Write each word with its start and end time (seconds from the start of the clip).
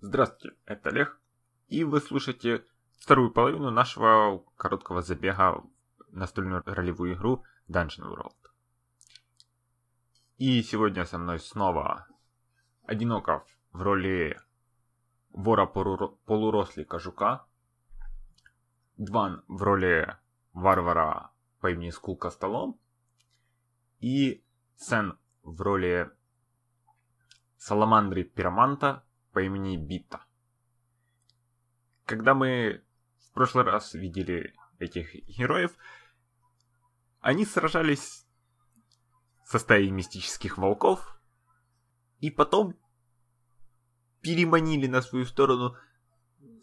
Здравствуйте, 0.00 0.56
это 0.64 0.90
Олег, 0.90 1.20
и 1.66 1.82
вы 1.82 2.00
слушаете 2.00 2.64
вторую 3.00 3.32
половину 3.32 3.72
нашего 3.72 4.44
короткого 4.56 5.02
забега 5.02 5.54
в 5.54 6.16
настольную 6.16 6.62
ролевую 6.64 7.14
игру 7.14 7.42
Dungeon 7.68 8.04
World. 8.04 8.36
И 10.36 10.62
сегодня 10.62 11.04
со 11.04 11.18
мной 11.18 11.40
снова 11.40 12.06
Одиноков 12.84 13.44
в 13.72 13.82
роли 13.82 14.40
вора 15.30 15.66
полурослика 15.66 17.00
Жука, 17.00 17.44
Дван 18.98 19.42
в 19.48 19.60
роли 19.64 20.16
варвара 20.52 21.32
по 21.58 21.72
имени 21.72 21.90
Скулка 21.90 22.30
Столом 22.30 22.78
и 23.98 24.44
Сен 24.76 25.18
в 25.42 25.60
роли 25.60 26.08
Саламандры 27.56 28.22
Пироманта 28.22 29.02
по 29.38 29.42
имени 29.42 29.76
Бита. 29.76 30.20
Когда 32.06 32.34
мы 32.34 32.82
в 33.20 33.32
прошлый 33.34 33.62
раз 33.62 33.94
видели 33.94 34.52
этих 34.80 35.14
героев, 35.28 35.76
они 37.20 37.46
сражались 37.46 38.26
со 39.44 39.60
стаей 39.60 39.92
мистических 39.92 40.58
волков, 40.58 41.20
и 42.18 42.32
потом 42.32 42.74
переманили 44.22 44.88
на 44.88 45.02
свою 45.02 45.24
сторону 45.24 45.76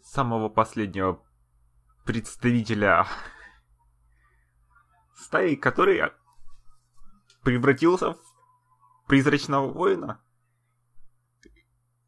самого 0.02 0.50
последнего 0.50 1.24
представителя 2.04 3.06
стаи, 5.14 5.54
который 5.54 6.12
превратился 7.42 8.12
в 8.12 9.06
призрачного 9.06 9.72
воина 9.72 10.20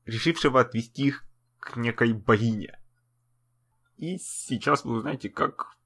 решившего 0.09 0.61
отвести 0.61 1.09
их 1.09 1.25
к 1.61 1.77
некой 1.77 2.15
богине. 2.15 2.79
И 3.99 4.17
сейчас 4.17 4.85
вы 4.85 4.97
узнаете, 4.97 5.29
как 5.29 5.77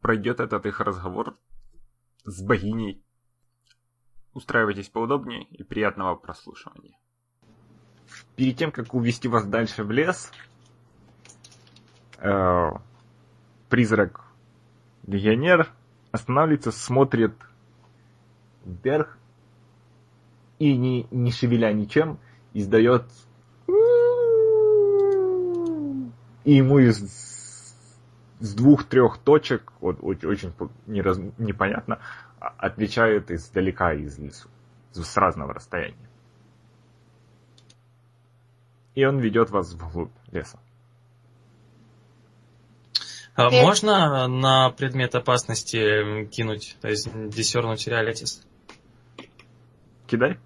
пройдет 0.00 0.40
этот 0.40 0.64
их 0.64 0.80
разговор 0.80 1.36
с 2.24 2.42
богиней. 2.42 3.04
Устраивайтесь 4.32 4.88
поудобнее 4.88 5.44
и 5.44 5.62
приятного 5.62 6.16
прослушивания. 6.16 6.96
Перед 8.36 8.56
тем, 8.56 8.72
как 8.72 8.94
увести 8.94 9.28
вас 9.28 9.44
дальше 9.46 9.84
в 9.84 9.90
лес, 9.90 10.32
э, 12.18 12.70
призрак 13.68 14.24
легионер 15.06 15.70
останавливается, 16.10 16.72
смотрит 16.72 17.34
вверх 18.64 19.18
и 20.58 20.74
не, 20.76 21.06
не 21.10 21.32
шевеля 21.32 21.72
ничем, 21.72 22.18
издает 22.52 23.04
и 26.44 26.54
ему 26.54 26.78
из 26.78 26.98
с 28.40 28.54
двух-трех 28.54 29.18
точек, 29.18 29.72
вот, 29.80 30.02
очень 30.02 30.52
не 30.86 31.02
раз, 31.02 31.18
непонятно, 31.38 32.00
а, 32.40 32.48
отвечает 32.56 33.30
издалека 33.30 33.92
из 33.92 34.18
лесу, 34.18 34.48
с 34.92 35.16
разного 35.16 35.52
расстояния. 35.52 36.08
И 38.94 39.04
он 39.04 39.18
ведет 39.18 39.50
вас 39.50 39.72
вглубь 39.74 40.10
леса. 40.32 40.58
А 43.34 43.50
можно 43.50 44.26
на 44.26 44.70
предмет 44.70 45.14
опасности 45.14 46.26
кинуть, 46.26 46.76
то 46.80 46.88
есть 46.88 47.08
десернуть 47.28 47.86
реалитис? 47.86 48.46
Кидай. 50.06 50.38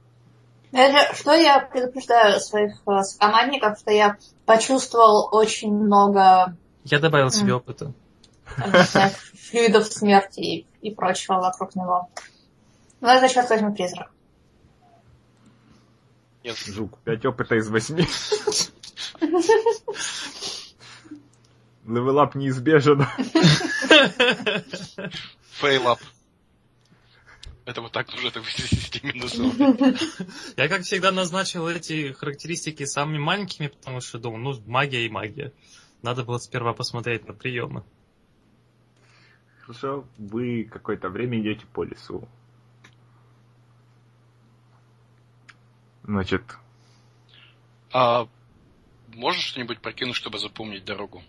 Это, 0.74 1.14
что 1.14 1.32
я 1.34 1.60
предупреждаю 1.60 2.40
своих 2.40 2.82
э, 2.88 3.00
командников, 3.20 3.78
что 3.78 3.92
я 3.92 4.16
почувствовал 4.44 5.28
очень 5.30 5.72
много... 5.72 6.56
Я 6.82 6.98
добавил 6.98 7.30
себе 7.30 7.54
опыта. 7.54 7.92
Флюидов 8.44 9.86
смерти 9.92 10.40
и, 10.40 10.66
и 10.80 10.92
прочего 10.92 11.34
вокруг 11.34 11.76
него. 11.76 12.08
Ну, 13.00 13.06
это 13.06 13.28
сейчас 13.28 13.50
возьму 13.50 13.72
призрак. 13.72 14.10
Нет. 16.42 16.56
Жук, 16.56 16.98
пять 17.04 17.24
опыта 17.24 17.54
из 17.54 17.68
восьми. 17.68 18.08
Левелап 21.86 22.34
неизбежен. 22.34 23.06
Фейлап. 25.52 26.00
Это 27.66 27.80
вот 27.80 27.92
так 27.92 28.08
уже 28.12 28.28
это 28.28 28.42
в 28.42 28.52
системе 28.52 29.14
Я, 30.56 30.68
как 30.68 30.82
всегда, 30.82 31.12
назначил 31.12 31.66
эти 31.66 32.12
характеристики 32.12 32.84
самыми 32.84 33.18
маленькими, 33.18 33.68
потому 33.68 34.00
что 34.00 34.18
думал, 34.18 34.38
ну, 34.38 34.62
магия 34.66 35.06
и 35.06 35.08
магия. 35.08 35.52
Надо 36.02 36.24
было 36.24 36.36
сперва 36.36 36.74
посмотреть 36.74 37.26
на 37.26 37.32
приемы. 37.32 37.82
Хорошо, 39.62 40.06
вы 40.18 40.64
какое-то 40.64 41.08
время 41.08 41.40
идете 41.40 41.64
по 41.72 41.84
лесу. 41.84 42.28
Значит... 46.02 46.42
А 47.90 48.28
можешь 49.14 49.44
что-нибудь 49.44 49.80
прокинуть, 49.80 50.16
чтобы 50.16 50.38
запомнить 50.38 50.84
дорогу? 50.84 51.22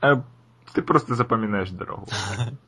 А, 0.00 0.24
ты 0.72 0.82
просто 0.82 1.14
запоминаешь 1.14 1.70
дорогу. 1.70 2.08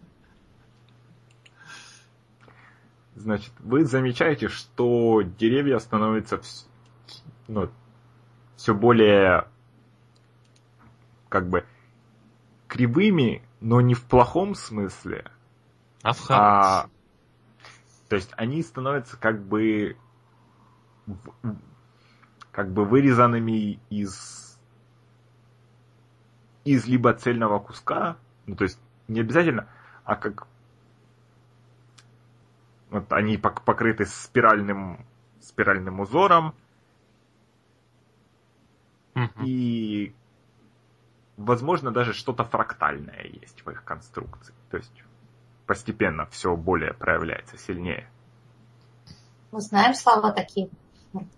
Значит, 3.19 3.53
вы 3.59 3.85
замечаете, 3.85 4.49
что 4.49 5.23
деревья 5.23 5.79
становятся 5.79 6.41
ну, 7.49 7.69
все 8.57 8.75
более 8.75 9.49
как 11.29 11.49
бы 11.49 11.67
кривыми, 12.69 13.43
но 13.61 13.81
не 13.81 13.95
в 13.95 14.05
плохом 14.05 14.55
смысле. 14.55 15.25
А 16.03 16.13
в 16.13 16.31
а, 16.31 16.87
То 18.09 18.17
есть 18.17 18.31
они 18.37 18.63
становятся 18.63 19.17
как 19.17 19.43
бы 19.43 19.97
как 22.53 22.71
бы 22.71 22.85
вырезанными 22.85 23.81
из 23.91 24.57
из 26.65 26.87
либо 26.87 27.13
цельного 27.15 27.59
куска, 27.59 28.17
ну 28.47 28.55
то 28.55 28.63
есть 28.63 28.79
не 29.09 29.21
обязательно, 29.21 29.69
а 30.05 30.15
как 30.15 30.47
вот 32.91 33.13
они 33.13 33.37
покрыты 33.37 34.07
спиральным, 34.07 35.07
спиральным 35.41 36.01
узором. 36.01 36.55
Mm-hmm. 39.15 39.45
И, 39.45 40.15
возможно, 41.37 41.91
даже 41.91 42.13
что-то 42.13 42.45
фрактальное 42.45 43.25
есть 43.25 43.65
в 43.65 43.71
их 43.71 43.85
конструкции. 43.85 44.55
То 44.71 44.77
есть 44.77 45.03
постепенно 45.67 46.27
все 46.27 46.57
более 46.57 46.95
проявляется 46.95 47.59
сильнее. 47.59 48.09
Мы 49.51 49.61
знаем 49.61 49.95
слова 49.95 50.33
такие. 50.33 50.69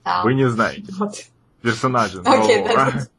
Да. 0.04 0.22
Вы 0.22 0.34
не 0.34 0.48
знаете. 0.48 0.92
Вот. 0.98 1.14
Персонажи 1.62 2.20
okay, 2.22 2.64
нового. 2.64 2.92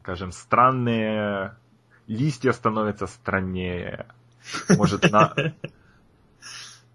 Скажем, 0.00 0.32
странные 0.32 1.56
листья 2.06 2.52
становятся 2.52 3.06
страннее. 3.06 4.06
Может, 4.70 5.10
на, 5.10 5.34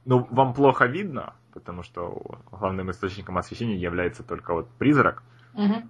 ну, 0.05 0.27
вам 0.29 0.53
плохо 0.53 0.85
видно, 0.85 1.35
потому 1.53 1.83
что 1.83 2.21
главным 2.51 2.91
источником 2.91 3.37
освещения 3.37 3.77
является 3.77 4.23
только 4.23 4.53
вот 4.53 4.69
призрак. 4.77 5.23
Угу. 5.53 5.89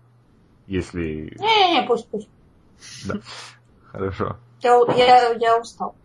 Если... 0.68 1.36
Не-не-не, 1.40 1.88
пусть, 1.88 2.10
пусть. 2.10 2.30
Да. 3.08 3.16
Хорошо. 3.92 4.38
Я, 4.62 4.80
я, 4.96 5.34
я 5.34 5.60
устал. 5.60 5.96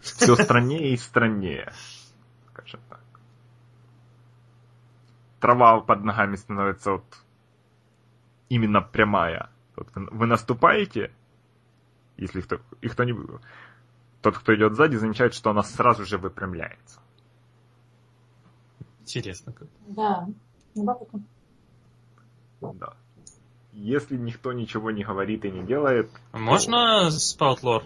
Все 0.00 0.34
страннее 0.36 0.94
и 0.94 0.96
страннее, 0.96 1.72
скажем 2.48 2.80
так. 2.88 3.00
Трава 5.40 5.80
под 5.80 6.04
ногами 6.04 6.36
становится 6.36 6.92
вот 6.92 7.04
именно 8.48 8.80
прямая. 8.80 9.50
Вот 9.76 9.88
вы 9.94 10.26
наступаете, 10.26 11.12
если 12.16 12.40
кто, 12.40 12.60
и 12.80 12.88
кто 12.88 13.04
не... 13.04 13.14
Тот, 14.22 14.38
кто 14.38 14.54
идет 14.54 14.74
сзади, 14.74 14.96
замечает, 14.96 15.34
что 15.34 15.50
она 15.50 15.62
сразу 15.62 16.04
же 16.04 16.18
выпрямляется. 16.18 17.00
Интересно 19.16 19.52
как. 19.52 19.68
Да, 19.88 20.28
любопытно. 20.74 21.22
Да. 22.60 22.94
Если 23.72 24.16
никто 24.16 24.52
ничего 24.52 24.90
не 24.90 25.04
говорит 25.04 25.44
и 25.44 25.50
не 25.50 25.64
делает... 25.64 26.10
Можно 26.32 27.04
то... 27.04 27.10
спаутлор? 27.10 27.84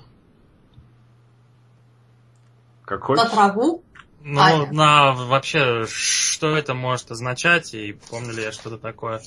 Как 2.85 3.03
хочешь? 3.03 3.25
На 3.25 3.31
траву? 3.31 3.83
Ну, 4.21 4.41
а, 4.41 4.67
на 4.73 5.13
вообще, 5.13 5.85
что 5.87 6.57
это 6.57 6.75
может 6.75 7.11
означать, 7.11 7.75
и 7.75 7.93
помню 8.11 8.33
ли 8.33 8.43
я 8.43 8.53
что-то 8.53 8.79
такое. 8.79 9.21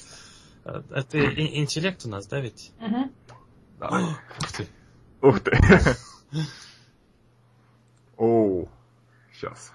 Э, 0.65 0.81
это 0.89 1.19
интеллект 1.35 2.03
у 2.05 2.09
нас, 2.09 2.27
да, 2.27 2.39
ведь? 2.39 2.71
Угу. 2.79 3.11
Да. 3.79 4.17
Ух 4.39 4.51
ты. 4.51 4.67
Ух 5.21 5.39
ты. 5.39 5.57
Оу. 8.17 8.69
Сейчас. 9.31 9.71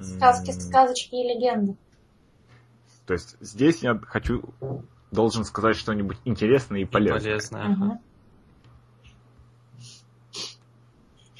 Сказки, 0.00 0.50
сказочки 0.52 1.14
и 1.14 1.34
легенды. 1.34 1.76
То 3.06 3.14
есть 3.14 3.36
здесь 3.40 3.82
я 3.82 3.98
хочу, 3.98 4.42
должен 5.10 5.44
сказать 5.44 5.76
что-нибудь 5.76 6.18
интересное 6.24 6.80
и 6.80 6.84
полезное. 6.84 7.32
Полезно. 7.32 7.64
ага. 7.64 7.84
Мгм. 7.84 8.00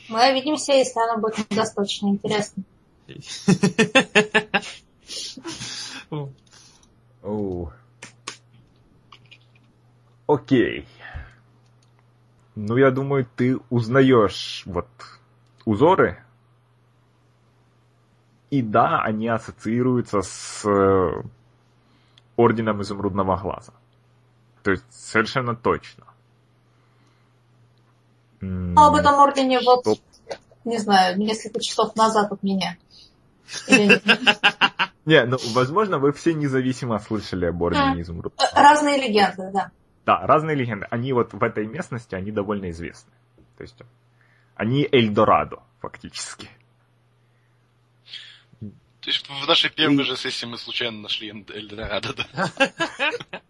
Мы 0.08 0.31
увидимся, 0.31 0.72
если 0.72 0.99
оно 1.00 1.20
будет 1.20 1.46
достаточно 1.50 2.08
интересно. 2.08 2.62
Окей. 10.26 10.87
Ну, 12.55 12.76
я 12.76 12.90
думаю, 12.90 13.26
ты 13.37 13.58
узнаешь 13.70 14.62
вот 14.66 14.88
узоры. 15.64 16.22
И 18.50 18.62
да, 18.62 19.00
они 19.03 19.29
ассоциируются 19.29 20.23
с 20.23 20.65
э, 20.67 21.23
Орденом 22.37 22.81
Изумрудного 22.83 23.37
Глаза. 23.37 23.73
То 24.62 24.71
есть 24.71 24.85
совершенно 24.91 25.55
точно. 25.55 26.05
М, 28.41 28.79
А 28.79 28.89
об 28.89 28.95
этом 28.95 29.15
ордене 29.15 29.61
вот, 29.61 29.81
Стоп. 29.81 29.99
не 30.65 30.79
знаю, 30.79 31.19
несколько 31.19 31.61
часов 31.61 31.95
назад 31.97 32.33
от 32.33 32.43
меня. 32.43 32.77
Не, 35.05 35.25
ну, 35.25 35.39
возможно, 35.55 35.99
вы 35.99 36.12
все 36.12 36.35
независимо 36.35 36.99
слышали 36.99 37.47
об 37.47 37.62
Ордене 37.62 38.03
Изумрудного 38.03 38.47
Э, 38.47 38.55
Разные 38.55 38.99
легенды, 38.99 39.51
да. 39.53 39.71
Да, 40.05 40.27
разные 40.27 40.55
легенды. 40.55 40.87
Они 40.91 41.12
вот 41.15 41.33
в 41.33 41.43
этой 41.43 41.67
местности, 41.67 42.15
они 42.15 42.31
довольно 42.31 42.69
известны. 42.71 43.12
То 43.56 43.62
есть, 43.62 43.79
они 44.55 44.87
Эльдорадо, 44.91 45.61
фактически. 45.81 46.51
То 49.00 49.11
есть 49.11 49.29
в 49.29 49.47
нашей 49.47 49.71
первой 49.71 50.03
же 50.05 50.17
сессии 50.17 50.45
мы 50.47 50.59
случайно 50.59 50.99
нашли 51.03 51.29
Эль- 51.31 51.45
Эльдорадо, 51.49 52.15
да? 52.15 52.50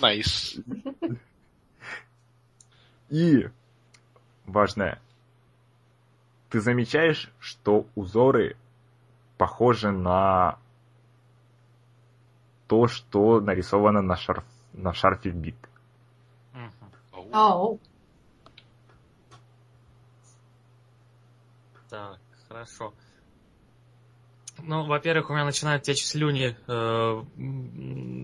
Nice. 0.00 0.56
И 3.08 3.48
важное, 4.46 5.00
ты 6.48 6.60
замечаешь, 6.60 7.30
что 7.38 7.86
узоры 7.94 8.56
похожи 9.38 9.90
на 9.90 10.58
то, 12.66 12.86
что 12.88 13.40
нарисовано 13.40 14.02
на, 14.02 14.16
шарф, 14.16 14.44
на 14.72 14.92
шарфе 14.92 15.30
бит. 15.30 15.56
Мгм. 16.52 16.72
Оу. 17.12 17.30
Оу. 17.32 17.80
Так, 21.88 22.20
хорошо. 22.48 22.92
Ну, 24.64 24.84
во-первых, 24.86 25.30
у 25.30 25.32
меня 25.32 25.44
начинают 25.44 25.82
течь 25.82 26.04
слюни 26.04 26.56
э, 26.66 27.22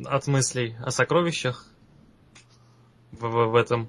от 0.09 0.27
мыслей 0.27 0.77
о 0.85 0.91
сокровищах 0.91 1.67
в, 3.13 3.27
в- 3.27 3.51
в 3.51 3.55
этом, 3.55 3.89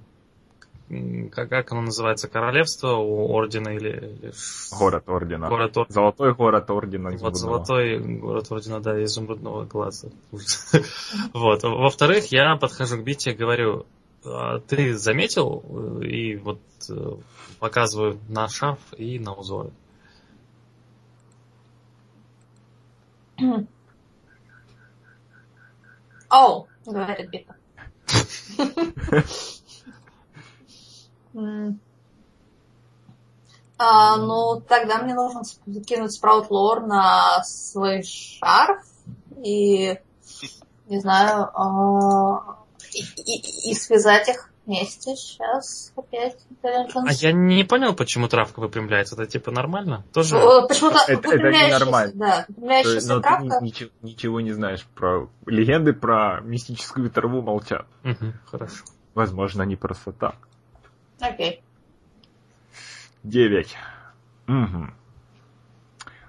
как, 1.32 1.50
как 1.50 1.72
оно 1.72 1.82
называется, 1.82 2.28
королевство 2.28 2.94
у 2.96 3.30
ордена 3.34 3.70
или, 3.70 3.90
или 4.22 4.34
Город 4.80 5.04
Ордена. 5.08 5.50
город 5.50 5.78
Ор- 5.78 5.86
Золотой 5.90 6.34
город 6.34 6.70
Ордена 6.70 7.10
Вот 7.18 7.36
золотой 7.36 8.00
город 8.00 8.48
ордена, 8.52 8.80
да, 8.80 9.04
изумрудного 9.04 9.66
глаза. 9.66 10.08
Вот. 11.34 11.64
Во-вторых, 11.64 12.28
я 12.32 12.56
подхожу 12.56 12.98
к 12.98 13.04
Бите 13.04 13.32
и 13.32 13.36
говорю, 13.36 13.86
«А 14.26 14.60
ты 14.60 14.96
заметил? 14.98 16.00
И 16.02 16.36
вот 16.38 16.60
э, 16.90 17.16
показываю 17.60 18.20
на 18.30 18.48
шарф 18.48 18.80
и 18.98 19.20
на 19.20 19.34
узоры. 19.34 19.72
Оу, 26.30 26.68
говорит 26.86 27.30
Бита. 27.30 27.56
А, 33.80 34.18
ну, 34.18 34.60
тогда 34.62 34.98
мне 35.04 35.14
нужно 35.14 35.44
кинуть 35.86 36.12
спраут 36.12 36.50
лор 36.50 36.82
на 36.88 37.44
свой 37.44 38.02
шарф 38.02 38.84
и, 39.44 40.00
не 40.88 41.00
знаю, 41.00 41.50
а, 41.54 42.58
и, 42.92 43.02
и- 43.02 43.72
и 43.72 43.76
связать 43.76 44.30
их 44.30 44.52
вместе. 44.68 45.16
Сейчас 45.16 45.92
опять. 45.96 46.38
А 46.64 47.12
я 47.14 47.32
не 47.32 47.64
понял, 47.64 47.96
почему 47.96 48.28
травка 48.28 48.60
выпрямляется. 48.60 49.16
Это 49.16 49.26
типа 49.26 49.50
нормально? 49.52 50.06
Тоже? 50.14 50.36
Почему-то 50.68 51.00
Это- 51.08 51.14
это 51.14 51.30
выпрямляющаяся- 51.30 51.68
ненормально. 51.80 52.14
Да, 52.16 52.46
выпрямляющаяся 52.50 53.08
но 53.08 53.16
ты 53.16 53.22
травка. 53.24 53.44
ни- 53.46 53.66
ничего, 53.66 53.90
ничего 54.02 54.42
не 54.42 54.52
знаешь 54.52 54.86
про... 54.94 55.30
Легенды 55.46 55.94
про 55.94 56.42
мистическую 56.42 57.10
траву 57.10 57.42
молчат. 57.42 57.88
Мгм, 58.04 58.34
хорошо. 58.46 58.84
Возможно, 59.16 59.64
не 59.64 59.76
просто 59.76 60.12
так. 60.12 60.36
Окей. 61.20 61.64
Девять. 63.24 63.76
Мгм. 64.46 64.94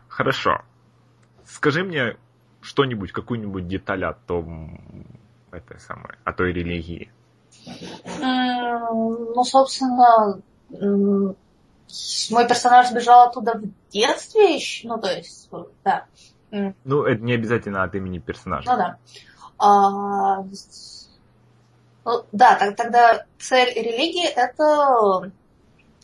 Хорошо. 0.09 0.63
Скажи 1.45 1.85
мне 1.85 2.17
что-нибудь, 2.61 3.13
какую-нибудь 3.13 3.69
деталь 3.69 4.05
о 4.05 4.15
том, 4.15 4.81
этой 5.53 5.79
самой, 5.79 6.15
о 6.25 6.33
той 6.33 6.53
религии. 6.53 7.11
Ну, 8.21 9.45
собственно, 9.45 10.41
мой 10.71 12.49
персонаж 12.49 12.89
сбежал 12.89 13.29
оттуда 13.29 13.59
в 13.59 13.91
детстве 13.91 14.55
еще, 14.57 14.89
ну, 14.89 14.99
то 14.99 15.15
есть, 15.15 15.51
да. 15.85 16.05
Ну, 16.51 17.05
это 17.05 17.23
не 17.23 17.35
обязательно 17.35 17.83
от 17.83 17.95
имени 17.95 18.19
персонажа. 18.19 18.71
Ну 18.71 18.77
да. 18.77 18.97
А, 19.59 20.43
ну, 22.05 22.25
да, 22.33 22.55
так- 22.55 22.77
тогда 22.77 23.25
цель 23.39 23.75
религии 23.75 24.27
это 24.27 25.31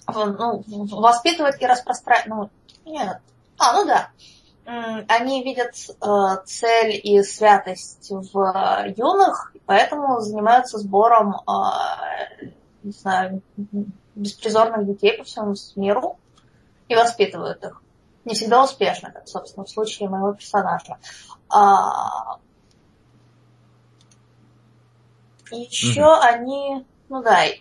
ну, 0.06 0.64
воспитывать 1.00 1.60
и 1.62 1.66
распространять. 1.66 2.26
Ну, 2.26 2.50
нет. 2.84 3.20
А, 3.58 3.72
ну 3.72 3.86
да. 3.86 4.10
Они 5.08 5.44
видят 5.44 5.74
э, 6.00 6.44
цель 6.46 6.98
и 7.02 7.22
святость 7.22 8.10
в 8.10 8.38
э, 8.38 8.94
юных, 8.96 9.53
поэтому 9.66 10.20
занимаются 10.20 10.78
сбором, 10.78 11.37
э, 11.37 12.46
не 12.82 12.93
знаю, 12.93 13.43
беспризорных 14.14 14.87
детей 14.87 15.16
по 15.19 15.25
всему 15.25 15.55
миру 15.76 16.19
и 16.88 16.94
воспитывают 16.94 17.64
их. 17.64 17.82
Не 18.25 18.34
всегда 18.34 18.64
успешно, 18.64 19.11
как, 19.11 19.28
собственно, 19.28 19.64
в 19.64 19.70
случае 19.70 20.08
моего 20.08 20.32
персонажа. 20.32 20.99
А, 21.49 22.38
еще 25.50 26.14
они, 26.21 26.87
ну 27.09 27.23
да, 27.23 27.44
и- 27.44 27.61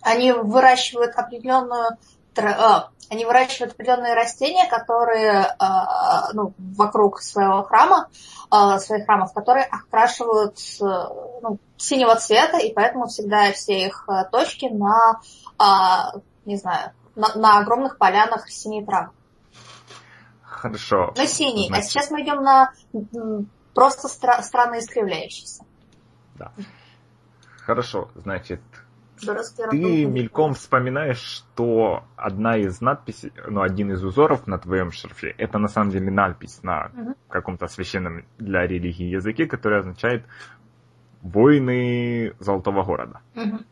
они 0.00 0.32
выращивают 0.32 1.14
определенную, 1.16 1.90
а, 1.90 1.96
они 3.10 3.24
выращивают 3.24 3.72
определенные 3.72 4.14
растения, 4.14 4.68
которые, 4.68 5.54
а, 5.58 6.32
ну, 6.32 6.52
вокруг 6.58 7.20
своего 7.22 7.62
храма, 7.62 8.08
а, 8.50 8.78
своих 8.78 9.06
храмов, 9.06 9.32
которые 9.32 9.64
окрашивают 9.64 10.58
ну, 10.80 11.58
синего 11.76 12.16
цвета, 12.16 12.58
и 12.58 12.72
поэтому 12.72 13.06
всегда 13.06 13.50
все 13.52 13.86
их 13.86 14.04
а, 14.08 14.24
точки 14.24 14.66
на, 14.66 15.20
а, 15.58 16.12
не 16.44 16.56
знаю, 16.56 16.92
на, 17.14 17.34
на 17.34 17.58
огромных 17.58 17.98
полянах 17.98 18.48
синей 18.50 18.84
травы. 18.84 19.10
Хорошо. 20.42 21.12
На 21.16 21.26
синий. 21.26 21.66
А 21.66 21.68
Значит, 21.68 21.90
сейчас 21.90 22.10
мы 22.10 22.22
идем 22.22 22.42
на 22.42 22.72
просто 23.74 24.08
стра- 24.08 24.42
странно 24.42 24.80
искривляющийся. 24.80 25.64
Хорошо, 27.64 28.08
значит, 28.14 28.60
ты 29.70 30.04
мельком 30.06 30.54
вспоминаешь, 30.54 31.18
что 31.18 32.04
одна 32.16 32.56
из 32.56 32.80
надписей, 32.80 33.32
ну, 33.46 33.62
один 33.62 33.92
из 33.92 34.02
узоров 34.04 34.46
на 34.46 34.58
твоем 34.58 34.90
шарфе, 34.92 35.34
это 35.38 35.58
на 35.58 35.68
самом 35.68 35.90
деле 35.90 36.10
надпись 36.10 36.62
на 36.62 36.90
Мгм. 36.94 37.14
каком-то 37.28 37.66
священном 37.66 38.24
для 38.38 38.66
религии 38.66 39.06
языке, 39.06 39.46
который 39.46 39.80
означает 39.80 40.24
«воины 41.22 42.34
Золотого 42.38 42.82
города». 42.82 43.20
Мгм. 43.34 43.64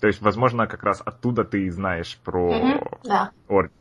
То 0.00 0.08
есть, 0.08 0.20
возможно, 0.20 0.66
как 0.66 0.82
раз 0.82 1.00
оттуда 1.04 1.44
ты 1.44 1.66
и 1.66 1.70
знаешь 1.70 2.18
про 2.24 2.52
Мгм. 2.52 2.80
Да. 3.04 3.30
орден. 3.48 3.72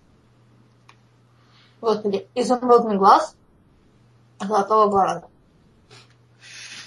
Господи, 1.82 2.28
изумрудный 2.36 2.98
глаз 2.98 3.36
золотого 4.40 4.90
города. 4.92 5.31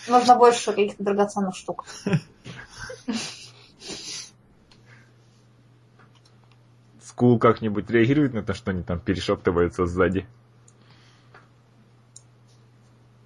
Нужно 0.08 0.36
больше 0.36 0.72
каких-то 0.72 1.02
драгоценных 1.02 1.56
штук. 1.56 1.84
Скул 7.00 7.38
как-нибудь 7.38 7.88
реагирует 7.90 8.34
на 8.34 8.42
то, 8.42 8.54
что 8.54 8.70
они 8.72 8.82
там 8.82 8.98
перешептываются 8.98 9.86
сзади? 9.86 10.26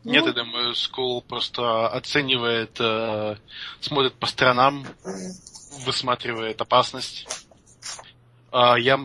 Нет, 0.04 0.22
Ну, 0.22 0.28
я 0.28 0.32
думаю, 0.32 0.74
Скул 0.74 1.22
просто 1.22 1.88
оценивает, 1.88 2.76
э, 2.80 3.36
смотрит 3.80 4.14
по 4.14 4.26
сторонам, 4.26 4.86
высматривает 5.84 6.60
опасность. 6.60 7.26
А, 8.50 8.78
я 8.78 8.98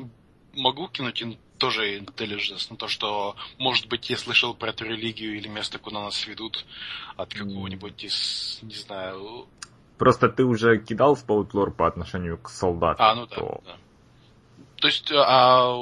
могу 0.53 0.87
кинуть 0.87 1.21
ин- 1.21 1.37
тоже 1.63 1.97
intelligence 1.97 2.67
на 2.69 2.75
то, 2.75 2.89
что, 2.89 3.37
может 3.57 3.87
быть, 3.87 4.09
я 4.09 4.17
слышал 4.17 4.53
про 4.53 4.71
эту 4.71 4.83
религию 4.83 5.37
или 5.37 5.47
место, 5.47 5.79
куда 5.79 6.01
нас 6.01 6.27
ведут 6.27 6.65
от 7.15 7.33
какого-нибудь 7.33 8.03
из, 8.03 8.59
не 8.63 8.75
знаю... 8.75 9.47
Просто 9.97 10.27
ты 10.27 10.43
уже 10.43 10.77
кидал 10.77 11.15
spout 11.15 11.46
lore 11.46 11.71
по 11.71 11.87
отношению 11.87 12.37
к 12.37 12.49
солдатам. 12.49 13.05
А, 13.05 13.15
ну 13.15 13.27
да, 13.27 13.35
то- 13.37 13.61
да. 13.65 13.75
То 14.75 14.87
есть, 14.87 15.09
а 15.15 15.73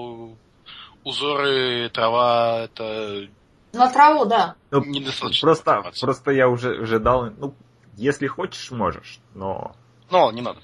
узоры, 1.04 1.90
трава, 1.90 2.60
это 2.66 3.28
На 3.74 3.92
траву, 3.92 4.26
да. 4.26 4.56
Ну, 4.70 4.86
недостаточно. 4.86 5.48
Просто, 5.48 5.72
информации. 5.72 6.02
просто 6.02 6.32
я 6.32 6.48
уже, 6.48 6.80
уже 6.80 7.00
дал, 7.00 7.32
ну, 7.32 7.56
если 7.98 8.28
хочешь, 8.28 8.70
можешь, 8.70 9.20
но 9.34 9.76
Но 10.12 10.32
не 10.32 10.42
надо. 10.42 10.60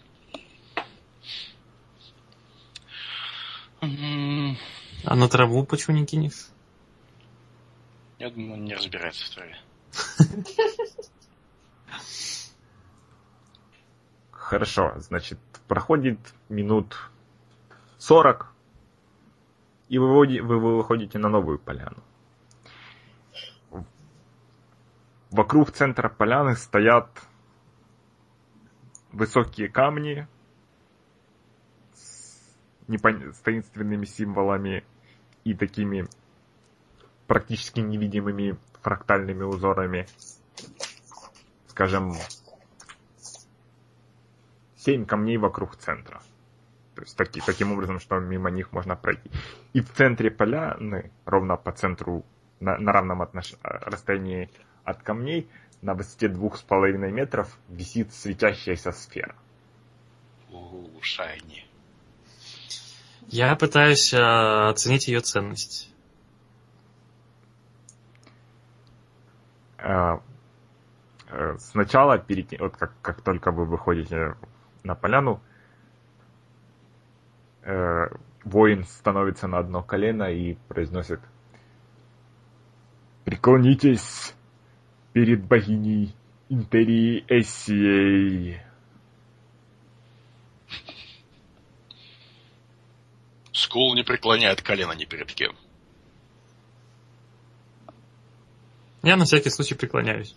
А 5.06 5.16
на 5.16 5.30
траву 5.30 5.66
почему 5.66 5.96
не 5.98 6.06
кинешь? 6.06 6.48
Я 8.20 8.30
думаю, 8.30 8.54
он 8.54 8.66
не 8.66 8.76
разбирается 8.76 9.26
в 9.26 9.30
траве. 9.30 9.58
хорошо, 14.48 14.94
значит, 14.98 15.40
проходит 15.68 16.20
минут 16.48 17.12
40, 17.98 18.54
и 19.90 19.98
вы, 19.98 20.42
вы 20.42 20.78
выходите 20.78 21.20
на 21.20 21.28
новую 21.28 21.60
поляну. 21.60 22.02
Вокруг 25.32 25.72
центра 25.72 26.08
поляны 26.08 26.56
стоят 26.56 27.10
высокие 29.12 29.68
камни 29.68 30.28
непон- 32.88 33.34
с 33.34 33.40
таинственными 33.40 34.06
символами 34.06 34.84
и 35.44 35.54
такими 35.54 36.08
практически 37.28 37.80
невидимыми 37.80 38.58
фрактальными 38.82 39.44
узорами. 39.44 40.08
Скажем, 41.68 42.14
семь 44.76 45.06
камней 45.06 45.38
вокруг 45.38 45.76
центра. 45.76 46.22
То 46.96 47.04
есть 47.04 47.16
таки, 47.16 47.42
таким 47.46 47.74
образом, 47.74 48.00
что 48.00 48.18
мимо 48.20 48.50
них 48.50 48.72
можно 48.72 48.96
пройти. 48.96 49.30
И 49.74 49.82
в 49.82 49.92
центре 49.94 50.32
поляны, 50.32 51.12
ровно 51.26 51.56
по 51.56 51.72
центру, 51.72 52.26
на, 52.60 52.78
на 52.80 52.92
равном 52.92 53.22
отнош... 53.22 53.54
расстоянии 53.62 54.50
от 54.84 55.04
камней, 55.04 55.48
на 55.84 55.94
высоте 55.94 56.28
двух 56.28 56.58
с 56.58 56.64
половиной 56.64 57.12
метров, 57.12 57.56
висит 57.68 58.14
светящаяся 58.14 58.92
сфера. 58.92 59.36
У, 60.50 60.88
шайни. 61.02 61.67
Я 63.30 63.56
пытаюсь 63.58 64.14
э, 64.14 64.18
оценить 64.18 65.10
ее 65.10 65.20
ценность. 65.20 65.94
Э, 69.78 70.20
э, 71.30 71.58
Сначала, 71.60 72.18
перед, 72.20 72.58
вот 72.58 72.78
как, 72.78 72.94
как 73.02 73.22
только 73.22 73.52
вы 73.52 73.66
выходите 73.66 74.36
на 74.84 74.96
поляну, 74.96 75.42
э, 77.64 78.08
воин 78.46 78.86
становится 78.86 79.48
на 79.48 79.60
одно 79.60 79.84
колено 79.84 80.32
и 80.32 80.54
произносит 80.70 81.20
«Преклонитесь 83.26 84.34
перед 85.12 85.44
богиней 85.44 86.16
Империи 86.48 87.26
Эссией». 87.28 88.67
Скул 93.68 93.94
не 93.96 94.04
преклоняет 94.04 94.62
колено 94.62 94.94
ни 94.94 95.04
перед 95.04 95.30
кем. 95.34 95.54
Я 99.04 99.18
на 99.18 99.26
всякий 99.26 99.50
случай 99.50 99.76
преклоняюсь. 99.76 100.34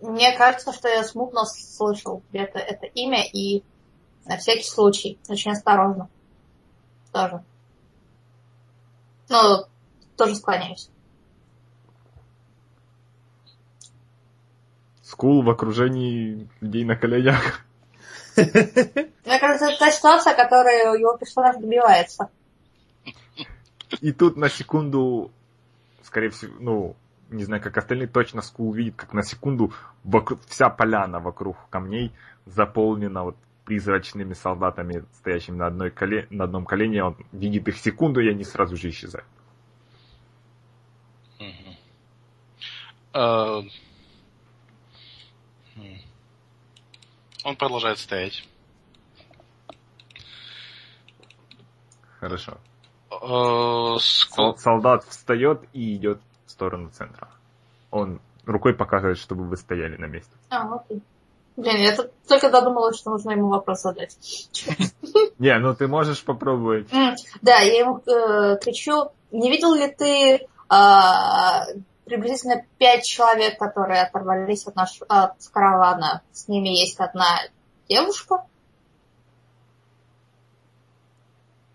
Мне 0.00 0.34
кажется, 0.38 0.72
что 0.72 0.88
я 0.88 1.04
смутно 1.04 1.44
слышал 1.44 2.22
это, 2.32 2.58
это 2.58 2.86
имя 2.86 3.26
и 3.30 3.62
на 4.24 4.38
всякий 4.38 4.64
случай 4.64 5.18
очень 5.28 5.50
осторожно. 5.50 6.08
Тоже. 7.12 7.44
Ну, 9.28 9.66
тоже 10.16 10.34
склоняюсь. 10.36 10.88
Скул 15.02 15.42
в 15.42 15.50
окружении 15.50 16.48
людей 16.62 16.84
на 16.84 16.96
коленях. 16.96 17.66
Мне 19.24 19.38
кажется, 19.38 19.70
это 19.70 19.78
та 19.78 19.90
ситуация, 19.90 20.34
которая 20.34 20.96
его 20.96 21.16
персонаж 21.16 21.56
добивается. 21.56 22.28
И 24.00 24.12
тут 24.12 24.36
на 24.36 24.48
секунду, 24.48 25.30
скорее 26.02 26.30
всего, 26.30 26.54
ну, 26.60 26.96
не 27.30 27.44
знаю, 27.44 27.62
как 27.62 27.76
остальные, 27.76 28.08
точно 28.08 28.42
Скул 28.42 28.72
видит, 28.72 28.96
как 28.96 29.12
на 29.12 29.22
секунду 29.22 29.72
вокруг, 30.02 30.40
вся 30.46 30.68
поляна 30.68 31.20
вокруг 31.20 31.56
камней 31.70 32.12
заполнена 32.44 33.24
вот 33.24 33.36
призрачными 33.64 34.34
солдатами, 34.34 35.04
стоящими 35.14 35.56
на, 35.56 35.66
одной 35.68 35.90
коле, 35.90 36.26
на 36.30 36.44
одном 36.44 36.66
колене. 36.66 37.04
Он 37.04 37.16
видит 37.32 37.66
их 37.68 37.78
секунду, 37.78 38.20
и 38.20 38.28
они 38.28 38.44
сразу 38.44 38.76
же 38.76 38.90
исчезают. 38.90 39.26
А, 43.12 43.62
м. 45.76 45.98
Он 47.44 47.56
продолжает 47.56 47.98
стоять. 47.98 48.46
Хорошо. 52.24 52.56
Сол- 53.10 54.56
солдат 54.56 55.04
встает 55.04 55.60
и 55.74 55.94
идет 55.94 56.20
в 56.46 56.50
сторону 56.50 56.88
центра. 56.88 57.28
Он 57.90 58.18
рукой 58.46 58.72
показывает, 58.72 59.18
чтобы 59.18 59.44
вы 59.44 59.58
стояли 59.58 59.98
на 59.98 60.06
месте. 60.06 60.32
А, 60.48 60.74
окей. 60.74 61.02
Блин, 61.56 61.76
я 61.82 61.94
тут 61.94 62.12
только 62.26 62.50
додумалась, 62.50 62.96
что 62.96 63.10
нужно 63.10 63.32
ему 63.32 63.48
вопрос 63.48 63.82
задать. 63.82 64.16
Не, 65.38 65.58
ну 65.58 65.74
ты 65.74 65.86
можешь 65.86 66.24
попробовать. 66.24 66.88
Да, 67.42 67.58
я 67.58 67.80
ему 67.80 67.98
э, 67.98 68.56
кричу, 68.56 69.10
не 69.30 69.50
видел 69.50 69.74
ли 69.74 69.88
ты 69.88 70.48
а, 70.70 71.66
приблизительно 72.06 72.64
пять 72.78 73.04
человек, 73.04 73.58
которые 73.58 74.00
оторвались 74.00 74.66
от, 74.66 74.76
наш, 74.76 74.98
от 75.08 75.34
каравана? 75.52 76.22
С 76.32 76.48
ними 76.48 76.70
есть 76.70 76.98
одна 76.98 77.38
девушка? 77.86 78.46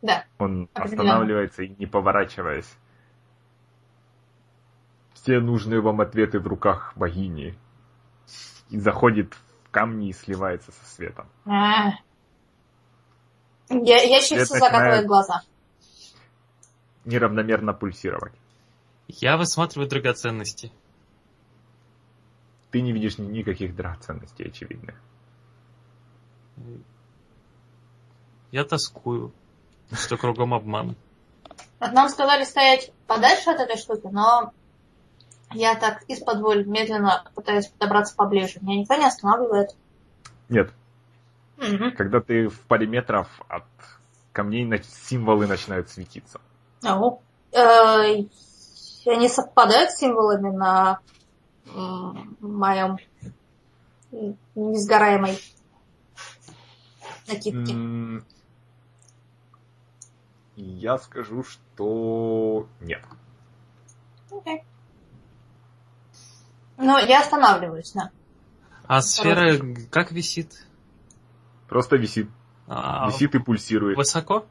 Да. 0.02 0.26
Он 0.38 0.70
останавливается 0.74 1.64
и 1.64 1.76
не 1.78 1.86
поворачиваясь. 1.86 2.72
Все 5.14 5.40
нужные 5.40 5.82
вам 5.82 6.00
ответы 6.02 6.40
в 6.40 6.48
руках 6.48 6.94
богини. 6.96 7.58
И 8.70 8.78
заходит 8.78 9.34
в 9.34 9.70
камни 9.72 10.10
и 10.10 10.14
сливается 10.14 10.72
со 10.72 10.86
светом. 10.86 11.28
А. 11.46 11.92
Я, 13.70 14.02
я 14.02 14.22
Свет 14.22 14.48
закатываю 14.48 15.06
глаза. 15.06 15.42
Неравномерно 17.06 17.74
пульсировать. 17.74 18.34
Я 19.08 19.38
высматриваю 19.38 19.90
драгоценности. 19.90 20.72
Ты 22.72 22.82
не 22.82 22.94
видишь 22.94 23.18
ни- 23.18 23.26
никаких 23.26 23.76
драгоценностей 23.76 24.46
очевидных. 24.48 24.96
Я 28.52 28.64
тоскую, 28.64 29.34
что 29.92 30.18
кругом 30.18 30.54
обман. 30.54 30.96
Нам 31.80 32.10
сказали 32.10 32.44
стоять 32.44 32.92
подальше 33.08 33.50
от 33.52 33.60
этой 33.60 33.78
штуки, 33.78 34.08
но 34.12 34.52
я 35.52 35.76
так 35.76 36.04
из-под 36.08 36.42
медленно 36.68 37.24
пытаюсь 37.36 37.68
подобраться 37.68 38.16
поближе. 38.16 38.60
Меня 38.62 38.82
никто 38.82 38.96
не 38.96 39.06
останавливает. 39.06 39.76
Нет, 40.50 40.72
Мгм. 41.58 41.96
когда 41.96 42.20
ты 42.22 42.48
в 42.50 42.60
паре 42.62 42.88
метров 42.88 43.28
от 43.48 43.64
камней 44.32 44.66
символы 44.84 45.48
начинают 45.48 45.90
светиться. 45.90 46.40
Э, 47.52 48.24
Они 49.06 49.28
совпадают 49.30 49.92
с 49.92 49.98
символами 49.98 50.56
на 50.56 51.00
моем 52.42 52.98
несгораемой 54.56 55.40
накидке. 57.28 57.74
Я 60.62 60.98
скажу, 60.98 61.44
что 61.44 62.68
нет. 62.82 63.02
Окей. 64.32 64.64
Ну, 66.78 66.98
я 66.98 67.22
останавливаюсь, 67.22 67.94
да. 67.94 68.12
А 68.86 69.02
сфера 69.02 69.58
как 69.90 70.12
висит? 70.12 70.68
Просто 71.70 71.96
висит. 71.96 72.30
А, 72.68 73.08
Висит 73.08 73.36
и 73.36 73.40
пульсирует 73.40 73.98
Высоко? 73.98 74.46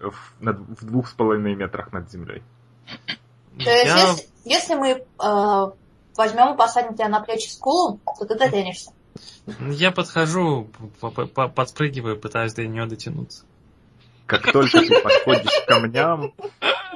в, 0.00 0.14
над- 0.40 0.58
в 0.80 0.84
двух 0.84 1.08
с 1.08 1.12
половиной 1.12 1.54
метрах 1.54 1.92
над 1.92 2.10
землей. 2.10 2.42
То 3.56 3.70
есть, 3.70 3.84
Я- 3.86 4.08
если, 4.10 4.28
если 4.44 4.74
мы 4.74 4.88
э, 4.90 5.72
возьмем 6.16 6.54
и 6.54 6.56
посадим 6.56 6.94
тебя 6.94 7.08
на 7.08 7.20
плечи 7.20 7.48
скулу, 7.48 8.00
то 8.18 8.24
ты 8.26 8.36
дотянешься. 8.38 8.92
Я 9.60 9.92
подхожу, 9.92 10.70
по- 11.00 11.10
по- 11.10 11.48
подспрыгиваю, 11.48 12.18
пытаюсь 12.20 12.54
до 12.54 12.66
нее 12.66 12.86
дотянуться. 12.86 13.44
Как 14.30 14.52
только 14.52 14.78
ты 14.78 15.00
подходишь 15.00 15.60
к 15.64 15.66
камням, 15.66 16.32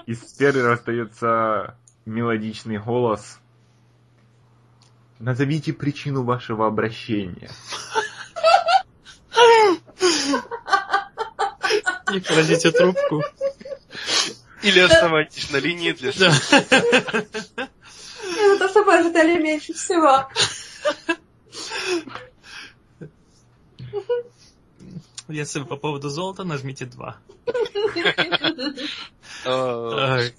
из 0.07 0.21
сферы 0.21 0.63
раздается 0.63 1.77
мелодичный 2.07 2.79
голос. 2.79 3.41
Назовите 5.19 5.73
причину 5.73 6.23
вашего 6.23 6.69
обращения. 6.69 7.51
И 12.13 12.21
кладите 12.21 12.71
трубку. 12.71 13.25
Или 14.63 14.79
оставайтесь 14.79 15.51
на 15.51 15.57
линии 15.57 15.91
для 15.91 16.13
Да. 16.13 16.33
Это 18.45 18.59
то, 18.59 18.69
что 18.69 18.85
вы 18.85 18.95
ожидали 18.95 19.43
меньше 19.43 19.73
всего. 19.73 20.29
Если 25.35 25.65
по 25.65 25.75
поводу 25.77 26.11
золота, 26.11 26.45
нажмите 26.45 26.87
2. 26.87 27.17
Э, 29.45 30.31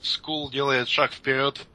Скул 0.00 0.48
делает 0.50 0.88
шаг 0.88 1.12
вперед, 1.12 1.66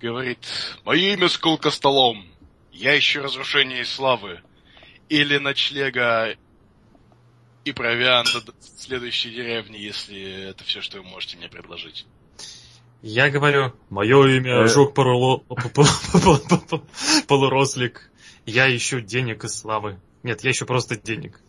говорит, 0.00 0.38
«Мое 0.84 1.14
имя 1.14 1.28
Скул 1.28 1.58
Костолом. 1.58 2.24
Я 2.70 2.96
ищу 2.96 3.22
разрушение 3.22 3.80
и 3.80 3.84
славы. 3.84 4.40
Или 5.08 5.38
ночлега 5.38 6.36
и 7.64 7.72
провианта 7.72 8.40
до 8.40 8.52
следующей 8.76 9.32
деревни, 9.32 9.78
если 9.78 10.50
это 10.50 10.62
все, 10.62 10.80
что 10.80 10.98
вы 10.98 11.02
можете 11.08 11.38
мне 11.38 11.48
предложить». 11.48 12.06
Я 13.02 13.30
говорю, 13.30 13.72
мое 13.90 14.28
имя 14.38 14.62
Э. 14.62 14.68
Жук 14.68 14.94
Полурослик. 17.26 18.12
Я 18.46 18.74
ищу 18.74 19.00
денег 19.00 19.44
и 19.44 19.48
славы. 19.48 19.98
Нет, 20.22 20.44
я 20.44 20.50
ищу 20.50 20.66
просто 20.66 20.96
денег. 20.96 21.40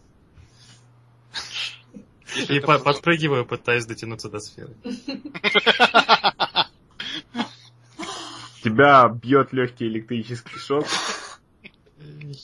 И 2.50 2.60
подпрыгиваю, 2.60 3.46
пытаясь 3.46 3.86
дотянуться 3.86 4.30
до 4.30 4.40
сферы. 4.40 4.75
Тебя 8.64 9.08
бьет 9.10 9.54
легкий 9.54 9.86
электрический 9.88 10.58
шок. 10.58 10.86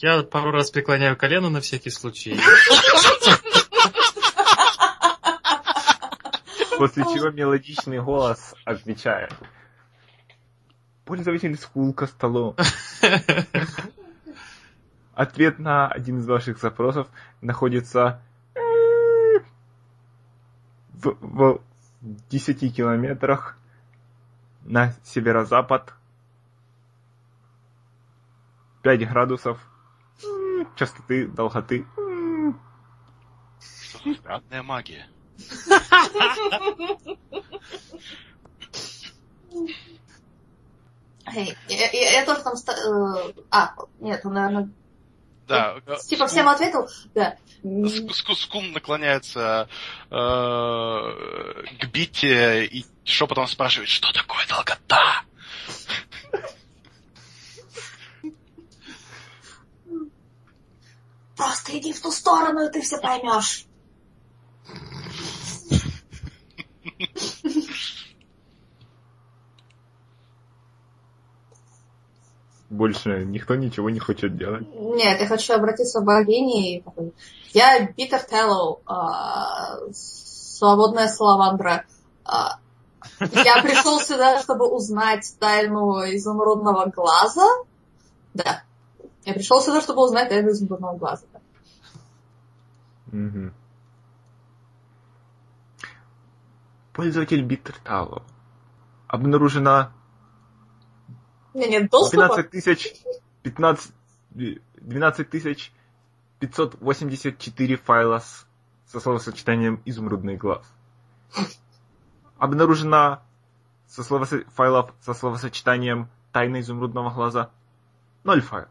Я 0.02 0.24
пару 0.24 0.52
раз 0.52 0.70
преклоняю 0.70 1.18
колено 1.18 1.50
на 1.50 1.62
всякий 1.62 1.90
случай. 1.90 2.40
После 6.78 7.04
чего 7.04 7.30
мелодичный 7.32 8.02
голос 8.02 8.54
отвечает. 8.66 9.34
Пользователь 11.06 11.58
скулка 11.58 12.08
столом. 12.08 12.56
Ответ 15.14 15.60
на 15.60 15.88
один 15.88 16.20
из 16.20 16.28
ваших 16.28 16.58
запросов 16.60 17.08
находится 17.42 18.22
в, 20.94 21.16
в 21.20 21.62
10 22.02 22.76
километрах 22.76 23.58
на 24.64 24.94
северо-запад 25.04 25.94
5 28.84 29.10
градусов 29.10 29.60
м, 30.24 30.68
частоты 30.76 31.28
долготы 31.28 31.86
Что 33.60 34.10
за 34.10 34.16
странная 34.16 34.64
магия? 34.64 35.08
Эй, 41.34 41.56
Я, 41.70 41.90
я- 41.92 42.12
я 42.22 42.26
тоже 42.26 42.42
там... 42.44 42.54
э, 42.56 43.34
А, 43.52 43.76
нет, 44.00 44.26
он, 44.26 44.34
наверное, 44.34 44.70
Да, 45.52 45.98
типа 45.98 46.28
всем 46.28 46.48
ответил? 46.48 46.88
Да. 47.14 47.36
Скум 48.36 48.72
наклоняется 48.72 49.68
э, 50.10 50.16
к 51.80 51.86
Бите 51.92 52.66
и 52.66 52.86
шепотом 53.04 53.48
спрашивает, 53.48 53.90
что 53.90 54.12
такое 54.14 54.46
долгота? 54.48 55.24
Просто 61.36 61.78
иди 61.78 61.92
в 61.92 62.02
ту 62.02 62.12
сторону, 62.12 62.68
и 62.68 62.72
ты 62.72 62.82
все 62.82 63.00
поймешь. 63.00 63.66
Больше 72.72 73.26
никто 73.26 73.56
ничего 73.56 73.90
не 73.90 74.00
хочет 74.00 74.38
делать. 74.38 74.66
Нет, 74.74 75.20
я 75.20 75.28
хочу 75.28 75.54
обратиться 75.54 76.00
к 76.00 76.06
богине. 76.06 76.84
Я 77.54 77.86
Битер 77.98 78.24
Теллоу, 78.24 78.82
а, 78.86 79.78
свободная 79.92 81.10
саламандра. 81.10 81.86
А, 82.24 82.60
Я 83.20 83.62
пришел 83.62 84.00
сюда, 84.00 84.42
чтобы 84.42 84.74
узнать 84.74 85.36
тайну 85.40 86.00
изумрудного 86.16 86.86
глаза. 86.90 87.46
Да. 88.34 88.64
Я 89.26 89.34
пришел 89.34 89.62
сюда, 89.62 89.82
чтобы 89.82 90.04
узнать 90.06 90.30
тайну 90.30 90.52
изумрудного 90.52 90.98
глаза. 90.98 91.26
да. 91.34 91.40
Мгм. 93.08 93.54
Пользователь 96.94 97.44
Биттертало. 97.44 98.24
Обнаружено 99.08 99.92
У 99.92 100.01
меня 101.54 101.68
нет 101.68 101.90
доступа. 101.90 102.28
12 102.28 102.50
тысяч 102.52 102.94
15 103.44 103.92
12 104.32 105.30
тысяч 105.30 105.72
584 106.40 107.78
файла 107.78 108.20
с, 108.20 108.46
со 108.88 109.00
словосочетанием 109.00 109.82
изумрудный 109.86 110.38
глаз. 110.38 110.66
Обнаружено 112.38 113.22
со 113.88 114.02
словосо- 114.02 114.46
файлов 114.52 114.94
со 115.02 115.14
словосочетанием 115.14 116.10
тайна 116.32 116.62
изумрудного 116.62 117.10
глаза 117.12 117.52
0 118.24 118.42
файлов. 118.42 118.70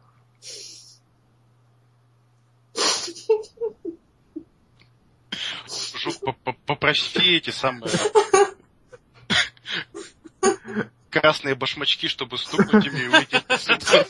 Жук, 6.03 6.21
по- 6.21 6.33
по- 6.33 6.53
попроси 6.67 7.37
эти 7.37 7.51
самые 7.51 7.91
красные 11.11 11.55
башмачки, 11.55 12.09
чтобы 12.09 12.39
стукнуть 12.39 12.87
ими 12.87 13.01
и 13.01 13.09
улететь 13.09 13.45
отсюда. 13.49 14.07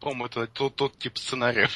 По-моему, 0.00 0.26
это 0.26 0.46
тот, 0.48 0.74
тот 0.74 0.98
тип 0.98 1.16
сценариев. 1.16 1.70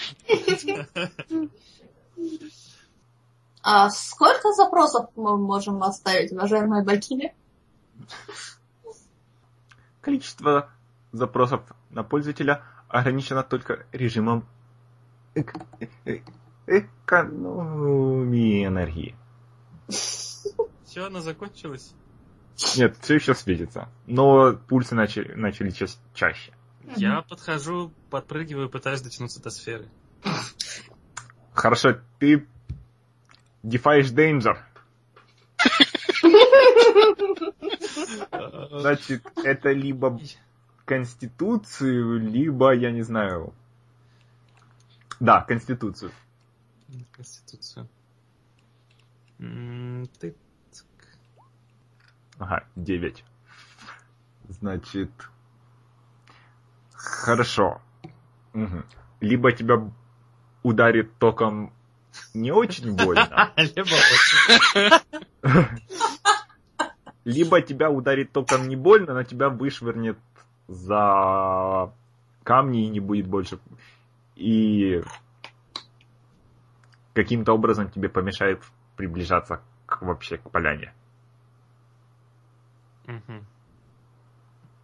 А 3.62 3.90
сколько 3.90 4.52
запросов 4.52 5.10
мы 5.16 5.36
можем 5.36 5.82
оставить, 5.82 6.32
уважаемая 6.32 6.84
богиня? 6.84 7.34
Количество 10.00 10.70
запросов 11.12 11.62
на 11.90 12.04
пользователя 12.04 12.62
ограничено 12.88 13.42
только 13.42 13.86
режимом 13.92 14.46
эк- 15.34 15.60
э- 16.04 16.22
экономии 16.66 18.66
энергии. 18.66 19.16
Все, 19.88 21.06
она 21.06 21.20
закончилась. 21.20 21.94
Нет, 22.76 22.96
все 23.00 23.16
еще 23.16 23.34
светится. 23.34 23.88
Но 24.06 24.54
пульсы 24.54 24.94
начали, 24.94 25.34
начали 25.34 25.70
ча- 25.70 25.86
чаще. 26.14 26.52
Я 26.96 27.22
подхожу, 27.22 27.92
подпрыгиваю, 28.10 28.70
пытаюсь 28.70 29.02
дотянуться 29.02 29.42
до 29.42 29.50
сферы. 29.50 29.88
Хорошо, 31.52 31.98
ты 32.18 32.46
defies 33.62 34.14
danger. 34.14 34.56
Значит, 38.80 39.26
это 39.42 39.72
либо 39.72 40.18
конституцию, 40.84 42.20
либо, 42.20 42.72
я 42.74 42.90
не 42.92 43.02
знаю... 43.02 43.52
Да, 45.18 45.42
конституцию. 45.42 46.12
Конституцию. 47.12 47.88
Ага, 52.38 52.64
9. 52.76 53.24
Значит... 54.48 55.10
Хорошо. 56.92 57.80
Мгм. 58.52 58.84
Либо 59.20 59.52
тебя 59.52 59.90
ударит 60.62 61.16
током 61.18 61.72
не 62.34 62.50
очень 62.50 62.96
больно, 62.96 63.52
либо 67.24 67.60
тебя 67.60 67.90
ударит 67.90 68.32
током 68.32 68.68
не 68.68 68.76
больно, 68.76 69.14
но 69.14 69.22
тебя 69.22 69.48
вышвырнет 69.48 70.18
за 70.68 71.92
камни 72.42 72.86
и 72.86 72.88
не 72.88 73.00
будет 73.00 73.26
больше. 73.26 73.58
И 74.36 75.02
каким-то 77.14 77.52
образом 77.52 77.90
тебе 77.90 78.08
помешает 78.08 78.62
приближаться 78.96 79.62
к, 79.86 80.02
вообще 80.02 80.38
к 80.38 80.50
поляне. 80.50 80.92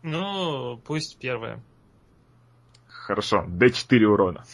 Ну, 0.02 0.78
пусть 0.84 1.18
первое. 1.18 1.62
Хорошо, 2.88 3.44
D4 3.48 4.04
урона. 4.04 4.44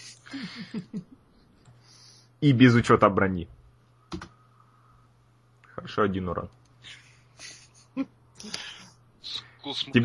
И 2.41 2.53
без 2.53 2.75
учета 2.75 3.09
брони. 3.11 3.49
Хорошо, 5.75 6.03
один 6.03 6.29
урон. 6.29 6.51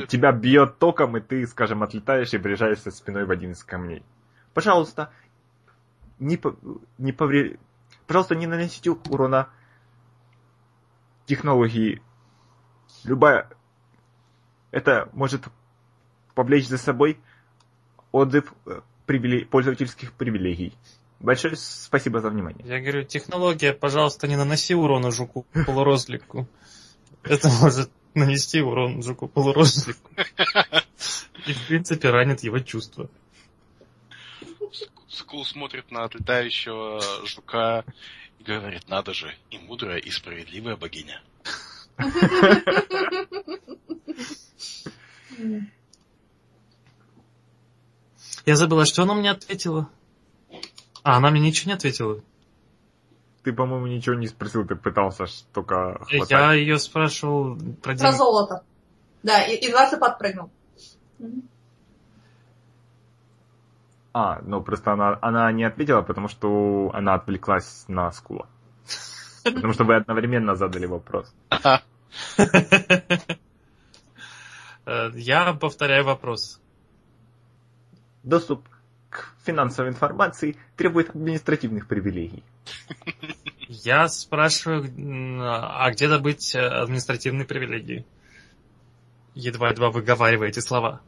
Тебя 0.08 0.32
бьет 0.32 0.78
током, 0.80 1.16
и 1.18 1.22
ты, 1.22 1.48
скажем, 1.48 1.84
отлетаешь 1.84 2.34
и 2.34 2.38
врежаешься 2.38 2.92
спиной 2.92 3.26
в 3.26 3.32
один 3.32 3.52
из 3.52 3.64
камней. 3.64 4.04
Пожалуйста, 4.54 5.12
не, 6.20 6.38
по- 6.38 6.58
не 6.98 7.12
повре... 7.12 7.60
Пожалуйста, 8.08 8.36
не 8.36 8.48
наносите 8.48 8.92
урона 8.92 9.50
технологии. 11.26 12.02
Любая... 13.04 13.50
Это 14.72 15.08
может 15.14 15.44
повлечь 16.34 16.68
за 16.68 16.80
собой 16.80 17.20
отзыв 18.12 18.54
э, 18.66 18.82
привиле- 19.06 19.46
пользовательских 19.46 20.14
привилегий. 20.14 20.74
Большое 21.20 21.56
спасибо 21.56 22.22
за 22.22 22.30
внимание. 22.30 22.66
Я 22.68 22.82
говорю, 22.82 23.04
технология, 23.04 23.72
пожалуйста, 23.72 24.28
не 24.28 24.36
наноси 24.36 24.74
урона 24.74 25.12
жуку 25.12 25.46
полурослику. 25.66 26.48
Это 27.24 27.50
может 27.62 27.92
нанести 28.14 28.62
урон 28.62 29.02
жуку 29.04 29.28
полурослику. 29.28 30.10
И, 31.48 31.54
в 31.54 31.68
принципе, 31.68 32.10
ранит 32.10 32.42
его 32.42 32.60
чувства. 32.60 33.10
Скул 35.14 35.46
смотрит 35.46 35.92
на 35.92 36.06
отлетающего 36.06 37.00
жука 37.28 37.86
и 38.40 38.44
говорит, 38.44 38.88
надо 38.90 39.14
же, 39.14 39.36
и 39.52 39.60
мудрая, 39.60 40.00
и 40.00 40.10
справедливая 40.10 40.76
богиня. 40.76 41.22
Я 48.46 48.56
забыла, 48.56 48.86
что 48.86 49.04
она 49.04 49.14
мне 49.14 49.32
ответила. 49.32 49.90
А, 51.04 51.18
она 51.18 51.30
мне 51.30 51.42
ничего 51.42 51.70
не 51.70 51.76
ответила. 51.76 52.22
Ты, 53.44 53.54
по-моему, 53.54 53.88
ничего 53.88 54.16
не 54.16 54.28
спросил, 54.28 54.66
ты 54.66 54.76
пытался 54.76 55.26
только 55.54 56.00
хватать. 56.06 56.32
Я 56.32 56.54
ее 56.54 56.80
спрашивал 56.80 57.56
про 57.56 57.74
Про 57.82 57.96
деньги. 57.96 58.16
золото. 58.18 58.64
Да, 59.22 59.44
и, 59.44 59.56
и 59.56 59.70
дважды 59.70 59.98
подпрыгнул. 59.98 60.50
А, 64.14 64.40
ну 64.44 64.62
просто 64.62 64.94
она, 64.94 65.18
она 65.22 65.52
не 65.52 65.64
ответила, 65.64 66.02
потому 66.04 66.28
что 66.28 66.92
она 66.94 67.16
отвлеклась 67.16 67.86
на 67.88 68.12
скула. 68.12 68.48
Потому 69.44 69.74
что 69.74 69.84
вы 69.84 69.96
одновременно 69.96 70.56
задали 70.56 70.86
вопрос. 70.86 71.34
Э, 74.86 75.12
Я 75.16 75.54
повторяю 75.54 76.04
вопрос. 76.04 76.62
Доступ 78.24 78.68
к 79.10 79.34
финансовой 79.46 79.92
информации 79.92 80.58
требует 80.76 81.12
административных 81.12 81.88
привилегий. 81.88 82.44
Я 83.70 84.10
спрашиваю, 84.10 84.84
а 85.42 85.90
где 85.92 86.10
добыть 86.10 86.54
э, 86.54 86.60
административные 86.60 87.46
привилегии? 87.46 88.06
Едва-едва 89.36 89.90
выговаривая 89.90 90.50
эти 90.50 90.60
слова. 90.60 91.02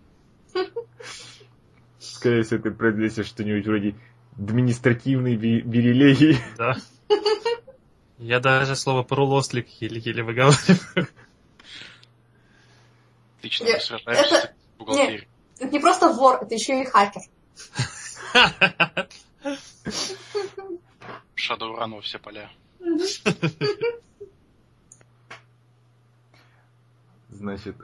Скорее 2.13 2.43
всего, 2.43 2.61
ты 2.61 2.71
произнесешь 2.71 3.27
что-нибудь 3.27 3.65
вроде 3.65 3.95
административные 4.37 5.35
ви- 5.35 5.61
привилегии. 5.61 6.37
Да. 6.57 6.75
Я 8.17 8.39
даже 8.39 8.75
слово 8.75 9.03
парулослик 9.03 9.67
еле-еле 9.81 10.23
выговариваю. 10.23 11.07
Отлично, 13.39 13.65
Нет, 13.65 13.91
это- 14.05 14.53
в 14.75 14.77
бухгалтерии. 14.79 15.27
Это 15.59 15.69
не 15.71 15.79
просто 15.79 16.09
вор, 16.13 16.39
это 16.41 16.53
еще 16.55 16.81
и 16.81 16.85
хакер. 16.85 17.21
Shadowrun 21.35 21.95
во 21.95 22.01
все 22.01 22.17
поля. 22.19 22.49
Значит, 27.29 27.75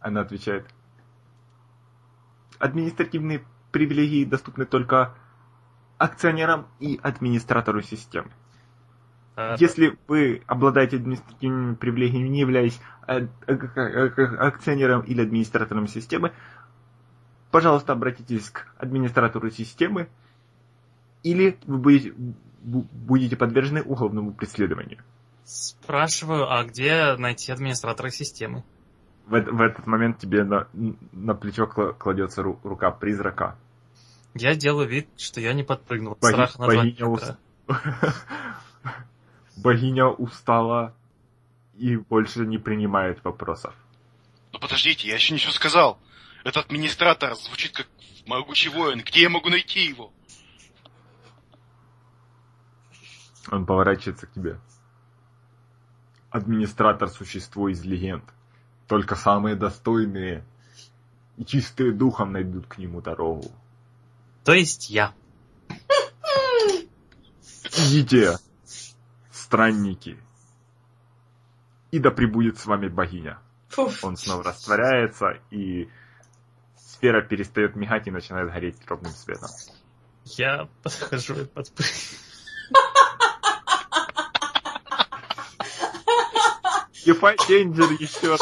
она 0.00 0.20
отвечает. 0.20 0.66
Административные 2.58 3.44
привилегии 3.72 4.24
доступны 4.24 4.64
только 4.64 5.14
акционерам 5.98 6.66
и 6.80 6.98
администратору 7.02 7.82
системы. 7.82 8.30
А, 9.36 9.56
Если 9.58 9.98
вы 10.08 10.42
обладаете 10.46 10.96
административными 10.96 11.74
привилегиями, 11.74 12.28
не 12.28 12.40
являясь 12.40 12.80
акционером 13.06 15.02
или 15.02 15.22
администратором 15.22 15.86
системы, 15.86 16.32
пожалуйста, 17.50 17.92
обратитесь 17.92 18.50
к 18.50 18.66
администратору 18.78 19.50
системы, 19.50 20.08
или 21.22 21.58
вы 21.66 21.78
будете, 21.78 22.10
бу- 22.10 22.86
будете 22.92 23.36
подвержены 23.36 23.82
уголовному 23.82 24.32
преследованию. 24.32 25.02
Спрашиваю, 25.44 26.50
а 26.50 26.64
где 26.64 27.14
найти 27.16 27.52
администратора 27.52 28.10
системы? 28.10 28.64
В, 29.26 29.40
в 29.40 29.60
этот 29.60 29.86
момент 29.86 30.18
тебе 30.18 30.44
на, 30.44 30.68
на 31.12 31.34
плечо 31.34 31.64
кла- 31.66 31.92
кладется 31.92 32.42
ру- 32.42 32.60
рука 32.62 32.90
призрака. 32.92 33.58
Я 34.34 34.54
делаю 34.54 34.88
вид, 34.88 35.08
что 35.16 35.40
я 35.40 35.52
не 35.52 35.64
подпрыгнул 35.64 36.14
Боги- 36.14 36.30
страха 36.32 36.60
на 36.60 36.66
два 36.68 36.76
богиня 36.76 37.08
метра. 37.08 37.38
Богиня 39.56 40.06
устала 40.06 40.94
и 41.74 41.96
больше 41.96 42.46
не 42.46 42.58
принимает 42.58 43.24
вопросов. 43.24 43.74
Ну 44.52 44.60
подождите, 44.60 45.08
я 45.08 45.14
еще 45.14 45.34
ничего 45.34 45.52
сказал. 45.52 45.98
Этот 46.44 46.66
администратор 46.66 47.34
звучит 47.34 47.72
как 47.72 47.88
могучий 48.26 48.68
воин. 48.68 49.00
Где 49.00 49.22
я 49.22 49.28
могу 49.28 49.48
найти 49.48 49.86
его? 49.86 50.12
Он 53.50 53.66
поворачивается 53.66 54.26
к 54.26 54.32
тебе. 54.32 54.60
Администратор– 56.30 57.08
существо 57.10 57.68
из 57.68 57.84
легенд. 57.84 58.24
Только 58.86 59.16
самые 59.16 59.56
достойные 59.56 60.44
и 61.36 61.44
чистые 61.44 61.92
духом 61.92 62.32
найдут 62.32 62.66
к 62.66 62.78
нему 62.78 63.00
дорогу. 63.00 63.50
То 64.44 64.52
есть 64.52 64.90
я. 64.90 65.12
Идите, 67.78 68.38
странники, 69.30 70.18
и 71.90 71.98
да 71.98 72.10
пребудет 72.10 72.58
с 72.58 72.66
вами 72.66 72.88
богиня. 72.88 73.38
Фуф. 73.68 74.04
Он 74.04 74.16
снова 74.16 74.44
растворяется, 74.44 75.38
и 75.50 75.88
сфера 76.78 77.22
перестает 77.22 77.76
мигать 77.76 78.06
и 78.06 78.10
начинает 78.10 78.50
гореть 78.50 78.76
ровным 78.86 79.12
светом. 79.12 79.50
Я 80.24 80.68
подхожу 80.82 81.34
и 81.34 81.44
подпрыгиваю. 81.44 82.25
Danger 87.12 87.96
еще 88.00 88.36
раз. 88.36 88.40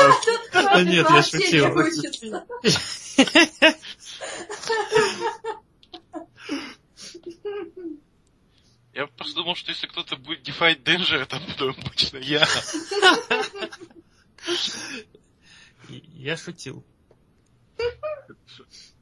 Да 0.53 0.83
нет, 0.83 1.07
я 1.11 1.23
шутил. 1.23 1.67
Я 8.95 9.07
просто 9.09 9.35
думал, 9.35 9.57
что 9.57 9.71
если 9.71 9.89
кто-то 9.89 10.17
будет 10.17 10.43
дефать 10.43 10.79
Danger, 10.81 11.17
это 11.17 11.41
буду 11.41 11.71
обычно 11.71 12.19
я. 12.19 12.47
Я 15.89 16.37
шутил. 16.37 16.85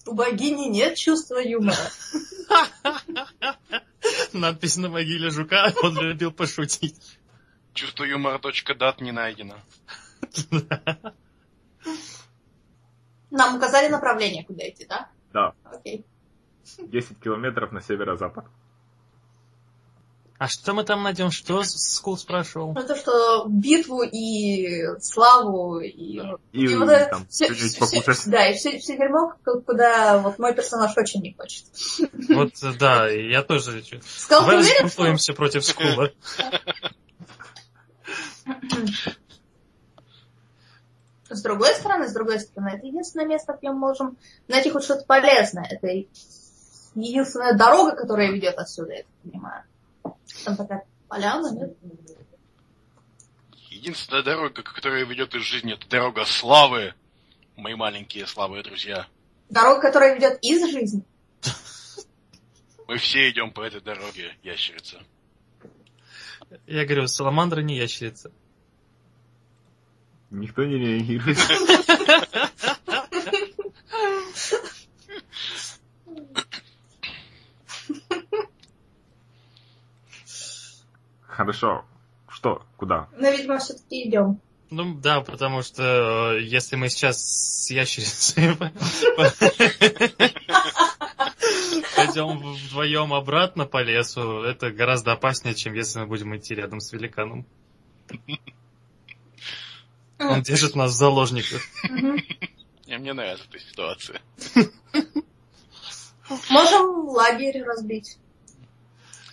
У 0.06 0.14
богини 0.14 0.68
нет 0.68 0.96
чувства 0.96 1.38
юмора. 1.38 1.90
Надпись 4.32 4.76
на 4.76 4.88
могиле 4.88 5.30
жука, 5.30 5.72
он 5.82 6.00
любил 6.00 6.32
пошутить. 6.32 6.96
Чувство 7.74 8.04
юмора 8.04 8.40
.дат 8.78 9.00
не 9.00 9.12
найдено. 9.12 9.56
Нам 13.30 13.56
указали 13.56 13.88
направление, 13.88 14.44
куда 14.44 14.68
идти, 14.68 14.84
да? 14.86 15.08
Да, 15.32 15.54
Окей. 15.64 16.04
10 16.78 17.18
километров 17.18 17.72
на 17.72 17.80
северо-запад. 17.80 18.44
А 20.38 20.48
что 20.48 20.74
мы 20.74 20.82
там 20.82 21.04
найдем? 21.04 21.30
Что 21.30 21.62
Скул 21.62 22.18
спрашивал? 22.18 22.72
Ну, 22.74 22.84
то, 22.84 22.96
что 22.96 23.46
битву 23.48 24.02
и 24.02 24.98
славу, 25.00 25.78
и... 25.78 26.18
И, 26.50 26.64
и 26.64 26.74
вот 26.74 26.88
это 26.88 27.10
там 27.10 27.26
всё- 27.28 27.46
покушать. 27.78 28.22
Да, 28.26 28.48
и 28.48 28.54
все, 28.56 28.78
все 28.80 28.96
дерьмо, 28.96 29.34
куда 29.44 30.18
вот 30.18 30.40
мой 30.40 30.52
персонаж 30.52 30.96
очень 30.96 31.22
не 31.22 31.32
хочет. 31.34 31.64
Вот, 32.28 32.54
да, 32.78 33.08
я 33.08 33.42
тоже. 33.42 33.82
ты 33.82 34.00
Давай 34.28 34.58
уверен, 34.58 35.18
что... 35.18 35.32
против 35.34 35.64
Скула. 35.64 36.10
С 41.28 41.42
другой 41.42 41.74
стороны, 41.74 42.08
с 42.08 42.12
другой 42.12 42.40
стороны, 42.40 42.76
это 42.76 42.86
единственное 42.86 43.26
место, 43.26 43.56
где 43.58 43.70
мы 43.70 43.78
можем 43.78 44.18
найти 44.48 44.70
хоть 44.70 44.84
что-то 44.84 45.04
полезное. 45.06 45.66
Это 45.70 45.88
единственная 46.94 47.56
дорога, 47.56 47.96
которая 47.96 48.30
ведет 48.30 48.58
отсюда, 48.58 48.92
я 48.92 49.02
так 49.02 49.12
понимаю. 49.22 49.64
Там 50.44 50.56
такая 50.56 50.84
поляна, 51.08 51.52
нет? 51.52 51.76
Единственная 53.70 54.22
дорога, 54.22 54.62
которая 54.62 55.04
ведет 55.04 55.34
из 55.34 55.42
жизни, 55.42 55.72
это 55.72 55.88
дорога 55.88 56.24
славы. 56.24 56.94
Мои 57.56 57.74
маленькие 57.74 58.26
слабые 58.26 58.62
друзья. 58.62 59.06
Дорога, 59.48 59.80
которая 59.80 60.14
ведет 60.14 60.38
из 60.42 60.70
жизни. 60.70 61.04
Мы 62.86 62.98
все 62.98 63.30
идем 63.30 63.52
по 63.52 63.62
этой 63.62 63.80
дороге, 63.80 64.36
ящерица. 64.42 65.02
Я 66.66 66.84
говорю, 66.84 67.06
саламандра 67.06 67.60
не 67.60 67.76
ящерица. 67.76 68.30
Никто 70.30 70.64
не 70.64 70.78
реагирует. 70.78 71.38
Хорошо. 81.26 81.84
Что? 82.28 82.62
Куда? 82.76 83.08
Но, 83.18 83.30
видимо, 83.30 83.58
все-таки 83.58 84.08
идем. 84.08 84.40
Ну 84.70 84.94
да, 84.94 85.20
потому 85.20 85.62
что 85.62 86.32
э, 86.32 86.42
если 86.42 86.76
мы 86.76 86.88
сейчас 86.88 87.18
с 87.18 87.70
ящерицей 87.70 88.56
пойдем 92.06 92.54
вдвоем 92.54 93.12
обратно 93.12 93.66
по 93.66 93.82
лесу, 93.82 94.42
это 94.42 94.70
гораздо 94.70 95.12
опаснее, 95.12 95.54
чем 95.54 95.74
если 95.74 96.00
мы 96.00 96.06
будем 96.06 96.36
идти 96.36 96.54
рядом 96.54 96.80
с 96.80 96.92
великаном. 96.92 97.46
Он 100.18 100.42
держит 100.42 100.76
нас 100.76 100.92
в 100.92 100.96
заложниках. 100.96 101.62
И 102.86 102.96
мне 102.96 103.12
нравится 103.12 103.46
эта 103.48 103.58
ситуация. 103.58 104.20
Можем 106.50 107.08
лагерь 107.08 107.62
разбить. 107.62 108.18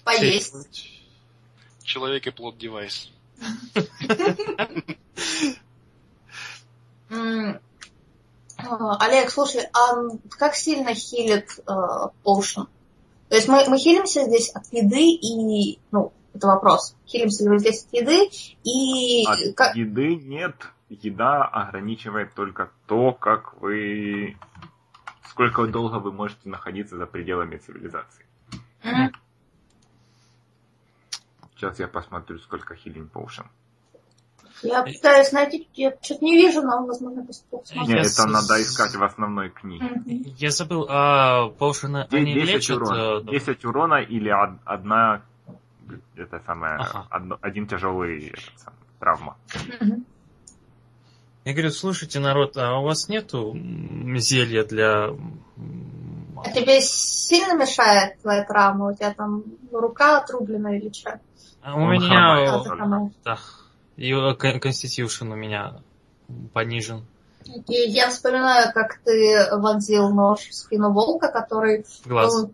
Поесть. 0.03 0.89
Человек 1.83 2.27
и 2.27 2.31
плод 2.31 2.57
девайс. 2.57 3.11
А, 8.67 8.97
Олег, 9.05 9.29
слушай, 9.29 9.63
а 9.73 10.17
как 10.37 10.55
сильно 10.55 10.93
хилит 10.93 11.59
э, 11.65 11.71
Potion? 12.23 12.67
То 13.29 13.35
есть 13.35 13.47
мы, 13.47 13.63
мы 13.69 13.77
хилимся 13.77 14.25
здесь 14.25 14.49
от 14.49 14.65
еды 14.71 15.11
и... 15.11 15.79
Ну, 15.91 16.11
это 16.33 16.47
вопрос. 16.47 16.95
Хилимся 17.07 17.43
ли 17.43 17.49
мы 17.49 17.59
здесь 17.59 17.85
от 17.85 17.93
еды 17.93 18.29
и... 18.63 19.25
От 19.27 19.55
как- 19.55 19.75
еды 19.75 20.15
нет. 20.15 20.55
Еда 20.89 21.45
ограничивает 21.45 22.33
только 22.33 22.71
то, 22.87 23.13
как 23.13 23.59
вы... 23.61 24.35
Сколько 25.29 25.67
долго 25.67 25.99
вы 25.99 26.11
можете 26.11 26.49
находиться 26.49 26.97
за 26.97 27.05
пределами 27.05 27.57
цивилизации. 27.57 28.25
Мгм. 28.83 29.11
Сейчас 31.55 31.79
я 31.79 31.87
посмотрю, 31.87 32.39
сколько 32.39 32.73
healing 32.73 33.09
potion. 33.11 33.45
Я 34.61 34.83
пытаюсь 34.83 35.31
найти, 35.31 35.67
я 35.75 35.93
что-то 36.01 36.25
не 36.25 36.35
вижу, 36.37 36.61
но, 36.61 36.85
возможно, 36.85 37.23
просто 37.23 37.45
плохо 37.49 37.65
смотрю. 37.67 37.87
Нет, 37.95 38.05
это 38.05 38.09
с- 38.09 38.25
надо 38.25 38.61
искать 38.61 38.95
в 38.95 39.03
основной 39.03 39.49
книге. 39.49 40.01
Я 40.37 40.51
забыл, 40.51 40.85
а 40.89 41.49
поушены 41.49 42.07
они 42.11 42.33
10 42.33 42.53
лечат? 42.55 42.77
урона. 42.77 43.19
э, 43.21 43.31
10 43.31 43.65
урона 43.65 43.95
или 43.95 44.29
од- 44.29 44.59
одна 44.65 45.21
это 46.15 46.41
самое, 46.45 46.75
Ага. 46.75 47.07
одно- 47.09 47.37
один 47.41 47.67
тяжелый 47.67 48.33
самый, 48.57 48.77
травма. 48.99 49.37
Я 51.45 51.53
говорю, 51.53 51.71
слушайте, 51.71 52.19
народ, 52.19 52.57
а 52.57 52.79
у 52.79 52.83
вас 52.83 53.07
нету 53.09 53.57
зелья 54.17 54.65
для... 54.65 55.09
А 56.41 56.51
тебе 56.51 56.79
сильно 56.81 57.53
мешает 57.57 58.21
твоя 58.21 58.43
травма? 58.43 58.89
У 58.91 58.93
тебя 58.95 59.13
там 59.13 59.43
рука 59.71 60.19
отрублена 60.19 60.77
или 60.77 60.91
что? 60.91 61.19
А 61.61 61.75
у 61.75 61.87
меня... 61.87 62.59
хромает. 62.61 63.11
А. 63.25 63.25
Да. 63.25 63.37
И 63.99 64.13
Constitution 64.61 65.29
у 65.29 65.35
меня 65.35 65.81
понижен. 66.53 67.05
И 67.67 67.73
я 67.73 68.09
вспоминаю, 68.09 68.71
как 68.73 68.99
ты 69.03 69.49
вонзил 69.51 70.09
нож 70.13 70.39
в 70.39 70.55
спину 70.55 70.93
волка, 70.93 71.27
который 71.27 71.83
В 71.83 72.07
глаз. 72.07 72.33
ну, 72.33 72.53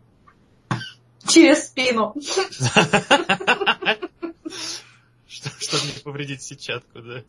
через 1.28 1.68
спину. 1.68 2.16
Что- 5.28 5.50
Чтобы 5.60 5.86
не 5.86 6.00
повредить 6.04 6.42
сетчатку, 6.42 7.00
да. 7.04 7.24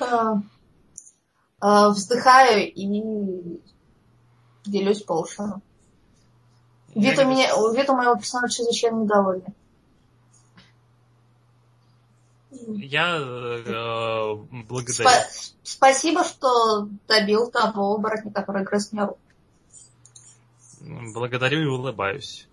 А, 0.00 0.40
а, 1.60 1.90
Вздыхаю 1.90 2.72
и 2.72 3.60
делюсь 4.64 5.02
поушену. 5.02 5.62
Вид 6.96 7.18
у, 7.20 7.24
меня, 7.24 7.50
вид 7.72 7.88
у 7.88 7.94
моего 7.94 8.16
персонажа 8.16 8.52
чрезвычайно 8.56 9.02
недовольный. 9.02 9.54
Я 12.66 13.16
э, 13.16 14.34
благодарю. 14.68 15.08
Спа- 15.08 15.52
спасибо, 15.62 16.24
что 16.24 16.88
добил 17.08 17.50
того 17.50 17.94
оборотня, 17.94 18.32
который 18.32 18.64
грыз 18.64 18.92
мне 18.92 19.02
руку. 19.04 19.18
Благодарю 20.80 21.62
и 21.62 21.66
улыбаюсь. 21.66 22.46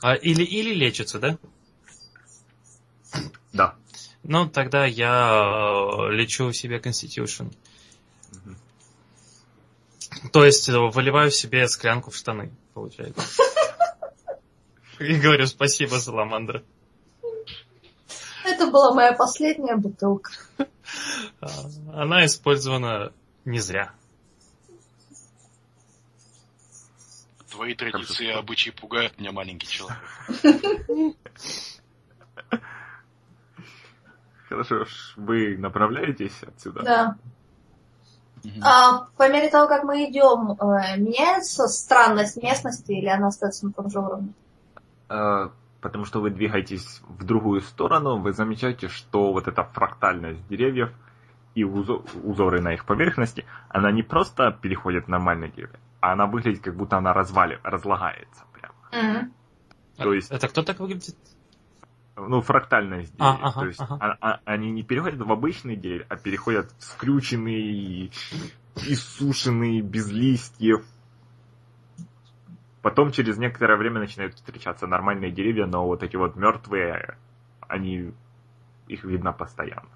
А, 0.00 0.14
или, 0.14 0.42
или 0.42 0.74
лечится, 0.74 1.18
да? 1.18 1.38
Да. 3.52 3.76
Ну, 4.22 4.48
тогда 4.48 4.86
я 4.86 6.08
э, 6.08 6.12
лечу 6.12 6.52
себе 6.52 6.78
Constitution. 6.78 7.54
То 10.32 10.44
есть 10.44 10.68
э, 10.68 10.78
выливаю 10.78 11.30
себе 11.30 11.68
склянку 11.68 12.10
в 12.10 12.16
штаны, 12.16 12.52
получается. 12.74 13.22
И 14.98 15.14
говорю 15.16 15.46
спасибо, 15.46 15.96
Саламандра. 15.96 16.62
Это 18.62 18.70
была 18.70 18.94
моя 18.94 19.12
последняя 19.12 19.76
бутылка. 19.76 20.30
А, 21.40 21.48
Она 21.94 22.24
использована 22.26 23.12
не 23.44 23.58
зря. 23.58 23.92
Твои 27.50 27.74
традиции 27.74 28.28
и 28.28 28.30
обычаи 28.30 28.70
пугают 28.70 29.18
меня, 29.18 29.32
маленький 29.32 29.66
человек. 29.66 29.98
Хорошо, 34.48 34.84
ж, 34.84 35.14
вы 35.16 35.56
направляетесь 35.58 36.42
отсюда? 36.42 36.82
Да. 36.82 37.16
А, 38.62 39.08
по 39.16 39.28
мере 39.28 39.50
того, 39.50 39.66
как 39.66 39.82
мы 39.84 40.04
идем, 40.08 40.52
э, 40.52 40.96
меняется 40.98 41.66
странность 41.68 42.42
местности 42.42 42.92
или 42.92 43.08
она 43.08 43.28
остается 43.28 43.66
на 43.66 43.72
том 43.72 43.90
же 43.90 43.98
уровне? 43.98 44.32
Потому 45.82 46.04
что 46.04 46.20
вы 46.20 46.30
двигаетесь 46.30 47.02
в 47.08 47.24
другую 47.24 47.60
сторону, 47.60 48.16
вы 48.16 48.32
замечаете, 48.32 48.86
что 48.88 49.32
вот 49.32 49.48
эта 49.48 49.64
фрактальность 49.64 50.46
деревьев 50.48 50.90
и 51.56 51.64
узо- 51.64 52.02
узоры 52.22 52.60
на 52.62 52.72
их 52.72 52.84
поверхности, 52.86 53.44
она 53.68 53.90
не 53.90 54.04
просто 54.04 54.52
переходит 54.52 55.06
в 55.06 55.08
нормальное 55.08 55.48
дерево, 55.48 55.74
а 56.00 56.12
она 56.12 56.26
выглядит, 56.26 56.62
как 56.62 56.76
будто 56.76 56.96
она 56.96 57.12
развали, 57.12 57.58
разлагается 57.64 58.44
прямо. 58.52 58.74
Мгм. 58.92 59.32
То 59.96 60.14
есть- 60.14 60.30
Это 60.30 60.48
кто 60.48 60.62
так 60.62 60.78
выглядит? 60.78 61.16
Ну, 62.16 62.40
фрактальность 62.42 63.12
А, 63.18 63.32
деревьев. 63.32 63.46
ага, 63.48 63.60
То 63.60 63.66
есть 63.66 63.80
ага. 63.80 63.96
а- 64.00 64.16
а- 64.20 64.40
они 64.44 64.70
не 64.70 64.84
переходят 64.84 65.20
в 65.20 65.32
обычные 65.32 65.76
деревья, 65.76 66.06
а 66.08 66.16
переходят 66.16 66.70
в 66.78 66.84
скрюченные, 66.84 68.10
иссушенные, 68.76 69.82
без 69.82 70.10
листьев. 70.10 70.86
Потом 72.82 73.12
через 73.12 73.38
некоторое 73.38 73.76
время 73.76 74.00
начинают 74.00 74.34
встречаться 74.34 74.86
нормальные 74.86 75.30
деревья, 75.30 75.66
но 75.66 75.86
вот 75.86 76.02
эти 76.02 76.16
вот 76.16 76.34
мертвые, 76.34 77.16
они 77.60 78.12
их 78.88 79.04
видно 79.04 79.32
постоянно. 79.32 79.88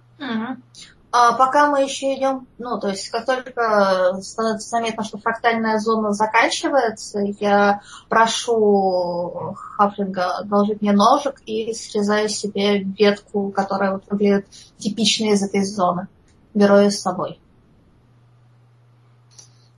А 1.13 1.33
пока 1.33 1.71
мы 1.71 1.83
еще 1.83 2.15
идем, 2.15 2.47
ну, 2.59 2.79
то 2.79 2.89
есть, 2.89 3.09
как 3.09 3.25
только 3.25 4.19
становится 4.21 4.69
заметно, 4.69 5.03
что 5.03 5.19
фрактальная 5.19 5.79
зона 5.79 6.13
заканчивается, 6.13 7.21
я 7.41 7.81
прошу 8.09 9.57
Хафлинга 9.57 10.39
одолжить 10.39 10.83
мне 10.83 10.93
ножик 10.93 11.41
и 11.47 11.73
срезаю 11.73 12.29
себе 12.29 12.83
ветку, 12.83 13.51
которая 13.51 13.93
вот 13.93 14.05
выглядит 14.11 14.47
типичной 14.77 15.31
из 15.31 15.43
этой 15.43 15.65
зоны. 15.65 16.09
Беру 16.53 16.77
ее 16.77 16.91
с 16.91 17.01
собой. 17.01 17.41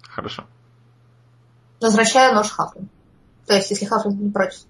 Хорошо. 0.02 0.44
Возвращаю 1.80 2.34
нож 2.34 2.50
Хафлингу. 2.50 2.90
То 3.48 3.54
есть, 3.54 3.70
если 3.70 3.86
Хафлинг 3.86 4.20
не 4.20 4.30
против. 4.30 4.60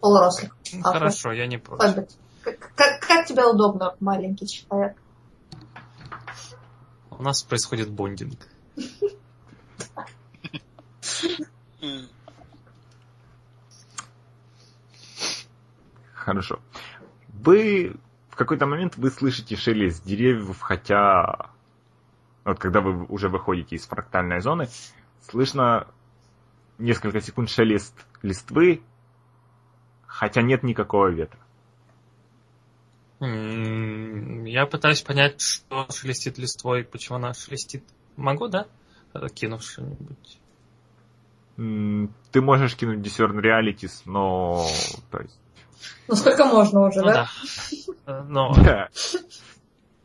Полурослик. 0.00 0.54
Ну, 0.74 0.80
А, 0.84 0.92
Хорошо, 0.92 1.32
я 1.32 1.46
не 1.46 1.56
против. 1.56 1.94
Хоббит. 1.94 2.10
Как, 2.42 2.58
как, 2.76 3.00
как 3.00 3.26
тебе 3.26 3.44
удобно, 3.46 3.96
маленький 4.00 4.46
человек? 4.46 4.96
У 7.10 7.22
нас 7.22 7.42
происходит 7.42 7.90
бондинг. 7.90 8.38
Хорошо. 16.12 16.60
Вы 17.28 17.96
в 18.28 18.36
какой-то 18.36 18.66
момент 18.66 18.98
вы 18.98 19.10
слышите 19.10 19.56
шелест 19.56 20.04
деревьев, 20.04 20.60
хотя 20.60 21.50
вот 22.44 22.58
когда 22.58 22.82
вы 22.82 23.06
уже 23.06 23.30
выходите 23.30 23.76
из 23.76 23.86
фрактальной 23.86 24.40
зоны, 24.42 24.68
слышно 25.30 25.88
несколько 26.78 27.20
секунд 27.20 27.50
шелест 27.50 27.94
листвы, 28.22 28.82
хотя 30.06 30.42
нет 30.42 30.62
никакого 30.62 31.08
ветра. 31.08 31.40
Я 33.20 34.66
пытаюсь 34.66 35.02
понять, 35.02 35.40
что 35.40 35.86
шелестит 35.90 36.38
листвой, 36.38 36.84
почему 36.84 37.16
она 37.16 37.34
шелестит. 37.34 37.82
Могу, 38.16 38.48
да? 38.48 38.66
Кинув 39.34 39.62
что-нибудь. 39.62 40.38
Ты 41.56 42.40
можешь 42.40 42.76
кинуть 42.76 43.00
Discern 43.00 43.40
Realities, 43.40 44.02
но... 44.04 44.64
То 45.10 45.20
есть... 45.20 45.38
Ну 46.06 46.14
сколько 46.14 46.44
можно 46.44 46.86
уже, 46.86 47.00
Ну 47.00 47.06
да? 47.06 47.14
да. 47.14 47.28
Э, 48.06 48.22
Но 48.28 48.54
Да. 48.64 48.88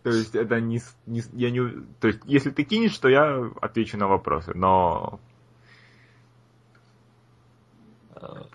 То 0.01 0.09
есть 0.09 0.35
это 0.35 0.59
не, 0.59 0.81
не 1.05 1.23
я 1.33 1.49
не, 1.49 1.85
то 2.01 2.07
есть 2.07 2.19
если 2.25 2.49
ты 2.49 2.63
кинешь, 2.63 2.97
то 2.97 3.07
я 3.07 3.49
отвечу 3.61 3.97
на 3.97 4.07
вопросы, 4.07 4.51
но 4.53 5.21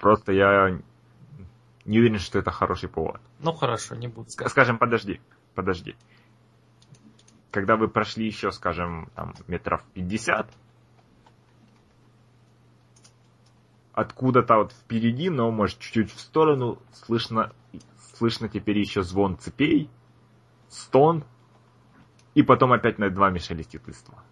просто 0.01 0.33
я 0.33 0.81
не 1.85 1.99
уверен, 1.99 2.19
что 2.19 2.39
это 2.39 2.51
хороший 2.51 2.89
повод. 2.89 3.21
ну 3.41 3.53
хорошо, 3.53 3.95
не 3.95 4.09
буду. 4.09 4.29
Ска- 4.29 4.49
Скажем, 4.49 4.79
подожди, 4.79 5.21
подожди. 5.55 5.97
Когда 7.51 7.77
вы 7.77 7.89
прошли 7.89 8.27
еще, 8.27 8.51
скажем, 8.53 9.11
там 9.15 9.35
метров 9.47 9.83
50, 9.95 10.51
откуда-то 13.93 14.57
вот 14.59 14.73
впереди, 14.73 15.31
но 15.31 15.51
может 15.51 15.79
чуть-чуть 15.79 16.13
в 16.13 16.21
сторону, 16.21 16.79
слышно, 16.93 17.53
слышно 18.15 18.49
теперь 18.49 18.79
еще 18.79 19.03
звон 19.03 19.39
цепей, 19.39 19.91
стон, 20.69 21.25
и 22.35 22.43
потом 22.43 22.73
опять 22.73 22.99
над 22.99 23.17
вами 23.17 23.39
шелестит 23.39 23.89
листва. 23.89 24.23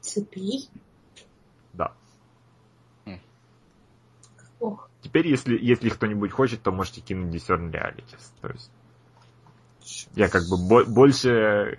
Цепи. 0.00 0.68
Да. 1.72 1.92
Ох. 4.64 4.88
Теперь, 5.02 5.28
если, 5.28 5.58
если 5.60 5.90
кто-нибудь 5.90 6.32
хочет, 6.32 6.62
то 6.62 6.70
можете 6.72 7.00
кинуть 7.02 7.34
Discern 7.34 7.70
Realities. 7.70 8.24
То 8.40 8.48
есть 8.48 8.70
я 10.14 10.28
как 10.28 10.42
бы 10.48 10.56
бо- 10.56 10.84
больше 10.86 11.78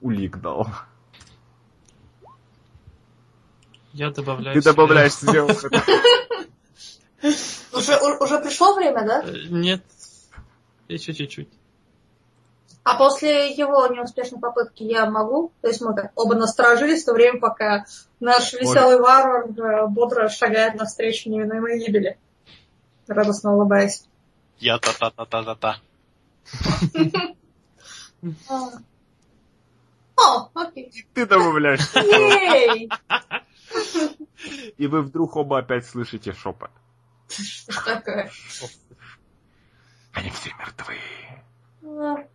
улик 0.00 0.38
дал. 0.38 0.68
Я 3.92 4.10
добавляю... 4.10 4.54
Ты 4.54 4.60
себе- 4.60 4.70
добавляешь 4.72 5.14
себе. 5.14 5.42
Уже, 7.72 7.96
уже 8.20 8.38
пришло 8.40 8.74
время, 8.76 9.04
да? 9.04 9.22
Э, 9.24 9.32
Нет, 9.48 9.84
еще 10.88 11.12
чуть-чуть. 11.14 11.48
А 12.86 12.96
после 12.96 13.50
его 13.50 13.84
неуспешной 13.88 14.40
попытки 14.40 14.84
я 14.84 15.10
могу? 15.10 15.52
То 15.60 15.66
есть 15.66 15.80
мы 15.80 15.92
так 15.92 16.12
оба 16.14 16.36
насторожились 16.36 17.02
в 17.02 17.06
то 17.06 17.14
время, 17.14 17.40
пока 17.40 17.84
наш 18.20 18.52
веселый 18.52 19.00
варвар 19.00 19.48
э, 19.48 19.88
бодро 19.88 20.28
шагает 20.28 20.76
навстречу 20.76 21.28
неминуемой 21.28 21.84
гибели. 21.84 22.16
Радостно 23.08 23.56
улыбаясь. 23.56 24.04
Я 24.60 24.78
та-та-та-та-та-та. 24.78 25.80
О, 30.16 30.48
окей. 30.54 30.92
И 30.94 31.02
ты 31.12 31.26
добавляешь. 31.26 31.80
И 34.76 34.86
вы 34.86 35.02
вдруг 35.02 35.34
оба 35.34 35.58
опять 35.58 35.86
слышите 35.86 36.32
шепот. 36.32 36.70
Что 37.28 37.84
такое? 37.84 38.30
Они 40.12 40.30
все 40.30 40.50
мертвы. 40.56 40.94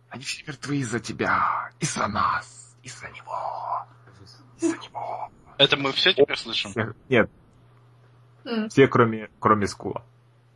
Они 0.08 0.24
все 0.24 0.44
мертвы 0.46 0.76
из-за 0.78 1.00
тебя. 1.00 1.70
Из-за 1.80 2.06
нас. 2.08 2.76
Из-за 2.82 3.08
него. 3.10 3.86
Из-за 4.58 4.76
него. 4.78 5.30
Это 5.58 5.76
мы 5.76 5.92
все 5.92 6.12
теперь 6.14 6.36
слышим? 6.36 6.70
Все- 6.70 6.94
Нет, 7.08 7.30
м. 8.44 8.68
все 8.68 8.88
кроме, 8.88 9.28
кроме 9.38 9.66
Скула. 9.66 10.02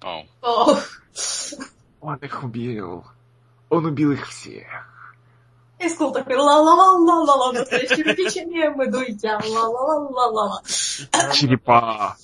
О. 0.02 0.24
О. 0.42 0.78
Он 2.00 2.16
их 2.16 2.42
убил. 2.42 3.04
Он 3.68 3.84
убил 3.86 4.12
их 4.12 4.26
всех. 4.26 5.12
И 5.78 5.88
скул 5.90 6.12
такой 6.12 6.36
ла-ла-ла-ла-ла-ла, 6.36 7.52
настоящими 7.52 8.14
печеньем 8.14 8.82
иду 8.82 9.02
я, 9.22 9.38
ла-ла-ла-ла-ла-ла. 9.38 10.62
Черепа. 11.34 12.16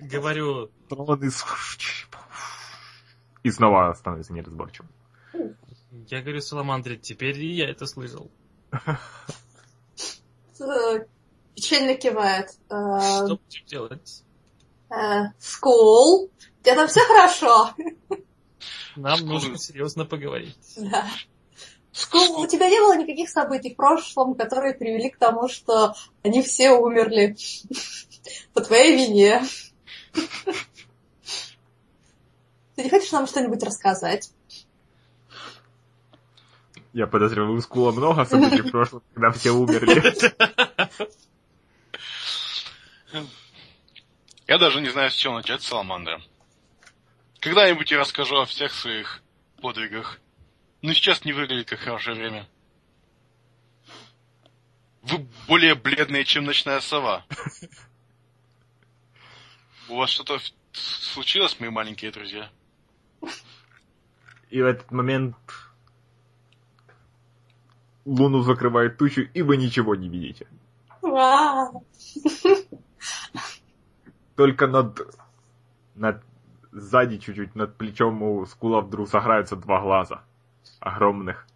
Говорю, 0.00 0.70
Трон 0.88 1.22
из 1.22 1.44
черепов. 1.78 2.20
И 3.44 3.50
снова 3.50 3.92
становится 3.94 4.32
неразборчивым. 4.32 4.90
Я 5.90 6.22
говорю 6.22 6.40
Саламандре, 6.40 6.96
теперь 6.96 7.38
и 7.40 7.54
я 7.54 7.68
это 7.68 7.86
слышал. 7.86 8.30
Печально 11.54 11.94
кивает. 11.94 12.50
Э, 12.68 13.24
Что 13.26 13.38
будем 13.38 13.66
делать? 13.66 14.22
Скул, 15.38 16.24
у 16.24 16.30
тебя 16.62 16.74
там 16.74 16.88
все 16.88 17.00
хорошо? 17.00 17.74
Нам 18.96 19.20
нужно 19.20 19.56
серьезно 19.58 20.04
поговорить. 20.04 20.56
Да. 20.76 21.06
Скул, 21.92 22.40
у 22.40 22.46
тебя 22.46 22.68
не 22.68 22.78
было 22.78 22.96
никаких 22.96 23.28
событий 23.30 23.72
в 23.72 23.76
прошлом, 23.76 24.34
которые 24.34 24.74
привели 24.74 25.10
к 25.10 25.18
тому, 25.18 25.48
что 25.48 25.94
они 26.22 26.42
все 26.42 26.70
умерли 26.72 27.36
по 28.52 28.60
твоей 28.60 28.96
вине. 28.96 29.42
Ты 32.74 32.84
не 32.84 32.90
хочешь 32.90 33.12
нам 33.12 33.26
что-нибудь 33.26 33.62
рассказать? 33.62 34.30
Я 36.92 37.06
подозреваю, 37.06 37.52
у 37.52 37.60
Скула 37.60 37.92
много 37.92 38.24
событий 38.24 38.62
в 38.62 38.70
прошлом, 38.70 39.02
когда 39.14 39.30
все 39.30 39.50
умерли. 39.52 40.12
Я 44.48 44.58
даже 44.58 44.80
не 44.80 44.88
знаю, 44.88 45.10
с 45.10 45.14
чего 45.14 45.34
начать, 45.34 45.62
Саламандра. 45.62 46.20
Когда-нибудь 47.38 47.90
я 47.92 47.98
расскажу 47.98 48.36
о 48.36 48.46
всех 48.46 48.72
своих 48.74 49.22
подвигах. 49.62 50.18
Но 50.82 50.92
сейчас 50.92 51.24
не 51.24 51.32
выглядит 51.32 51.68
как 51.68 51.78
хорошее 51.78 52.16
время. 52.16 52.48
Вы 55.02 55.28
более 55.46 55.76
бледные, 55.76 56.24
чем 56.24 56.44
ночная 56.44 56.80
сова. 56.80 57.24
У 59.88 59.96
вас 59.96 60.10
что-то 60.10 60.38
случилось, 60.72 61.60
мои 61.60 61.70
маленькие 61.70 62.10
друзья? 62.10 62.50
И 64.50 64.60
в 64.60 64.66
этот 64.66 64.90
момент 64.90 65.36
Луну 68.04 68.42
закрывает 68.42 68.96
тучу, 68.98 69.22
и 69.22 69.42
вы 69.42 69.56
ничего 69.56 69.94
не 69.94 70.08
видите. 70.08 70.46
Только 74.36 74.66
над, 74.66 75.00
над 75.94 76.22
сзади 76.72 77.18
чуть-чуть, 77.18 77.54
над 77.54 77.76
плечом 77.76 78.22
у 78.22 78.46
Скула 78.46 78.80
вдруг 78.80 79.08
загораются 79.08 79.56
два 79.56 79.80
глаза. 79.80 80.22
Огромных. 80.80 81.46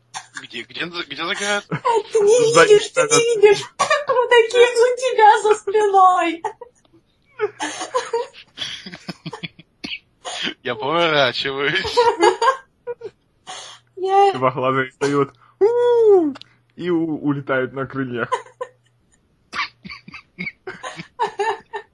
Где, 0.43 0.63
где, 0.63 0.85
где 0.85 1.17
загорают? 1.17 1.67
Ты 1.67 2.19
не 2.21 2.53
видишь, 2.55 2.91
ты 2.91 3.01
не 3.03 3.41
видишь. 3.41 3.65
Мы 3.79 4.29
такие 4.29 4.69
у 4.69 4.97
тебя 4.97 5.43
за 5.43 5.55
спиной. 5.55 6.43
Я 10.63 10.75
поворачиваюсь. 10.75 11.97
Два 14.35 14.51
глаза 14.51 14.85
встают 14.91 15.33
и 16.77 16.91
у- 16.91 17.19
улетают 17.19 17.73
на 17.73 17.87
крыльях. 17.87 18.31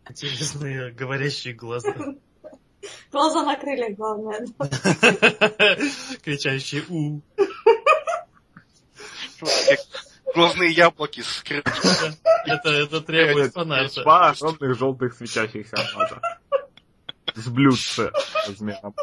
Интересные 0.09 0.91
говорящие 0.93 1.55
глаза. 1.55 1.95
Глаза 3.13 3.45
накрыли, 3.45 3.93
главное. 3.93 4.47
Кричащие 6.23 6.83
у. 6.89 7.21
Глазные 10.35 10.71
яблоки 10.71 11.21
скрыты. 11.23 11.71
Это, 12.47 12.71
это 12.71 13.01
требует 13.01 13.53
фанарта. 13.53 14.03
Два 14.03 14.31
огромных 14.31 14.77
желтых 14.79 15.15
светящихся 15.15 15.77
глаза. 15.95 16.21
С 17.35 17.49
блюдце 17.49 18.13
размером. 18.47 18.95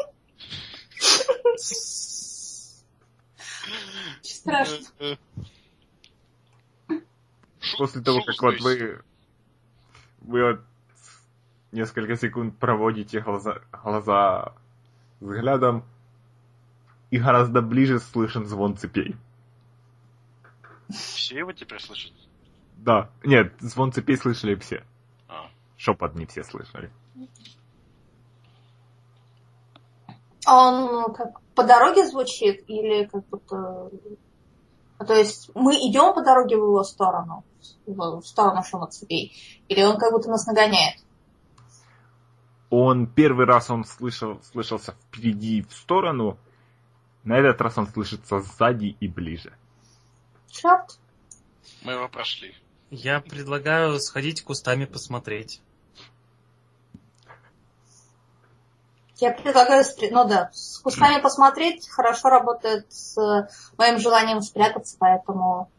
Страшно. 4.22 5.18
После 7.76 8.02
того, 8.02 8.22
как 8.22 8.40
вот 8.40 8.60
вы, 8.60 9.02
вы 10.20 10.44
вот 10.44 10.60
несколько 11.72 12.16
секунд 12.16 12.56
проводите 12.58 13.20
глаза, 13.20 13.60
глаза 13.72 14.54
взглядом, 15.20 15.84
и 17.10 17.18
гораздо 17.18 17.62
ближе 17.62 17.98
слышен 17.98 18.46
звон 18.46 18.76
цепей. 18.76 19.16
Все 20.90 21.38
его 21.38 21.52
теперь 21.52 21.80
слышат? 21.80 22.12
Да, 22.76 23.10
нет, 23.24 23.52
звон 23.60 23.92
цепей 23.92 24.16
слышали 24.16 24.54
все. 24.54 24.84
А. 25.28 25.50
Шепот 25.76 26.14
не 26.14 26.26
все 26.26 26.44
слышали. 26.44 26.90
А 30.48 30.68
он 30.68 30.86
ну, 30.86 31.12
как 31.12 31.42
по 31.54 31.62
дороге 31.62 32.06
звучит 32.06 32.64
или 32.68 33.04
как 33.04 33.22
будто... 33.28 33.90
А, 34.96 35.04
То 35.04 35.12
есть 35.12 35.50
мы 35.54 35.74
идем 35.74 36.14
по 36.14 36.22
дороге 36.22 36.56
в 36.56 36.60
его 36.60 36.82
сторону, 36.84 37.44
в 37.86 38.20
в 38.22 38.26
сторону 38.26 38.62
шума 38.64 38.86
цепей, 38.86 39.36
или 39.68 39.82
он 39.82 39.98
как 39.98 40.10
будто 40.10 40.30
нас 40.30 40.46
нагоняет? 40.46 41.02
Он 42.70 43.06
первый 43.06 43.44
раз 43.44 43.68
он 43.68 43.84
слышал, 43.84 44.40
слышался 44.42 44.92
впереди 44.92 45.58
и 45.58 45.62
в 45.62 45.72
сторону, 45.74 46.38
на 47.24 47.36
этот 47.36 47.60
раз 47.60 47.76
он 47.76 47.86
слышится 47.86 48.40
сзади 48.40 48.96
и 49.00 49.06
ближе. 49.06 49.52
Черт. 50.50 50.98
Мы 51.82 51.92
его 51.92 52.08
прошли. 52.08 52.54
Я 52.90 53.20
предлагаю 53.20 54.00
сходить 54.00 54.42
кустами 54.42 54.86
посмотреть. 54.86 55.60
Я 59.18 59.32
предлагаю, 59.32 59.84
ну 60.12 60.28
да, 60.28 60.50
с 60.52 60.78
кустами 60.78 61.20
посмотреть 61.20 61.88
хорошо 61.88 62.28
работает 62.28 62.86
с 62.92 63.16
моим 63.76 63.98
желанием 63.98 64.40
спрятаться, 64.42 64.96
поэтому... 64.98 65.70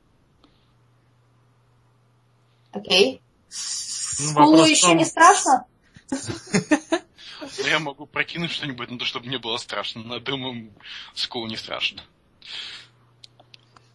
Окей. 2.72 3.22
Ну, 4.20 4.32
Скулу 4.32 4.64
в 4.64 4.68
еще 4.68 4.94
не 4.94 5.06
страшно? 5.06 5.66
Но 6.12 7.68
я 7.68 7.80
могу 7.80 8.06
прокинуть 8.06 8.52
что-нибудь 8.52 8.92
на 8.92 9.00
то, 9.00 9.06
чтобы 9.06 9.28
мне 9.28 9.40
было 9.40 9.58
страшно. 9.58 10.04
Но 10.04 10.20
думаю, 10.20 10.72
скул 11.14 11.48
не 11.48 11.56
страшно. 11.56 12.02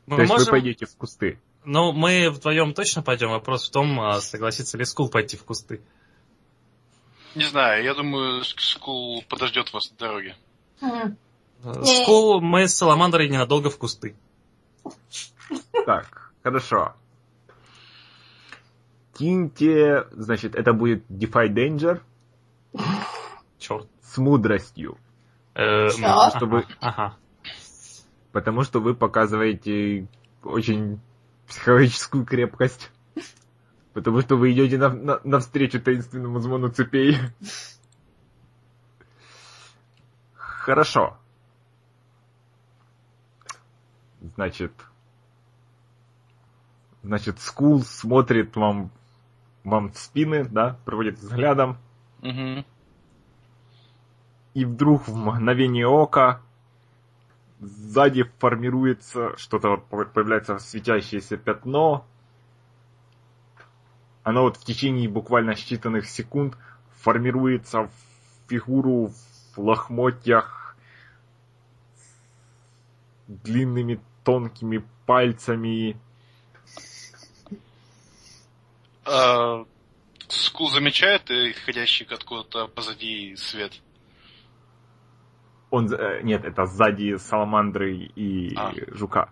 Мы 0.07 0.17
То 0.17 0.23
есть 0.23 0.33
можем- 0.33 0.47
вы 0.47 0.51
пойдете 0.51 0.87
в 0.87 0.97
кусты. 0.97 1.39
Ну, 1.65 1.93
мы 1.93 2.31
вдвоем 2.31 2.75
точно 2.75 3.03
пойдем. 3.03 3.31
Вопрос 3.31 3.69
в 3.69 3.73
том, 3.73 3.99
а 4.01 4.21
согласится 4.21 4.77
ли 4.77 4.85
Скул 4.85 5.09
пойти 5.09 5.37
в 5.37 5.45
кусты. 5.45 5.83
Не 7.35 7.45
знаю, 7.45 7.83
я 7.85 7.95
думаю, 7.95 8.43
ск- 8.43 8.59
скул 8.61 9.25
подождет 9.29 9.73
вас 9.73 9.91
на 9.91 9.97
дороге. 9.97 10.37
Э. 10.81 11.11
Скул, 11.85 12.41
мы 12.41 12.69
с 12.69 12.75
Саламандрой 12.75 13.29
ненадолго 13.29 13.71
в 13.71 13.79
кусты. 13.79 14.15
Так, 15.87 16.33
хорошо. 16.43 16.95
Киньте, 19.17 20.07
значит, 20.13 20.55
это 20.55 20.73
будет 20.73 21.05
Defy 21.09 21.49
Danger 21.49 22.01
Черт. 23.59 23.87
с 24.03 24.19
мудростью. 24.19 24.99
Э, 25.55 25.89
Чтобы- 25.91 26.67
Ага. 26.81 27.17
Потому 28.33 28.65
что 28.65 28.81
вы 28.81 28.95
показываете 28.95 30.09
очень 30.43 31.01
психологическую 31.47 32.25
крепкость. 32.25 32.91
Потому 33.95 34.21
что 34.21 34.37
вы 34.37 34.53
идете 34.53 34.77
на, 34.77 34.89
на- 34.91 35.21
навстречу 35.23 35.81
таинственному 35.81 36.41
звону 36.41 36.69
цепей. 36.69 37.17
Хорошо. 40.35 41.17
Значит, 44.35 44.73
значит, 47.03 47.39
Скул 47.39 47.83
смотрит 47.83 48.57
вам, 48.57 48.91
вам 49.63 49.93
в 49.93 49.99
спины, 49.99 50.45
да, 50.45 50.79
проводит 50.85 51.19
взглядом, 51.19 51.77
Угу. 52.23 52.65
и 54.55 54.65
вдруг 54.65 55.07
в 55.07 55.15
мгновение 55.15 55.87
ока 55.87 56.41
сзади 57.61 58.25
формируется 58.39 59.37
что-то, 59.37 59.77
появляется 59.77 60.59
светящееся 60.59 61.37
пятно. 61.37 62.07
Оно 64.25 64.43
вот 64.43 64.57
в 64.57 64.65
течение 64.65 65.09
буквально 65.09 65.51
считанных 65.53 66.07
секунд 66.07 66.57
формируется 67.03 67.83
в 67.83 67.91
фигуру 68.49 69.13
в 69.55 69.59
лохмотьях 69.61 70.77
с 71.95 72.03
длинными 73.29 74.01
тонкими 74.25 74.83
пальцами. 75.05 76.01
А, 79.05 79.67
скул 80.29 80.71
замечает 80.71 81.31
исходящий 81.31 82.07
откуда-то 82.07 82.67
позади 82.69 83.37
свет. 83.37 83.73
Он, 85.71 85.93
э, 85.93 86.23
нет, 86.23 86.45
это 86.45 86.65
сзади 86.65 87.17
саламандры 87.19 87.95
и 87.95 88.55
А. 88.57 88.73
жука. 88.89 89.31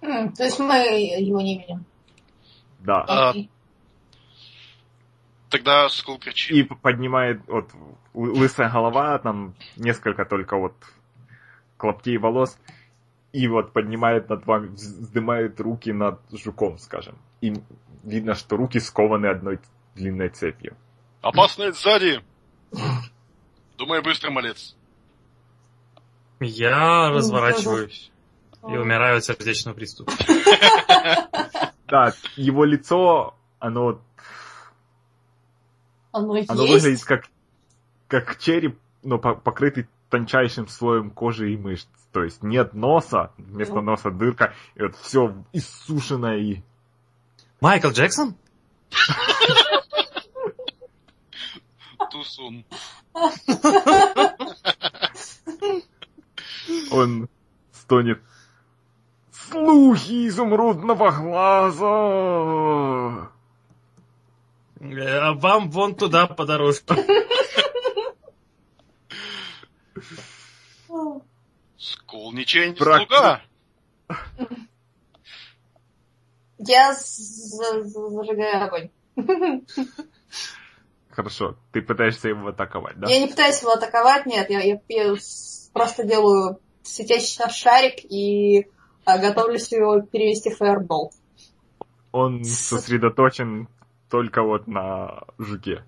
То 0.00 0.44
есть 0.44 0.60
мы 0.60 0.76
его 0.76 1.40
не 1.40 1.58
видим. 1.58 1.84
Да. 2.78 3.04
А. 3.08 3.34
Тогда 5.56 5.88
скул 5.88 6.18
кричит. 6.18 6.52
И 6.52 6.62
поднимает 6.62 7.40
вот 7.46 7.70
лысая 8.12 8.70
голова, 8.70 9.18
там 9.18 9.54
несколько 9.76 10.24
только 10.24 10.56
вот 10.56 10.74
клоптей 11.76 12.18
волос, 12.18 12.58
и 13.32 13.48
вот 13.48 13.72
поднимает 13.72 14.28
над 14.28 14.46
вами, 14.46 14.68
вз- 14.68 15.00
вздымает 15.00 15.60
руки 15.60 15.92
над 15.92 16.20
жуком, 16.32 16.78
скажем. 16.78 17.16
И 17.40 17.54
видно, 18.04 18.34
что 18.34 18.56
руки 18.56 18.78
скованы 18.80 19.26
одной 19.26 19.60
длинной 19.94 20.28
цепью. 20.28 20.76
Опасность 21.22 21.80
сзади! 21.82 22.20
Думай 23.78 24.02
быстро, 24.02 24.30
малец. 24.30 24.76
Я 26.40 27.10
разворачиваюсь 27.10 28.10
и 28.62 28.76
умираю 28.76 29.18
от 29.18 29.24
сердечного 29.24 29.74
приступа. 29.74 30.12
Да, 31.88 32.12
его 32.34 32.64
лицо, 32.64 33.36
оно, 33.60 34.00
Оно, 36.16 36.32
оно 36.48 36.64
есть. 36.64 36.84
выглядит 36.84 37.04
как, 37.04 37.24
как 38.08 38.38
череп, 38.38 38.78
но 39.02 39.18
по- 39.18 39.34
покрытый 39.34 39.86
тончайшим 40.08 40.66
слоем 40.68 41.10
кожи 41.10 41.52
и 41.52 41.56
мышц. 41.58 41.86
То 42.12 42.24
есть 42.24 42.42
нет 42.42 42.72
носа, 42.72 43.32
вместо 43.36 43.74
Ну. 43.74 43.82
носа 43.82 44.10
дырка, 44.10 44.54
и 44.76 44.82
вот 44.82 44.96
все 44.96 45.34
иссушенное 45.52 46.38
и 46.38 46.62
Майкл 47.60 47.88
Джексон? 47.90 48.34
Тусун. 52.10 52.64
Он 56.90 57.28
стонет. 57.72 58.20
Слухи 59.32 60.26
изумрудного 60.28 61.10
глаза! 61.12 63.30
А 64.94 65.32
вам 65.34 65.70
вон 65.70 65.94
туда 65.94 66.26
по 66.26 66.44
дорожке. 66.46 66.94
Скул 71.78 72.32
ничего 72.32 72.64
не 72.64 72.72
Брак. 72.72 72.98
слуга. 72.98 73.40
Я 76.58 76.94
зажигаю 76.94 78.64
огонь. 78.64 78.90
Хорошо, 81.10 81.56
ты 81.72 81.80
пытаешься 81.82 82.28
его 82.28 82.48
атаковать, 82.48 82.98
да? 82.98 83.08
Я 83.08 83.20
не 83.20 83.26
пытаюсь 83.28 83.60
его 83.62 83.72
атаковать, 83.72 84.26
нет, 84.26 84.50
я, 84.50 84.60
я- 84.60 84.80
я 84.88 85.14
просто 85.72 86.04
делаю 86.04 86.60
светящийся 86.82 87.48
шарик 87.48 88.04
и 88.04 88.66
а, 89.06 89.16
готовлюсь 89.18 89.72
его 89.72 90.00
перевести 90.02 90.50
в 90.50 90.58
фаербол. 90.58 91.12
Он 92.12 92.44
сосредоточен 92.44 93.68
только 94.10 94.42
вот 94.42 94.66
на 94.66 95.24
жуке. 95.38 95.84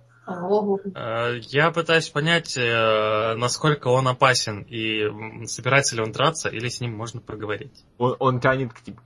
Э, 0.94 1.38
Я 1.40 1.70
пытаюсь 1.70 2.08
понять, 2.10 2.56
э, 2.56 3.34
насколько 3.36 3.88
он 3.88 4.06
опасен 4.08 4.62
и 4.68 5.46
собирается 5.46 5.96
ли 5.96 6.02
он 6.02 6.12
драться, 6.12 6.48
или 6.48 6.68
с 6.68 6.80
ним 6.80 6.94
можно 6.94 7.20
поговорить. 7.20 7.84
Он, 7.96 8.16
он 8.18 8.40
тянет 8.40 8.72
к, 8.74 8.80
тебе- 8.82 8.98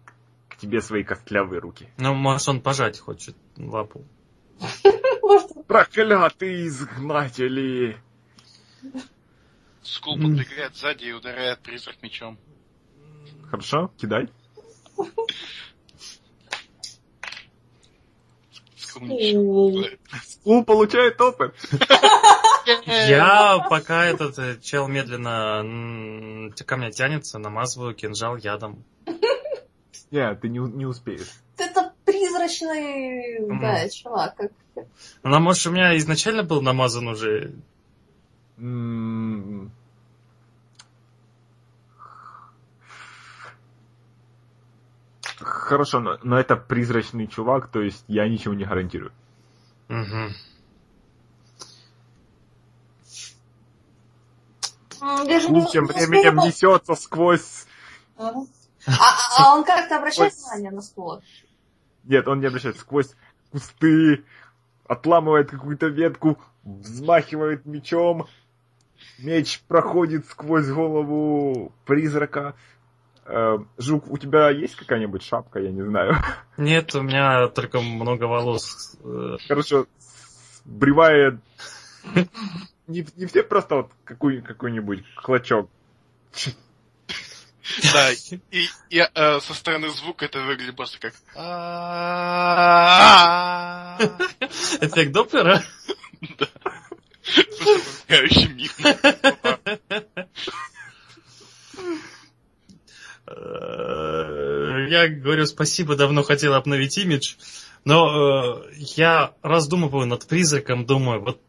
к 0.49 0.57
тебе 0.57 0.81
свои 0.81 1.05
костлявые 1.05 1.61
руки. 1.61 1.89
Ну, 1.99 2.15
может, 2.15 2.49
он 2.49 2.61
пожать 2.61 2.99
хочет 2.99 3.37
лапу. 3.57 4.05
Проклятые 5.67 6.67
изгнатели! 6.67 7.97
Скул 9.83 10.17
подбегает 10.17 10.77
сзади 10.77 11.05
и 11.05 11.13
ударяет 11.13 11.61
призрак 11.61 11.97
мечом. 12.03 12.39
Хорошо, 13.51 13.91
кидай. 13.97 14.29
Скул 20.25 20.65
получает 20.65 21.21
опыт. 21.21 21.55
Я, 22.87 23.67
пока 23.71 24.05
этот 24.07 24.39
э, 24.39 24.59
чел 24.61 24.87
медленно 24.89 26.51
ко 26.65 26.77
мне 26.77 26.91
тянется, 26.91 27.39
намазываю 27.39 27.95
кинжал 27.95 28.37
ядом. 28.37 28.85
Не, 30.11 30.35
ты 30.35 30.49
не, 30.49 30.59
не 30.59 30.85
успеешь. 30.87 31.31
это 31.57 31.93
призрачный, 32.05 33.39
да, 33.61 33.89
чувак. 33.89 34.37
как- 34.37 34.53
Ну, 35.23 35.41
может, 35.41 35.67
у 35.67 35.71
меня 35.71 35.97
изначально 35.97 36.43
был 36.43 36.61
намазан 36.63 37.09
уже... 37.09 37.53
Хорошо, 45.43 46.01
но, 46.01 46.19
но 46.23 46.39
это 46.39 46.57
призрачный 46.57 47.27
чувак, 47.27 47.69
то 47.69 47.81
есть 47.81 48.05
я 48.09 48.29
ничего 48.29 48.55
не 48.55 48.65
гарантирую. 48.65 49.13
Не- 49.89 50.31
Скул 55.41 55.67
тем 55.67 55.85
не 55.85 55.93
временем 55.93 56.37
несется 56.37 56.95
сквозь... 56.95 57.67
Мгм. 58.17 58.47
А, 58.87 58.93
а 59.39 59.57
он 59.57 59.65
как-то 59.65 59.99
обращает 59.99 60.35
внимание 60.35 60.71
на 60.71 60.83
Скула? 60.83 61.23
Нет, 62.05 62.27
он 62.27 62.41
не 62.41 62.47
обращает 62.47 62.79
сквозь 62.79 63.15
кусты, 63.51 64.25
отламывает 64.87 65.51
какую-то 65.51 65.87
ветку, 65.87 66.39
взмахивает 66.65 67.65
мечом, 67.65 68.27
меч 69.19 69.63
проходит 69.69 70.27
сквозь 70.27 70.69
голову 70.69 71.73
призрака. 71.85 72.55
Э, 73.25 73.59
Жук, 73.79 74.11
у 74.11 74.19
тебя 74.19 74.51
есть 74.51 74.75
какая-нибудь 74.77 75.23
шапка, 75.23 75.61
я 75.61 75.71
не 75.71 75.83
знаю? 75.83 76.17
Нет, 76.57 76.95
у 76.95 77.03
меня 77.03 77.49
только 77.49 77.81
много 77.81 78.25
волос. 78.25 78.97
Э, 79.05 79.37
Хорошо, 79.47 79.87
сбривает... 80.65 81.37
Не, 82.89 83.07
не 83.17 83.27
все 83.27 83.45
просто 83.45 83.77
вот 83.77 83.93
какой, 84.05 84.43
какой-нибудь 84.43 85.05
клочок. 85.15 85.71
Да, 87.93 88.11
и, 88.11 88.41
и, 88.91 88.99
э, 88.99 89.41
со 89.41 89.55
стороны 89.55 89.89
звука 89.91 90.25
это 90.25 90.43
выглядит 90.43 90.75
просто 90.75 90.99
как... 90.99 91.15
Эффект 94.81 95.13
Доплера? 95.13 95.63
Да. 96.39 96.49
Мигом. 98.49 98.87
Э, 99.89 100.27
Я 104.91 105.09
говорю 105.09 105.47
спасибо, 105.47 105.97
давно 105.97 106.23
хотел 106.23 106.55
обновить 106.55 106.99
имидж, 106.99 107.37
но 107.85 108.61
э, 108.61 108.73
я 108.97 109.35
раздумываю 109.43 110.07
над 110.07 110.27
призраком, 110.27 110.85
думаю, 110.87 111.21
вот 111.23 111.41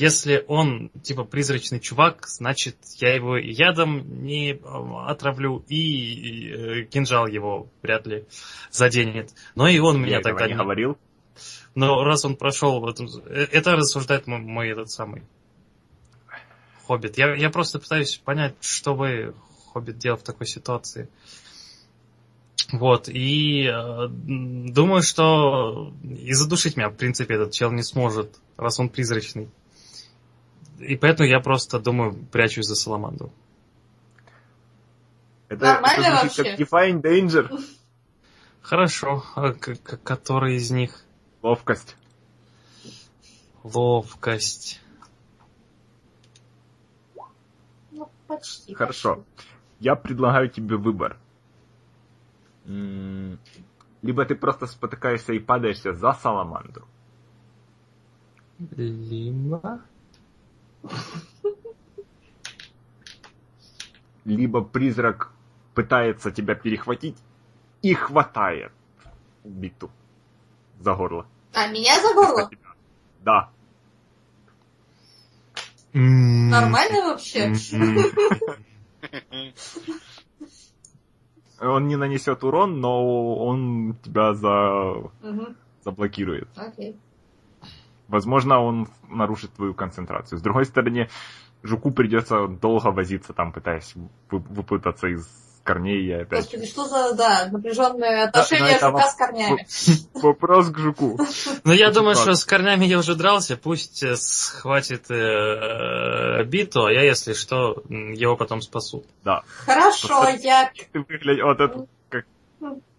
если 0.00 0.44
он 0.48 0.88
типа 1.02 1.24
призрачный 1.24 1.78
чувак, 1.78 2.26
значит 2.26 2.76
я 2.96 3.14
его 3.14 3.36
ядом 3.36 4.22
не 4.22 4.52
э, 4.52 4.58
отравлю 5.06 5.62
и 5.68 6.48
э, 6.48 6.84
кинжал 6.84 7.26
его 7.26 7.68
вряд 7.82 8.06
ли 8.06 8.24
заденет. 8.70 9.30
Но 9.54 9.68
и 9.68 9.78
он 9.78 10.00
меня 10.00 10.12
Я 10.12 10.20
этого 10.20 10.38
тогда 10.38 10.48
не 10.48 10.58
говорил. 10.58 10.96
Но 11.74 12.02
раз 12.02 12.24
он 12.24 12.36
прошел 12.36 12.82
э, 12.88 13.46
Это 13.52 13.76
рассуждает 13.76 14.26
мой, 14.26 14.40
мой 14.40 14.70
этот 14.70 14.90
самый 14.90 15.22
Хоббит. 16.86 17.18
Я, 17.18 17.34
я 17.34 17.50
просто 17.50 17.78
пытаюсь 17.78 18.16
понять, 18.16 18.54
что 18.62 18.94
бы 18.94 19.34
Хоббит 19.72 19.98
делал 19.98 20.18
в 20.18 20.22
такой 20.22 20.46
ситуации. 20.46 21.08
Вот, 22.72 23.08
и 23.08 23.64
э, 23.64 24.08
думаю, 24.08 25.02
что 25.02 25.92
и 26.04 26.32
задушить 26.32 26.76
меня, 26.76 26.88
в 26.88 26.94
принципе, 26.94 27.34
этот 27.34 27.52
чел 27.52 27.72
не 27.72 27.82
сможет, 27.82 28.38
раз 28.56 28.78
он 28.78 28.88
призрачный. 28.88 29.50
И 30.78 30.96
поэтому 30.96 31.28
я 31.28 31.40
просто, 31.40 31.80
думаю, 31.80 32.14
прячусь 32.30 32.66
за 32.66 32.76
Саламандру. 32.76 33.32
Это, 35.48 35.64
Нормально 35.64 36.06
это 36.06 36.20
звучит 36.20 36.38
вообще? 36.38 36.56
как 36.56 36.60
Define 36.60 37.02
Danger. 37.02 37.64
Хорошо, 38.62 39.24
а 39.34 39.52
который 39.52 40.56
из 40.56 40.70
них? 40.70 41.02
Ловкость. 41.42 41.96
Ловкость. 43.64 44.80
Ну, 47.90 48.08
почти. 48.28 48.74
Хорошо. 48.74 49.24
Я 49.80 49.96
предлагаю 49.96 50.48
тебе 50.48 50.76
выбор. 50.76 51.16
Либо 52.66 54.24
ты 54.24 54.34
просто 54.34 54.66
спотыкаешься 54.66 55.32
и 55.32 55.38
падаешься 55.38 55.92
за 55.92 56.12
саламандру. 56.12 56.86
Либо... 58.76 59.80
Либо 64.26 64.62
призрак 64.62 65.32
пытается 65.74 66.30
тебя 66.30 66.54
перехватить 66.54 67.16
и 67.80 67.94
хватает 67.94 68.72
биту 69.44 69.90
за 70.78 70.94
горло. 70.94 71.26
А 71.54 71.68
меня 71.68 71.98
за 72.00 72.14
горло? 72.14 72.50
Да. 73.22 73.50
Нормально 75.94 77.12
вообще? 77.12 77.54
Он 81.60 81.88
не 81.88 81.96
нанесет 81.96 82.42
урон, 82.42 82.80
но 82.80 83.36
он 83.36 83.94
тебя 84.02 84.32
за... 84.32 85.10
Мгм, 85.20 85.56
заблокирует. 85.82 86.48
Окей. 86.56 86.98
Возможно, 88.08 88.60
он 88.60 88.88
нарушит 89.08 89.52
твою 89.52 89.74
концентрацию. 89.74 90.38
С 90.38 90.42
другой 90.42 90.64
стороны, 90.64 91.10
жуку 91.62 91.90
придется 91.90 92.48
долго 92.48 92.88
возиться 92.88 93.34
там, 93.34 93.52
пытаясь 93.52 93.94
вы- 93.94 94.38
выпутаться 94.38 95.08
из 95.08 95.49
корней 95.70 96.04
и 96.04 96.12
опять. 96.12 96.44
Господи, 96.44 96.66
что 96.66 96.84
за, 96.86 97.14
да, 97.14 97.48
напряженное 97.50 98.24
отношение 98.24 98.72
это 98.72 98.90
жука 98.90 99.06
с 99.08 99.14
корнями. 99.14 99.66
Вопрос 100.14 100.70
к 100.70 100.78
жуку. 100.78 101.18
Ну, 101.64 101.72
я 101.72 101.90
думаю, 101.92 102.16
что 102.16 102.34
с 102.34 102.44
корнями 102.44 102.86
я 102.86 102.98
уже 102.98 103.14
дрался, 103.14 103.56
пусть 103.56 104.02
э, 104.02 104.16
схватит 104.16 105.10
э, 105.10 106.42
биту, 106.44 106.86
а 106.86 106.92
я, 106.92 107.02
если 107.02 107.34
что, 107.34 107.82
его 107.88 108.36
потом 108.36 108.60
спасу. 108.62 109.04
Да. 109.22 109.42
Хорошо, 109.64 110.26
я... 110.40 110.72
Вот 110.92 111.60
это 111.60 111.86
как... 112.08 112.24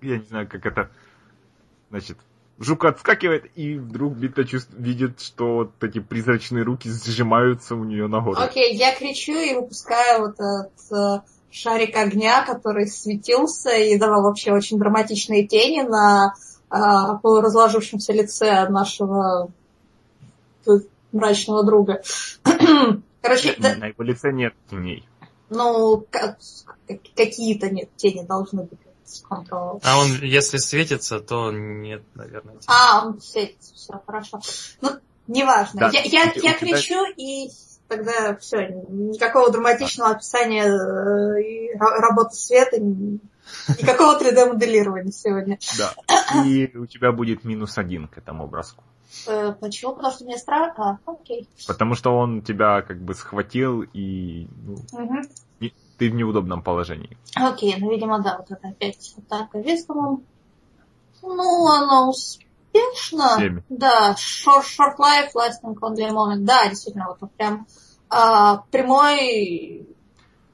Я 0.01 0.17
не 0.17 0.25
знаю, 0.25 0.47
как 0.47 0.65
это... 0.65 0.89
Значит, 1.89 2.17
жук 2.57 2.85
отскакивает, 2.85 3.51
и 3.55 3.75
вдруг 3.75 4.13
Бита 4.13 4.45
чувств... 4.45 4.71
видит, 4.77 5.19
что 5.19 5.55
вот 5.55 5.83
эти 5.83 5.99
призрачные 5.99 6.63
руки 6.63 6.89
сжимаются 6.89 7.75
у 7.75 7.83
нее 7.83 8.07
на 8.07 8.21
горле. 8.21 8.45
Окей, 8.45 8.75
я 8.75 8.95
кричу 8.95 9.33
и 9.33 9.55
выпускаю 9.55 10.21
вот 10.21 10.35
этот 10.35 10.91
э, 10.91 11.21
шарик 11.51 11.95
огня, 11.97 12.45
который 12.45 12.87
светился 12.87 13.71
и 13.71 13.97
давал 13.97 14.23
вообще 14.23 14.51
очень 14.53 14.79
драматичные 14.79 15.45
тени 15.45 15.81
на 15.81 16.33
э, 16.69 17.19
полуразложившемся 17.21 18.13
лице 18.13 18.67
нашего 18.69 19.51
тут 20.65 20.87
мрачного 21.11 21.63
друга. 21.65 22.01
Короче, 23.21 23.55
да, 23.59 23.75
На 23.75 23.87
его 23.87 24.03
лице 24.03 24.31
нет 24.31 24.53
теней. 24.69 25.07
ну, 25.49 26.05
ка- 26.09 26.37
какие-то 27.15 27.69
нет, 27.69 27.89
тени 27.97 28.23
должны 28.23 28.63
быть. 28.63 28.79
контрол. 29.27 29.81
А 29.83 29.99
он, 29.99 30.21
если 30.21 30.57
светится, 30.57 31.19
то 31.19 31.51
нет, 31.51 32.01
наверное. 32.15 32.53
тени. 32.55 32.65
А, 32.67 33.05
он 33.05 33.21
светится, 33.21 33.73
все, 33.75 34.01
хорошо. 34.05 34.39
Ну, 34.79 34.91
неважно. 35.27 35.81
Да, 35.81 35.89
я, 35.89 36.01
я, 36.03 36.31
я 36.35 36.53
кричу, 36.53 37.05
и 37.17 37.49
тогда 37.95 38.35
все, 38.37 38.67
никакого 38.89 39.51
драматичного 39.51 40.11
описания 40.11 40.63
э, 40.65 41.41
и 41.43 41.75
ра- 41.77 41.99
работы 41.99 42.35
света, 42.35 42.79
ни- 42.79 43.19
никакого 43.79 44.17
3D-моделирования 44.19 45.11
сегодня. 45.11 45.57
Да. 45.77 45.93
И 46.45 46.75
у 46.77 46.85
тебя 46.85 47.11
будет 47.11 47.43
минус 47.43 47.77
один 47.77 48.07
к 48.07 48.17
этому 48.17 48.47
броску. 48.47 48.83
Э, 49.27 49.53
Почему? 49.59 49.93
Потому 49.93 50.13
что 50.13 50.23
мне 50.25 50.37
страшно. 50.37 50.99
А, 51.05 51.11
окей. 51.11 51.47
Потому 51.67 51.95
что 51.95 52.15
он 52.17 52.41
тебя 52.41 52.81
как 52.81 52.97
бы 53.01 53.13
схватил, 53.13 53.81
и 53.81 54.47
ну, 54.65 54.77
не- 55.59 55.73
ты 55.97 56.09
в 56.09 56.13
неудобном 56.15 56.61
положении. 56.63 57.17
Окей, 57.35 57.75
ну, 57.77 57.91
видимо, 57.91 58.19
да, 58.19 58.37
вот 58.37 58.49
это 58.57 58.69
опять 58.69 59.13
атака 59.17 59.59
весом. 59.59 60.23
Ну, 61.21 61.67
она 61.67 62.07
Семь. 63.37 63.61
Да, 63.69 64.15
short, 64.17 64.63
short 64.63 64.97
life, 64.97 65.31
lasting 65.35 65.75
only 65.81 66.03
a 66.03 66.11
moment. 66.11 66.45
Да, 66.45 66.67
действительно, 66.67 67.07
вот, 67.07 67.17
вот 67.21 67.31
прям 67.33 67.67
а, 68.09 68.63
прямой 68.71 69.87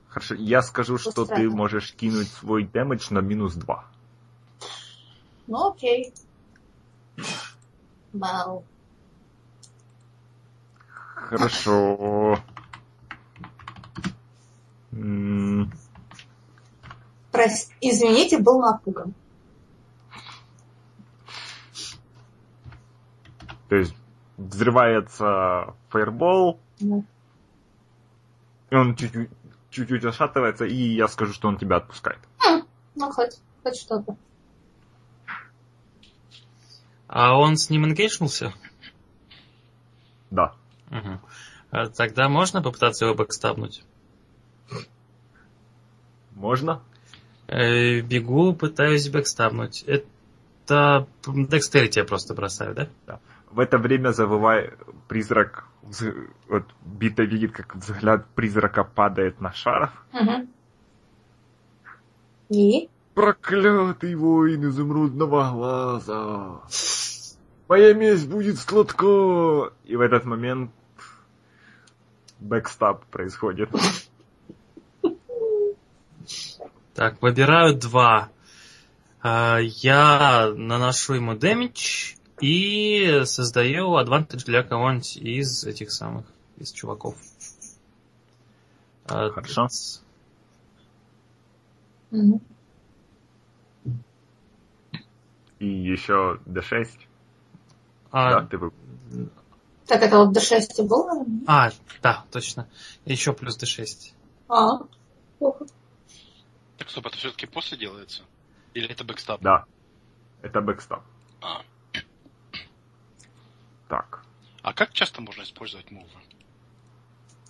Хорошо, 0.09 0.36
я 0.36 0.61
скажу, 0.61 0.97
что 0.97 1.26
ты 1.26 1.49
можешь 1.49 1.93
кинуть 1.93 2.28
свой 2.30 2.63
дэмэдж 2.63 3.07
на 3.11 3.20
минус 3.20 3.53
2. 3.53 3.86
Ну, 5.45 5.70
окей. 5.70 6.13
Вау. 8.13 8.63
Хорошо. 11.13 12.39
М, 14.91 15.72
Прос- 17.32 17.70
Извините, 17.82 18.39
был 18.39 18.59
напуган. 18.59 19.13
То 23.70 23.76
есть 23.76 23.95
взрывается 24.38 25.76
фаербол, 25.89 26.59
Ну, 26.80 27.03
и 28.70 28.76
он 28.76 28.95
чуть-чуть 28.95 29.30
чуть-чуть 29.70 30.05
отшатывается, 30.05 30.65
и 30.65 30.76
я 30.76 31.07
скажу, 31.07 31.34
что 31.34 31.47
он 31.47 31.57
тебя 31.57 31.78
отпускает. 31.78 32.20
Ну, 32.95 33.11
хоть, 33.11 33.39
хоть 33.63 33.76
что-то. 33.78 34.18
А 37.07 37.38
он 37.38 37.57
с 37.57 37.70
ним 37.70 37.86
энгейджнулся? 37.86 38.53
Да. 40.32 40.55
Мгм. 40.89 41.22
А 41.72 41.88
Тогда 41.88 42.28
можно 42.28 42.61
попытаться 42.61 43.05
его 43.05 43.15
бэкстабнуть? 43.15 43.84
Можно? 46.32 46.82
Э, 47.47 48.01
Бегу, 48.01 48.53
пытаюсь 48.53 49.09
бэкстабнуть. 49.09 49.84
Это 49.84 51.07
декстерити 51.26 51.99
я 51.99 52.05
просто 52.05 52.34
бросаю, 52.34 52.76
да? 53.05 53.20
В 53.49 53.59
это 53.59 53.77
время 53.77 54.11
завывая 54.11 54.77
призрак, 55.07 55.65
вот 56.47 56.65
Бита 56.85 57.23
видит, 57.23 57.53
как 57.53 57.75
взгляд 57.75 58.27
призрака 58.35 58.83
падает 58.83 59.39
на 59.39 59.53
шаров. 59.53 59.91
Мгм. 60.11 60.49
И? 62.49 62.89
Проклятый 63.13 64.15
воин 64.15 64.65
изумрудного 64.69 65.51
глаза. 65.51 66.61
Моя 67.67 67.93
месть 67.93 68.29
будет 68.29 68.59
сладка! 68.59 69.73
И 69.85 69.95
в 69.95 70.01
этот 70.01 70.25
момент 70.25 70.71
backstab 72.39 73.05
происходит. 73.05 73.69
Так, 76.93 77.21
выбираю 77.21 77.75
два. 77.75 78.29
А, 79.21 79.57
Я 79.59 80.51
наношу 80.55 81.15
ему 81.15 81.35
damage 81.36 82.16
и 82.41 83.23
создаю 83.25 83.95
advantage 83.95 84.43
для 84.43 84.63
кого-нибудь 84.63 85.17
из 85.17 85.63
этих 85.63 85.91
самых, 85.91 86.25
из 86.57 86.71
чуваков. 86.71 87.15
А, 89.05 89.29
Хорошо. 89.31 89.67
Мгм. 92.11 92.41
И 95.59 95.67
еще 95.67 96.39
D6. 96.45 96.88
а, 98.11 98.41
Да, 98.41 98.47
ты 98.47 98.57
вы- 98.57 98.71
Так 99.88 100.01
это 100.03 100.17
вот 100.19 100.33
D6 100.34 100.82
было? 100.83 101.25
а, 101.47 101.71
да, 102.03 102.25
точно. 102.31 102.67
Еще 103.05 103.33
плюс 103.33 103.57
d6. 103.57 104.13
А, 104.49 104.79
плохо. 105.39 105.65
Так 106.77 106.89
стоп, 106.89 107.07
это 107.07 107.17
все-таки 107.17 107.47
после 107.47 107.77
делается? 107.77 108.23
Или 108.73 108.88
это 108.89 109.03
backstab? 109.03 109.41
Да. 109.41 109.65
Это 110.43 110.61
backstab. 110.61 111.03
А. 111.41 111.61
Так. 113.88 114.23
А 114.61 114.73
как 114.73 114.93
часто 114.93 115.21
можно 115.21 115.43
использовать 115.43 115.89
мувы? 115.91 116.09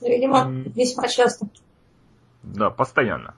Видимо, 0.02 0.40
М. 0.40 0.64
весьма 0.76 1.08
часто. 1.08 1.48
Да, 2.44 2.70
постоянно. 2.70 3.36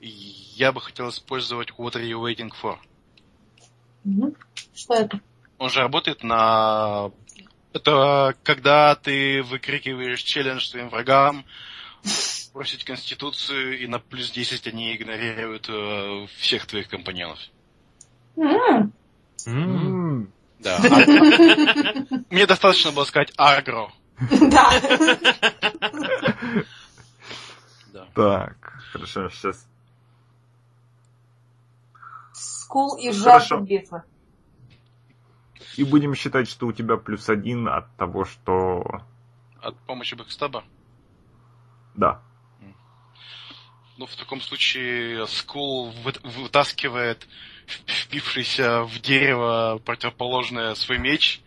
Я 0.00 0.72
бы 0.72 0.80
хотел 0.80 1.08
использовать 1.08 1.70
What 1.70 1.94
are 1.94 2.04
you 2.04 2.20
waiting 2.20 2.50
for? 2.62 2.76
Мгм. 4.04 4.34
Что 4.74 4.94
это? 4.94 5.20
Он 5.58 5.70
же 5.70 5.80
работает 5.80 6.22
на... 6.22 7.10
Это 7.72 8.36
когда 8.42 8.94
ты 8.94 9.42
выкрикиваешь 9.42 10.22
челлендж 10.22 10.66
своим 10.66 10.90
врагам, 10.90 11.44
бросить 12.52 12.84
конституцию, 12.84 13.80
и 13.80 13.86
на 13.86 13.98
плюс 13.98 14.30
10 14.30 14.66
они 14.68 14.94
игнорируют 14.94 15.68
э, 15.68 16.26
всех 16.36 16.66
твоих 16.66 16.88
компаньонов. 16.88 17.38
М, 18.36 18.92
М, 19.46 20.33
Да. 20.58 20.78
Мне 22.30 22.46
достаточно 22.46 22.92
было 22.92 23.04
сказать 23.04 23.32
агро. 23.36 23.90
Да. 24.30 24.70
Так, 28.14 28.78
хорошо, 28.92 29.28
сейчас. 29.30 29.66
Скул 32.32 32.96
и 32.96 33.10
жажда 33.10 33.58
битвы. 33.58 34.02
И 35.76 35.84
будем 35.84 36.14
считать, 36.14 36.48
что 36.48 36.66
у 36.66 36.72
тебя 36.72 36.96
плюс 36.96 37.28
один 37.28 37.68
от 37.68 37.94
того, 37.96 38.24
что... 38.24 39.02
От 39.60 39.76
помощи 39.86 40.14
backstab 40.14 40.54
а. 40.54 40.64
Да. 41.94 42.22
Ну, 43.96 44.06
в 44.06 44.16
таком 44.16 44.40
случае 44.40 45.26
Скул 45.26 45.92
вы- 46.02 46.14
вытаскивает 46.22 47.28
впившийся 47.86 48.82
в 48.82 49.00
дерево 49.00 49.80
противоположное 49.84 50.74
свой 50.74 50.98
меч, 50.98 51.40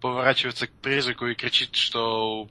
поворачивается 0.00 0.66
к 0.66 0.72
призраку 0.72 1.26
и 1.26 1.34
кричит, 1.34 1.76
что 1.76 2.48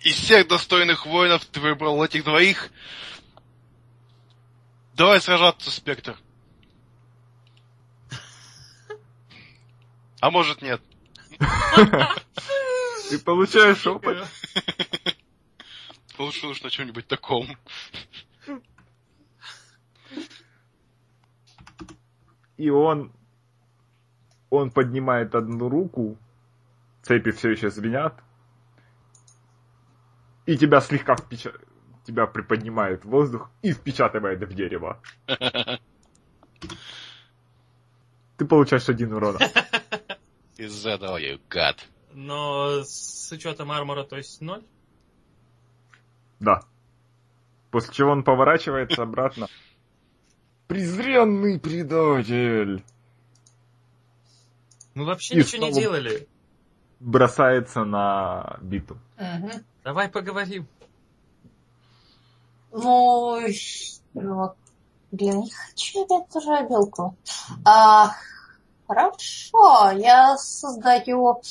из 0.00 0.16
всех 0.16 0.48
достойных 0.48 1.06
воинов 1.06 1.44
ты 1.46 1.60
выбрал 1.60 2.02
этих 2.04 2.24
двоих. 2.24 2.70
Давай 4.94 5.20
сражаться, 5.20 5.70
Спектр. 5.70 6.16
А 10.20 10.30
может 10.30 10.62
нет. 10.62 10.80
Ты 13.10 13.18
получаешь 13.18 13.86
опыт. 13.86 14.26
Лучше 16.18 16.46
уж 16.46 16.62
на 16.62 16.70
чем-нибудь 16.70 17.06
таком. 17.08 17.56
И 22.62 22.70
он... 22.70 23.12
Он 24.50 24.70
поднимает 24.70 25.34
одну 25.34 25.68
руку, 25.68 26.16
цепи 27.02 27.32
все 27.32 27.50
еще 27.50 27.70
звенят, 27.70 28.14
и 30.46 30.56
тебя 30.56 30.80
слегка 30.80 31.16
впеча... 31.16 31.52
тебя 32.04 32.26
приподнимает 32.28 33.04
в 33.04 33.08
воздух 33.08 33.50
и 33.62 33.72
впечатывает 33.72 34.48
в 34.48 34.54
дерево. 34.54 35.00
Ты 38.36 38.44
получаешь 38.46 38.88
один 38.88 39.12
урона. 39.14 39.38
That 40.56 41.00
all 41.00 41.18
you 41.18 41.40
got? 41.50 41.78
Но 42.12 42.84
с 42.84 43.32
учетом 43.32 43.72
армора, 43.72 44.04
то 44.04 44.16
есть 44.18 44.40
ноль? 44.40 44.62
Да. 46.38 46.60
После 47.72 47.92
чего 47.92 48.12
он 48.12 48.22
поворачивается 48.22 49.02
обратно. 49.02 49.48
Презренный 50.72 51.60
предатель! 51.60 52.82
Мы 54.94 55.04
вообще 55.04 55.34
И 55.34 55.36
ничего 55.40 55.66
не 55.66 55.72
делали. 55.72 56.26
Бросается 56.98 57.84
на 57.84 58.56
биту. 58.62 58.96
Мгм. 59.18 59.66
Давай 59.84 60.08
поговорим. 60.08 60.66
Ну, 62.70 63.38
блин, 65.10 65.40
не 65.40 65.50
хочу 65.50 66.06
я 66.08 66.20
тоже 66.32 66.54
обилку. 66.56 67.18
А, 67.66 68.12
хорошо, 68.88 69.90
я 69.90 70.38
создаю, 70.38 71.42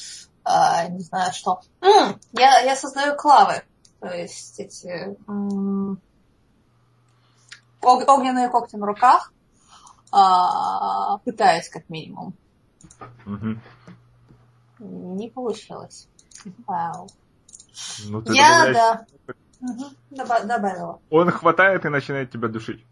а, 0.44 0.88
не 0.88 1.02
знаю 1.02 1.32
что. 1.32 1.62
М, 1.82 2.20
я, 2.32 2.62
я 2.62 2.76
создаю 2.76 3.16
клавы. 3.16 3.62
То 4.00 4.08
есть 4.08 4.60
эти 4.60 5.16
м, 5.28 6.02
огненные 7.84 8.50
когти 8.50 8.76
на 8.76 8.86
руках. 8.86 9.32
А, 10.12 11.18
пытаюсь 11.20 11.70
как 11.70 11.90
минимум. 11.90 12.34
Мгм. 13.26 13.62
Не 14.80 15.30
получилось. 15.30 16.08
Вау. 16.68 17.08
Ну, 18.06 18.22
ты 18.22 18.34
Я, 18.36 18.66
добавляешь- 18.66 18.76
да. 18.76 19.06
Мгм, 19.62 19.96
доба- 20.12 20.44
добавила. 20.46 21.00
Он 21.10 21.30
хватает 21.32 21.86
и 21.86 21.90
начинает 21.90 22.32
тебя 22.32 22.48
душить. 22.48 22.84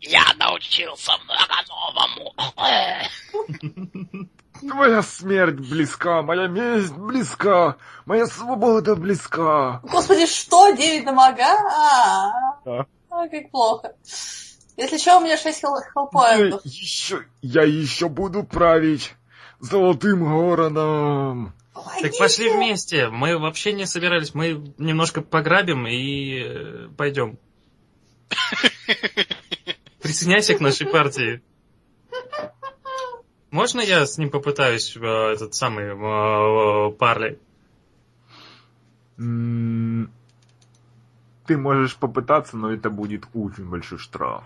Я 0.00 0.24
научился 0.38 1.12
много 1.24 1.54
новому. 1.68 2.34
Твоя 4.70 5.02
смерть 5.02 5.56
близка, 5.56 6.22
моя 6.22 6.46
месть 6.46 6.92
близка, 6.94 7.76
моя 8.06 8.26
свобода 8.26 8.94
близка. 8.96 9.80
Господи, 9.82 10.26
что? 10.26 10.70
9 10.70 11.04
дамага? 11.04 11.42
А, 11.44 12.32
Да. 12.64 12.86
а, 13.10 13.28
как 13.28 13.50
плохо. 13.50 13.92
Если 14.76 14.98
что, 14.98 15.18
у 15.18 15.20
меня 15.20 15.36
6 15.36 15.60
хел- 15.60 15.80
хелпоинтов. 15.94 16.60
еще, 16.64 17.24
я 17.42 17.62
еще 17.62 18.08
буду 18.08 18.42
править 18.44 19.14
золотым 19.60 20.24
гороном. 20.24 21.52
Так 22.02 22.16
пошли 22.18 22.50
вместе. 22.50 23.08
Мы 23.08 23.38
вообще 23.38 23.72
не 23.72 23.84
собирались. 23.86 24.34
Мы 24.34 24.72
немножко 24.78 25.20
пограбим 25.22 25.86
и 25.86 26.40
э, 26.42 26.88
пойдем. 26.96 27.38
Присоединяйся 30.02 30.54
к 30.54 30.60
нашей 30.60 30.86
партии. 30.86 31.42
Можно 33.54 33.82
я 33.82 34.04
с 34.04 34.18
ним 34.18 34.30
попытаюсь 34.30 34.96
э, 34.96 35.00
этот 35.00 35.54
самый 35.54 35.84
э, 35.84 36.92
парли? 36.96 37.38
М, 39.16 40.10
Ты 41.46 41.56
можешь 41.56 41.94
попытаться, 41.94 42.56
но 42.56 42.72
это 42.72 42.90
будет 42.90 43.28
очень 43.32 43.70
большой 43.70 43.98
штраф. 43.98 44.42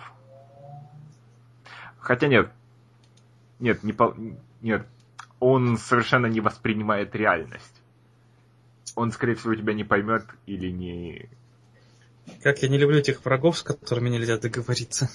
Хотя 1.98 2.26
нет. 2.26 2.50
Нет, 3.60 3.82
не 3.82 3.94
по... 3.94 4.14
Нет. 4.60 4.86
Он 5.40 5.78
совершенно 5.78 6.26
не 6.26 6.42
воспринимает 6.42 7.14
реальность. 7.14 7.80
Он, 8.94 9.10
скорее 9.10 9.36
всего, 9.36 9.54
тебя 9.54 9.72
не 9.72 9.84
поймет 9.84 10.26
или 10.44 10.68
не... 10.68 11.30
Как 12.42 12.60
я 12.62 12.68
не 12.68 12.76
люблю 12.76 12.98
этих 12.98 13.24
врагов, 13.24 13.56
с 13.56 13.62
которыми 13.62 14.10
нельзя 14.10 14.36
договориться. 14.36 15.08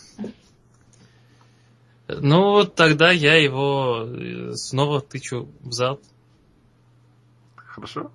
Ну, 2.21 2.51
вот 2.51 2.75
тогда 2.75 3.11
я 3.11 3.35
его 3.35 4.05
э, 4.07 4.53
снова 4.53 5.01
тычу 5.01 5.49
в 5.61 5.71
зад. 5.71 5.99
Хорошо? 7.55 8.11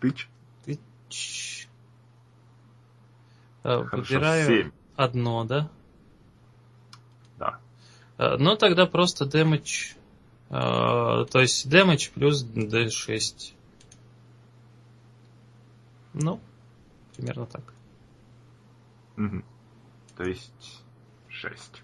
Тыч. 0.00 0.28
Тыч. 0.64 1.68
Э, 3.62 3.84
Хорошо, 3.84 4.14
Выбираю 4.14 4.72
одно, 4.96 5.44
да? 5.44 5.70
Да. 7.38 7.60
Э, 8.18 8.36
Ну, 8.38 8.56
тогда 8.56 8.86
просто 8.86 9.26
дэмэдж. 9.26 9.94
То 10.48 11.28
есть 11.34 11.68
дэмэдж 11.70 12.10
плюс 12.12 12.44
d6. 12.44 13.54
Ну, 16.14 16.40
примерно 17.16 17.46
так. 17.46 17.62
Мгм. 19.14 19.44
То 20.16 20.24
есть 20.24 20.82
шесть. 21.28 21.82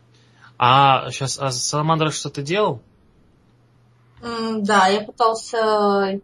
А 0.58 1.10
сейчас, 1.10 1.38
а 1.38 1.50
Саламандра 1.50 2.10
что-то 2.10 2.42
делал? 2.42 2.82
М, 4.22 4.62
Да, 4.64 4.86
я 4.88 5.02
пытался 5.02 5.56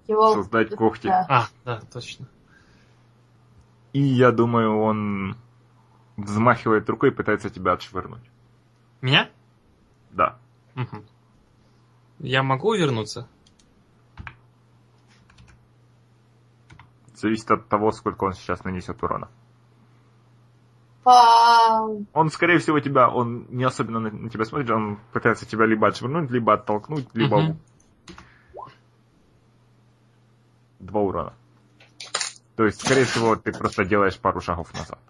его... 0.07 0.35
Создать 0.35 0.70
когти. 0.74 1.07
Да. 1.07 1.26
А, 1.28 1.47
да, 1.64 1.80
точно. 1.93 2.26
И 3.93 4.01
я 4.01 4.33
думаю, 4.33 4.78
он 4.80 5.37
взмахивает 6.16 6.89
рукой 6.89 7.11
и 7.11 7.12
пытается 7.12 7.51
тебя 7.51 7.72
отшвырнуть. 7.72 8.22
Меня? 9.03 9.28
Да. 10.11 10.39
Мгм. 10.74 11.05
Я 12.18 12.43
могу 12.43 12.74
вернуться? 12.74 13.28
Зависит 17.14 17.51
от 17.51 17.68
того, 17.68 17.93
сколько 17.93 18.24
он 18.24 18.33
сейчас 18.33 18.64
нанесет 18.64 19.03
урона. 19.03 19.28
Он, 21.05 22.30
скорее 22.30 22.59
всего, 22.59 22.78
тебя, 22.80 23.09
он 23.09 23.46
не 23.50 23.64
особенно 23.64 23.98
на, 23.98 24.11
на 24.11 24.30
тебя 24.30 24.44
смотрит, 24.44 24.70
он 24.70 24.98
пытается 25.12 25.46
тебя 25.46 25.66
либо 25.66 25.88
отшвырнуть, 25.88 26.30
либо 26.30 26.55
оттолкнуть, 26.55 27.07
либо 27.14 27.38
Мгм. 27.38 27.59
два 30.78 31.00
урона. 31.00 31.34
То 32.57 32.64
есть, 32.64 32.80
скорее 32.80 33.05
всего, 33.05 33.34
ты 33.36 33.53
просто 33.53 33.84
делаешь 33.84 34.18
пару 34.18 34.40
шагов 34.40 34.72
назад. 34.74 35.00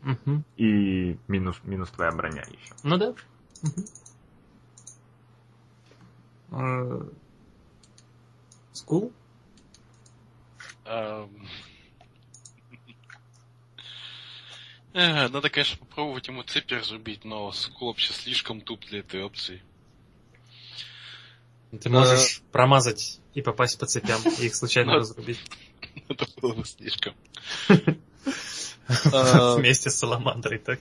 Мгм. 0.00 0.44
И 0.56 1.16
минус, 1.28 1.60
минус 1.62 1.90
твоя 1.90 2.10
броня 2.10 2.42
еще. 2.48 2.74
Ну 2.82 2.96
да. 2.98 3.14
Э, 6.50 7.02
Скул? 8.72 9.12
Эм. 10.84 11.48
Э, 14.94 15.28
Надо, 15.28 15.48
конечно, 15.48 15.78
попробовать 15.78 16.28
ему 16.28 16.42
цепи 16.42 16.74
разрубить, 16.74 17.24
но 17.24 17.50
скул 17.52 17.88
вообще 17.88 18.12
слишком 18.12 18.60
туп 18.60 18.84
для 18.86 19.00
этой 19.00 19.22
опции. 19.22 19.62
Ты 21.80 21.88
можешь 21.88 22.42
промазать 22.52 23.20
и 23.32 23.40
попасть 23.40 23.78
по 23.78 23.86
цепям, 23.86 24.20
и 24.38 24.46
их 24.46 24.54
случайно 24.54 24.96
разрубить. 24.96 25.40
Это 26.08 26.26
было 26.40 26.54
бы 26.54 26.64
слишком. 26.64 27.14
Э, 27.68 27.76
Вместе 29.56 29.88
с 29.90 29.96
Саламандрой, 29.96 30.58
так? 30.58 30.80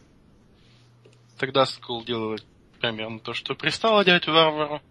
Тогда 1.37 1.65
скул 1.65 2.03
делает 2.03 2.45
примерно 2.79 3.19
то, 3.19 3.33
что 3.33 3.55
пристало 3.55 4.03
делать 4.03 4.27
варвару. 4.27 4.81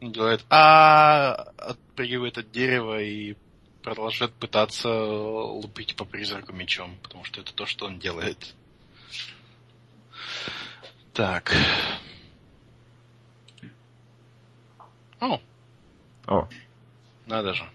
Он 0.00 0.12
делает 0.12 0.44
а 0.50 1.32
отпрыгивает 1.58 2.38
от 2.38 2.50
дерева 2.50 3.00
и 3.02 3.36
продолжает 3.82 4.32
пытаться 4.34 4.88
лупить 4.88 5.96
по 5.96 6.04
призраку 6.04 6.52
мечом, 6.52 6.96
потому 7.02 7.24
что 7.24 7.40
это 7.40 7.52
то, 7.52 7.66
что 7.66 7.86
он 7.86 7.98
делает. 7.98 8.54
Так. 11.12 11.52
О, 15.20 15.40
О, 16.26 16.48
надо 17.26 17.54
же. 17.54 17.68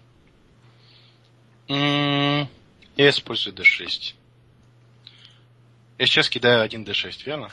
М, 1.68 2.48
Я 2.96 3.10
использую 3.10 3.54
D6. 3.54 4.14
Я 5.98 6.06
сейчас 6.06 6.28
кидаю 6.28 6.62
один 6.62 6.84
D6, 6.84 7.24
верно? 7.24 7.50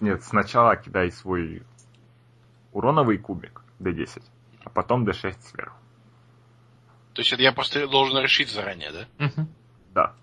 нет, 0.00 0.22
сначала 0.22 0.76
кидай 0.76 1.10
свой 1.10 1.62
уроновый 2.72 3.18
кубик 3.18 3.62
D10, 3.80 4.22
а 4.64 4.70
потом 4.70 5.04
D6 5.08 5.36
сверху. 5.42 5.76
То 7.18 7.22
есть 7.22 7.32
это 7.32 7.42
я 7.42 7.50
просто 7.50 7.88
должен 7.88 8.16
решить 8.22 8.48
заранее, 8.48 8.92
да? 8.92 9.08
Мгм. 9.18 9.48
Да. 9.92 10.14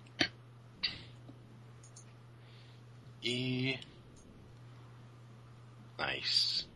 И... 3.22 3.78
Nice. 5.98 6.70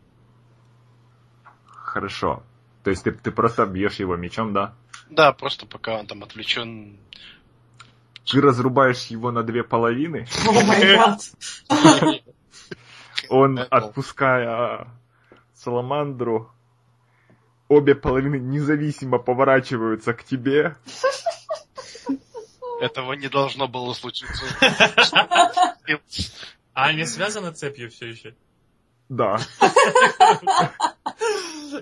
Хорошо. 1.64 2.42
То 2.84 2.90
есть 2.90 3.02
ты, 3.02 3.12
ты 3.12 3.30
просто 3.30 3.64
бьешь 3.64 3.94
его 3.94 4.14
мечом, 4.16 4.52
да? 4.52 4.74
Да, 5.08 5.32
просто 5.32 5.64
пока 5.64 5.98
он 5.98 6.06
там 6.06 6.22
отвлечен. 6.22 6.98
Ты 8.26 8.42
разрубаешь 8.42 9.06
его 9.06 9.30
на 9.30 9.42
две 9.42 9.64
половины, 9.64 10.26
он, 13.30 13.58
Это- 13.58 13.74
отпуская 13.74 14.86
Саламандру, 15.54 16.52
обе 17.70 17.94
половины 17.94 18.36
независимо 18.36 19.18
поворачиваются 19.18 20.12
к 20.12 20.24
тебе. 20.24 20.76
Этого 22.80 23.12
не 23.12 23.28
должно 23.28 23.68
было 23.68 23.94
случиться. 23.94 24.44
А 26.74 26.86
они 26.86 27.04
связаны 27.04 27.52
цепью 27.52 27.90
все 27.90 28.08
еще? 28.08 28.34
Да. 29.08 29.38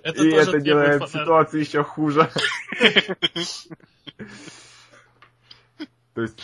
Это 0.02 0.22
И 0.22 0.30
это 0.30 0.50
требует 0.50 0.62
делает 0.62 1.08
ситуацию 1.08 1.60
еще 1.60 1.82
хуже. 1.82 2.30
То 6.14 6.22
есть 6.22 6.38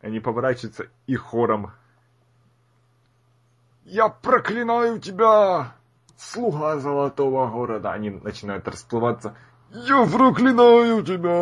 они 0.00 0.20
поворачиваются 0.20 0.88
и 1.06 1.16
хором. 1.16 1.72
Я 3.84 4.08
проклинаю 4.08 4.98
тебя, 5.00 5.74
слуга 6.24 6.78
золотого 6.78 7.48
города. 7.48 7.92
Они 7.92 8.10
начинают 8.10 8.66
расплываться. 8.68 9.36
Я 9.70 10.06
проклинаю 10.06 11.02
тебя. 11.04 11.34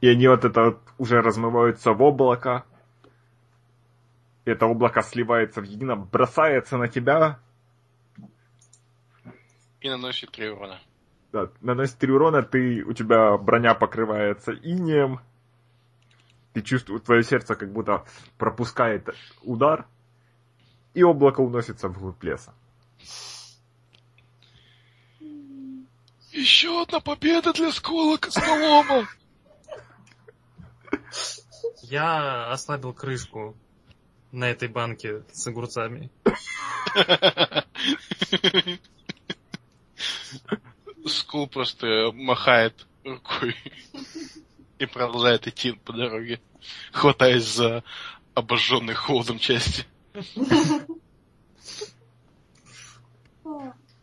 И 0.00 0.08
они 0.08 0.28
вот 0.28 0.44
это 0.44 0.62
вот 0.64 0.80
уже 0.98 1.20
размываются 1.20 1.92
в 1.92 2.02
облако. 2.02 2.64
И 4.44 4.50
это 4.50 4.66
облако 4.66 5.02
сливается 5.02 5.60
в 5.60 5.64
едино, 5.64 5.96
бросается 5.96 6.76
на 6.76 6.88
тебя, 6.88 7.40
И 9.80 9.88
наносит 9.90 10.30
три 10.30 10.48
урона. 10.50 10.78
да, 11.32 11.48
наносит 11.60 11.98
три 11.98 12.12
урона, 12.12 12.42
ты, 12.42 12.84
у 12.84 12.92
тебя 12.92 13.36
броня 13.38 13.74
покрывается 13.74 14.52
инеем, 14.52 15.20
ты 16.56 16.62
чувствуешь, 16.62 17.02
твое 17.02 17.22
сердце 17.22 17.54
как 17.54 17.70
будто 17.70 18.06
пропускает 18.38 19.10
удар, 19.42 19.86
и 20.94 21.02
облако 21.02 21.42
уносится 21.42 21.88
вглубь 21.88 22.24
леса. 22.24 22.54
Еще 26.32 26.80
одна 26.80 27.00
победа 27.00 27.52
для 27.52 27.70
Скула 27.72 28.16
Костолома! 28.16 29.06
Я 31.82 32.50
ослабил 32.50 32.94
крышку 32.94 33.54
на 34.32 34.48
этой 34.48 34.68
банке 34.68 35.24
с 35.30 35.46
огурцами. 35.46 36.10
Скул 41.04 41.48
просто 41.48 42.12
махает 42.14 42.86
рукой 43.04 43.54
и 44.78 44.86
продолжает 44.86 45.46
идти 45.46 45.72
по 45.72 45.92
дороге, 45.92 46.40
хватаясь 46.92 47.44
за 47.46 47.82
обожженный 48.34 48.94
холодом 48.94 49.38
части. 49.38 49.86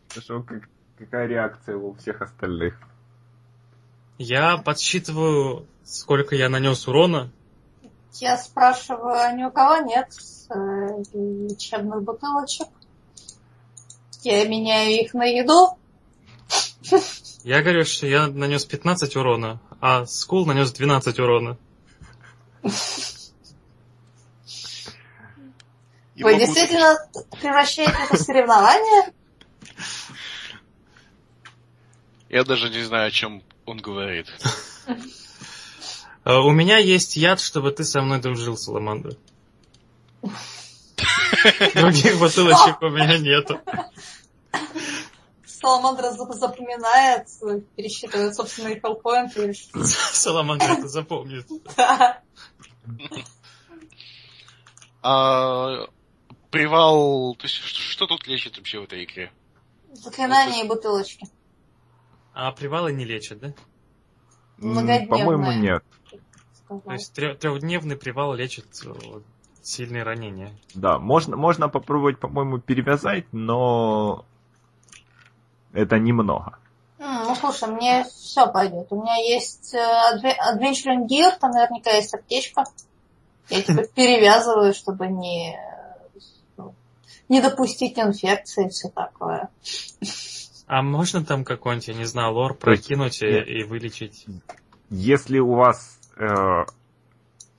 Хорошо, 0.08 0.42
как- 0.42 0.68
какая 0.98 1.26
реакция 1.26 1.76
у 1.76 1.94
всех 1.94 2.22
остальных? 2.22 2.74
Я 4.18 4.56
подсчитываю, 4.58 5.66
сколько 5.84 6.36
я 6.36 6.48
нанес 6.48 6.86
урона. 6.86 7.30
Я 8.14 8.36
спрашиваю, 8.36 9.12
а 9.14 9.32
ни 9.32 9.42
у 9.42 9.50
кого 9.50 9.78
нет 9.84 10.08
э, 10.50 10.54
лечебных 11.14 12.02
бутылочек? 12.02 12.68
Я 14.22 14.46
меняю 14.48 15.00
их 15.04 15.14
на 15.14 15.24
еду. 15.24 15.76
Я 17.42 17.60
говорю, 17.62 17.84
что 17.84 18.06
я 18.06 18.28
нанес 18.28 18.64
15 18.64 19.16
урона, 19.16 19.60
а 19.86 20.06
Скул 20.06 20.46
нанес 20.46 20.72
12 20.72 21.18
урона. 21.18 21.58
Вы 22.62 22.70
действительно 26.38 26.96
превращаете 27.38 27.92
это 27.92 28.16
в 28.16 28.18
соревнование? 28.18 29.12
Я 32.30 32.44
даже 32.44 32.70
не 32.70 32.82
знаю, 32.82 33.08
о 33.08 33.10
чем 33.10 33.42
он 33.66 33.76
говорит. 33.76 34.28
А, 36.24 36.40
У 36.40 36.52
меня 36.52 36.78
есть 36.78 37.18
яд, 37.18 37.38
чтобы 37.38 37.70
ты 37.70 37.84
со 37.84 38.00
мной 38.00 38.22
дружил, 38.22 38.56
Саламандра. 38.56 39.12
Других 41.74 42.18
бутылочек 42.18 42.80
у 42.80 42.88
меня 42.88 43.18
нету. 43.18 43.60
Саламандра 45.64 46.10
зап- 46.12 46.32
запоминает, 46.34 47.26
пересчитывает 47.74 48.34
собственные 48.34 48.80
хеллпоинты. 48.80 49.50
и- 49.50 49.54
Саламандра 49.84 50.74
это 50.74 50.88
запомнит. 50.88 51.46
Да. 51.76 52.20
А 55.02 55.86
привал... 56.50 57.34
То 57.36 57.44
есть, 57.44 57.54
что, 57.54 58.06
тут 58.06 58.26
лечит 58.26 58.58
вообще 58.58 58.80
в 58.80 58.84
этой 58.84 59.04
игре? 59.04 59.32
Заклинания 59.92 60.64
и 60.64 60.68
бутылочки. 60.68 61.26
А 62.34 62.52
привалы 62.52 62.92
не 62.92 63.04
лечат, 63.06 63.38
да? 63.38 63.54
По-моему, 64.58 65.52
нет. 65.52 65.82
То 66.68 66.92
есть 66.92 67.12
трехдневный 67.14 67.96
привал 67.96 68.34
лечит 68.34 68.66
э, 68.84 68.92
сильные 69.62 70.02
ранения. 70.02 70.50
Да, 70.74 70.98
можно, 70.98 71.36
можно 71.36 71.68
попробовать, 71.68 72.18
по-моему, 72.18 72.58
перевязать, 72.58 73.26
но 73.32 74.24
это 75.74 75.98
немного. 75.98 76.58
Ну, 76.98 77.34
слушай, 77.34 77.68
мне 77.68 78.04
все 78.04 78.50
пойдет. 78.50 78.86
У 78.90 79.02
меня 79.02 79.16
есть 79.16 79.74
э, 79.74 79.78
Adventuring 79.78 81.06
Gear, 81.06 81.36
там 81.38 81.50
наверняка 81.50 81.90
есть 81.90 82.14
аптечка. 82.14 82.64
Я 83.50 83.62
тебя 83.62 83.84
перевязываю, 83.94 84.72
чтобы 84.72 85.08
не, 85.08 85.58
ну, 86.56 86.74
не 87.28 87.42
допустить 87.42 87.98
инфекции 87.98 88.66
и 88.66 88.68
все 88.70 88.88
такое. 88.88 89.50
А 90.66 90.82
можно 90.82 91.24
там 91.24 91.44
какой-нибудь, 91.44 91.88
я 91.88 91.94
не 91.94 92.04
знаю, 92.04 92.32
лор 92.32 92.54
прокинуть 92.54 93.20
и, 93.22 93.26
и 93.26 93.64
вылечить? 93.64 94.26
Если 94.88 95.40
у 95.40 95.54
вас, 95.54 95.98
э, 96.16 96.64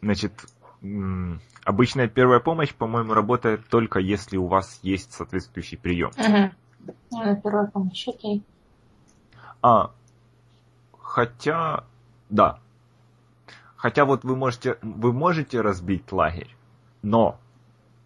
значит, 0.01 0.34
обычная 1.63 2.07
первая 2.07 2.39
помощь, 2.39 2.74
по-моему, 2.74 3.13
работает 3.13 3.68
только 3.68 3.99
если 3.99 4.38
у 4.38 4.47
вас 4.47 4.80
есть 4.82 5.11
соответствующий 5.11 5.78
прием. 5.78 6.11
Ну, 6.18 6.51
Первая 7.43 7.67
помощь, 7.67 8.07
окей. 8.07 8.43
А, 9.61 9.91
хотя, 10.99 11.83
да. 12.29 12.59
Хотя 13.75 14.05
вот 14.05 14.23
вы 14.23 14.36
можете, 14.36 14.77
вы 14.81 15.13
можете 15.13 15.61
разбить 15.61 16.11
лагерь, 16.11 16.55
но 17.01 17.39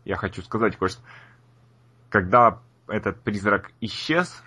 я 0.06 0.16
хочу 0.16 0.42
сказать 0.42 0.76
кое-что. 0.78 1.02
Когда 2.10 2.60
этот 2.88 3.22
призрак 3.22 3.72
исчез, 3.82 4.42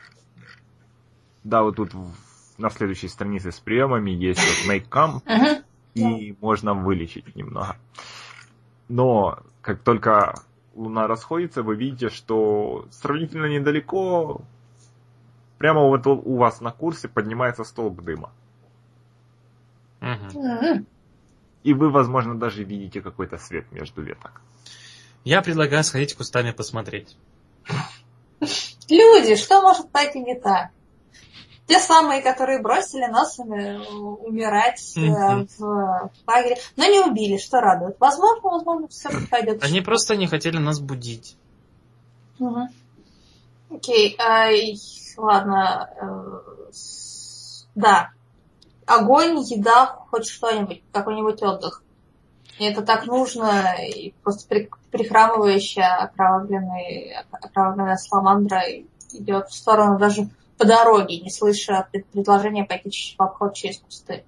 да, 1.45 1.63
вот 1.63 1.77
тут 1.77 1.95
в- 1.95 2.59
на 2.59 2.71
следующей 2.71 3.09
странице 3.09 3.51
с 3.53 3.61
приемами 3.61 4.11
есть 4.11 4.41
вот 4.41 4.73
make 4.75 4.89
come, 4.89 5.23
и 5.95 6.37
можно 6.41 6.75
вылечить 6.75 7.35
немного. 7.37 7.77
Но 8.89 9.39
как 9.61 9.81
только 9.81 10.35
Луна 10.75 11.07
расходится, 11.07 11.63
вы 11.63 11.77
видите, 11.77 12.09
что 12.09 12.87
сравнительно 12.91 13.47
недалеко, 13.47 14.43
прямо 15.59 15.83
вот 15.83 16.07
у 16.07 16.37
вас 16.37 16.61
на 16.61 16.73
курсе 16.73 17.09
поднимается 17.09 17.65
столб 17.65 18.01
дыма. 18.03 18.33
М. 20.01 20.87
И 21.63 21.75
вы, 21.75 21.91
возможно, 21.91 22.39
даже 22.39 22.65
видите 22.65 23.01
какой-то 23.01 23.39
свет 23.39 23.71
между 23.71 24.03
веток. 24.03 24.41
Я 25.25 25.43
предлагаю 25.43 25.85
сходить 25.85 26.15
кустами 26.15 26.51
посмотреть. 26.51 27.17
Люди, 28.89 29.37
что 29.37 29.63
может 29.63 29.91
пойти 29.91 30.19
не 30.21 30.35
так? 30.39 30.71
Те 31.73 31.79
самые, 31.79 32.21
которые 32.21 32.61
бросили 32.61 33.07
нас 33.07 33.39
э, 33.39 33.43
умирать 33.43 34.93
Мгм. 34.95 35.49
в 35.59 36.11
лагере, 36.27 36.59
но 36.77 36.85
не 36.85 37.01
убили, 37.01 37.39
что 37.39 37.61
радует. 37.63 37.97
Возможно, 37.99 38.51
возможно, 38.51 38.89
все 38.89 39.09
пойдет. 39.31 39.65
Они 39.65 39.81
просто 39.81 40.15
не 40.17 40.27
хотели 40.27 40.59
нас 40.59 40.81
будить. 40.81 41.35
Мгм. 42.39 42.69
Окей, 43.71 44.15
ай, 44.21 44.77
ладно. 45.17 45.89
э, 45.99 46.71
Да. 47.75 48.11
Огонь, 48.85 49.39
еда, 49.41 49.97
хоть 50.11 50.27
что-нибудь, 50.29 50.83
какой-нибудь 50.93 51.43
отдых. 51.43 51.83
И 52.59 52.65
это 52.67 52.83
так 52.83 53.07
нужно, 53.07 53.77
и 53.83 54.13
просто 54.23 54.47
при- 54.47 54.69
прихрамывающая 54.91 56.03
окровавленная, 56.03 57.25
окровавленная 57.31 57.97
саламандра 57.97 58.61
идет 59.15 59.49
в 59.49 59.55
сторону 59.55 59.99
даже 59.99 60.29
по 60.63 60.69
дороге, 60.69 61.19
не 61.19 61.31
слыша 61.31 61.89
пред- 61.91 62.07
предложения 62.07 62.65
пойти 62.65 63.17
в 63.19 63.23
обход 63.23 63.55
через 63.55 63.79
кусты. 63.79 64.25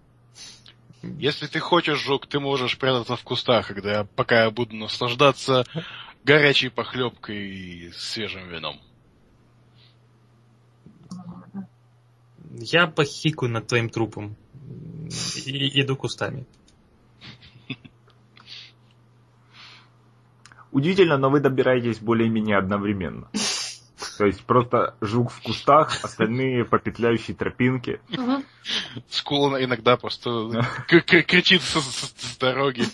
Если 1.03 1.47
ты 1.47 1.61
хочешь, 1.61 1.99
Жук, 1.99 2.27
ты 2.27 2.41
можешь 2.41 2.77
прятаться 2.77 3.15
в 3.15 3.23
кустах, 3.23 3.69
когда 3.69 3.99
я, 3.99 4.05
пока 4.05 4.45
я 4.45 4.51
буду 4.51 4.75
наслаждаться 4.75 5.65
горячей 6.25 6.71
похлебкой 6.71 7.37
и 7.37 7.93
свежим 7.93 8.49
вином. 8.49 8.81
Я 12.59 12.89
похикаю 12.89 13.53
над 13.53 13.67
твоим 13.69 13.89
трупом. 13.89 14.37
И 15.47 15.81
иду 15.81 15.95
кустами. 15.97 16.47
Удивительно, 20.73 21.19
но 21.19 21.31
вы 21.31 21.39
добираетесь 21.39 22.01
более-менее 22.01 22.57
одновременно. 22.57 23.29
То 24.19 24.27
есть 24.27 24.45
просто 24.45 24.95
жук 25.01 25.33
в 25.33 25.43
кустах, 25.43 26.05
остальные 26.05 26.65
по 26.65 26.79
петляющей 26.79 27.35
тропинке. 27.35 28.01
Скула 29.09 29.63
иногда 29.63 29.97
просто 29.97 30.51
кричит 30.89 31.63
с, 31.63 32.37
дороги. 32.39 32.85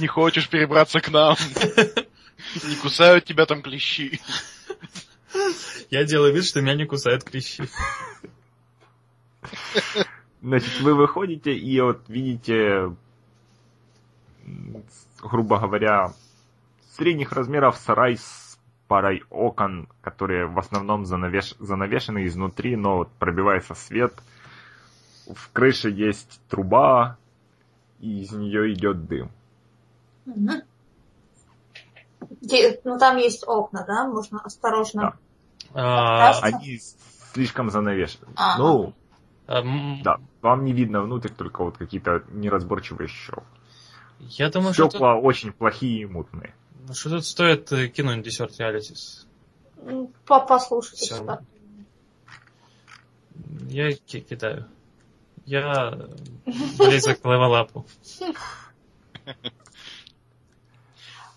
Не 0.00 0.06
хочешь 0.06 0.48
перебраться 0.48 1.00
к 1.00 1.10
нам? 1.10 1.36
Не 2.64 2.76
кусают 2.76 3.24
тебя 3.24 3.46
там 3.46 3.62
клещи. 3.62 4.20
Я 5.90 6.04
делаю 6.04 6.34
вид, 6.34 6.44
что 6.44 6.60
меня 6.60 6.74
не 6.74 6.86
кусают 6.86 7.24
клещи. 7.24 7.68
Значит, 10.40 10.80
вы 10.80 10.94
выходите 10.94 11.52
и 11.52 11.80
вот 11.80 12.08
видите, 12.08 12.94
грубо 15.20 15.58
говоря, 15.58 16.14
средних 16.96 17.32
размеров 17.32 17.76
сарай 17.76 18.16
с 18.16 18.47
парой 18.88 19.22
окон, 19.30 19.88
которые 20.00 20.46
в 20.46 20.58
основном 20.58 21.04
занавеш... 21.04 21.54
занавешены 21.58 22.26
изнутри, 22.26 22.74
но 22.76 22.96
вот 22.98 23.10
пробивается 23.18 23.74
свет. 23.74 24.14
В 25.26 25.52
крыше 25.52 25.90
есть 25.90 26.40
труба, 26.48 27.18
и 28.00 28.22
из 28.22 28.32
нее 28.32 28.72
идет 28.72 29.06
дым. 29.06 29.30
Те- 32.48 32.80
Ну, 32.84 32.98
там 32.98 33.16
есть 33.18 33.44
окна, 33.46 33.84
да? 33.86 34.06
Можно 34.08 34.40
осторожно. 34.40 35.14
А, 35.74 36.28
Раз. 36.28 36.42
Они 36.42 36.78
слишком 37.32 37.70
занавешены. 37.70 38.26
Ага. 38.36 38.58
Ну, 38.62 38.94
а, 39.46 39.60
м, 39.60 40.02
да, 40.02 40.16
вам 40.40 40.64
не 40.64 40.72
видно 40.72 41.02
внутрь, 41.02 41.30
только 41.30 41.62
вот 41.62 41.76
какие-то 41.76 42.22
неразборчивые 42.30 43.08
щелки. 43.08 43.44
Я 44.20 44.50
думаю, 44.50 44.72
что 44.72 44.84
тут, 44.84 44.92
Стекла 44.92 45.14
очень 45.16 45.52
плохие 45.52 46.02
и 46.02 46.06
мутные. 46.06 46.54
Что 46.94 47.10
тут 47.10 47.24
стоит 47.26 47.70
э, 47.72 47.88
кинуть 47.88 48.26
Discern 48.26 48.56
Realities. 48.58 49.26
М, 49.84 50.08
по- 50.26 50.40
Послушайте 50.40 51.04
Всё. 51.06 51.16
сюда. 51.18 51.40
Я 53.68 53.92
ки- 53.92 54.20
кидаю. 54.20 54.66
Я 55.46 55.92
э, 55.94 56.08
близок 56.78 57.20
к 57.20 57.24
level 57.24 57.58
up 57.58 57.72
у. 57.72 57.86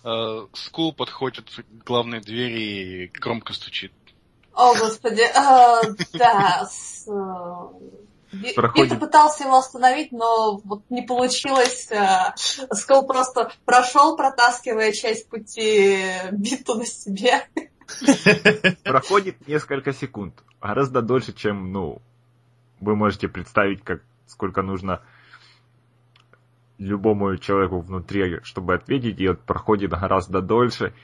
Э, 0.04 0.46
Скул 0.52 0.92
подходит 0.92 1.48
к 1.50 1.84
главной 1.84 2.20
двери 2.20 3.04
и 3.04 3.06
громко 3.08 3.52
стучит. 3.52 3.92
О, 4.52 4.74
господи, 4.74 5.22
а, 5.34 5.80
да, 6.12 6.68
э, 7.06 7.10
Проходит. 8.54 8.90
Питер 8.90 8.98
пытался 8.98 9.44
его 9.44 9.58
остановить, 9.58 10.10
но 10.12 10.58
вот 10.64 10.82
не 10.88 11.02
получилось. 11.02 11.90
а, 11.92 12.34
Скул 12.36 13.06
просто 13.06 13.52
прошел, 13.64 14.16
протаскивая 14.16 14.92
часть 14.92 15.28
пути 15.28 15.98
Биту 16.32 16.76
на 16.76 16.86
себе. 16.86 17.46
Проходит 18.84 19.46
несколько 19.46 19.92
секунд. 19.92 20.42
Гораздо 20.60 21.02
дольше, 21.02 21.32
чем, 21.32 21.72
ну, 21.72 22.00
вы 22.80 22.96
можете 22.96 23.28
представить, 23.28 23.84
как 23.84 24.02
сколько 24.26 24.62
нужно 24.62 25.02
любому 26.78 27.36
человеку 27.36 27.80
внутри, 27.80 28.40
чтобы 28.44 28.74
ответить, 28.74 29.20
и 29.20 29.28
вот 29.28 29.40
проходит 29.42 29.90
гораздо 29.90 30.40
дольше. 30.40 30.94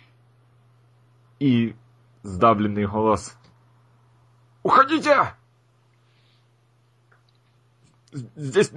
И 1.41 1.77
сдавленный 2.23 2.87
голос. 2.87 3.37
Уходите! 4.63 5.35
Здесь... 8.13 8.71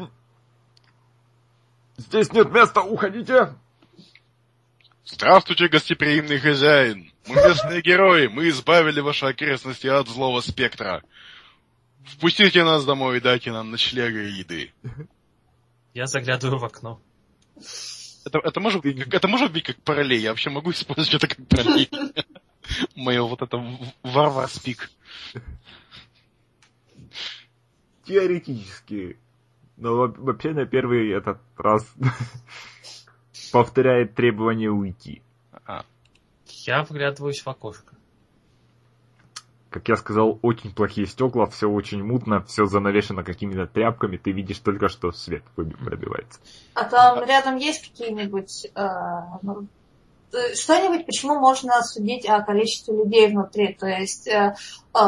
Здесь 1.98 2.32
нет 2.34 2.52
места, 2.52 2.82
уходите! 2.82 3.56
Здравствуйте, 5.06 5.68
гостеприимный 5.68 6.40
хозяин! 6.40 7.12
Мы 7.28 7.36
местные 7.48 7.82
герои, 7.82 8.28
мы 8.28 8.50
избавили 8.50 9.00
ваши 9.00 9.26
окрестности 9.26 9.88
от 9.88 10.08
злого 10.08 10.42
спектра. 10.42 11.04
Впустите 12.04 12.64
нас 12.64 12.84
домой 12.86 13.18
и 13.18 13.22
дайте 13.22 13.52
нам 13.52 13.72
ночлега 13.72 14.22
и 14.24 14.32
еды. 14.32 14.74
Я 15.94 16.08
заглядываю 16.08 16.60
в 16.60 16.66
окно. 16.66 17.00
Это, 18.26 18.40
это, 18.40 18.60
может, 18.60 18.82
как- 18.82 19.14
это 19.14 19.28
может 19.28 19.52
быть 19.52 19.64
как 19.64 19.78
параллель? 19.84 20.22
Я 20.22 20.30
вообще 20.30 20.50
могу 20.50 20.72
использовать 20.72 21.24
это 21.24 21.36
как 21.36 21.48
параллель? 21.48 21.90
Мое 22.96 23.22
вот 23.22 23.42
это 23.42 23.58
варвар 24.04 24.48
спик. 24.50 24.90
Теоретически. 28.06 29.18
Но 29.82 29.96
во- 29.96 30.14
вообще 30.16 30.52
на 30.54 30.66
первый 30.68 31.10
этот 31.12 31.40
раз 31.58 31.84
повторяет 33.52 34.14
требование 34.14 34.70
уйти. 34.70 35.24
А, 35.66 35.84
Я 36.66 36.84
вглядываюсь 36.84 37.42
в 37.42 37.48
окошко. 37.50 37.96
Как 39.72 39.88
я 39.88 39.96
сказал, 39.96 40.38
очень 40.44 40.72
плохие 40.76 41.08
стекла, 41.08 41.48
все 41.48 41.68
очень 41.68 42.04
мутно, 42.04 42.44
все 42.44 42.66
занавешено 42.66 43.24
какими-то 43.24 43.66
тряпками, 43.66 44.18
ты 44.18 44.32
видишь 44.32 44.60
только, 44.60 44.88
что 44.88 45.12
свет 45.14 45.44
пробивается. 45.56 46.40
А 46.76 46.84
там 46.84 47.24
рядом 47.26 47.56
есть 47.56 47.90
какие-нибудь... 47.90 48.68
э, 48.76 48.88
ну, 49.42 49.66
э, 50.34 50.54
что-нибудь, 50.56 51.08
почему 51.08 51.40
можно 51.40 51.82
судить 51.82 52.28
о 52.28 52.42
количестве 52.44 52.96
людей 52.96 53.30
внутри? 53.30 53.74
То 53.74 53.88
есть 53.88 54.28
э, 54.28 54.56
э, 54.94 55.00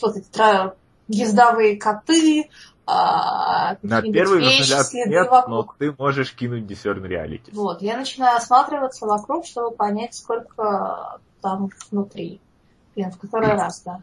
вот 0.00 0.16
эти 0.16 0.80
ездовые 1.08 1.76
коты, 1.76 2.48
э, 2.90 3.76
На 3.82 4.02
первый 4.02 4.40
вещи, 4.40 4.62
взгляд 4.62 4.86
следы 4.86 5.10
нет, 5.10 5.28
но 5.30 5.56
вокруг. 5.56 5.76
ты 5.78 5.94
можешь 5.96 6.32
кинуть 6.34 6.64
Discern 6.64 7.02
Reality. 7.02 7.50
Вот, 7.52 7.82
я 7.82 7.96
начинаю 7.96 8.36
осматриваться 8.36 9.06
вокруг, 9.06 9.46
чтобы 9.46 9.74
понять, 9.76 10.14
сколько 10.14 11.20
там 11.40 11.70
внутри. 11.90 12.40
Блин, 12.94 13.10
в 13.12 13.18
который 13.18 13.52
раз, 13.54 13.82
да. 13.82 14.02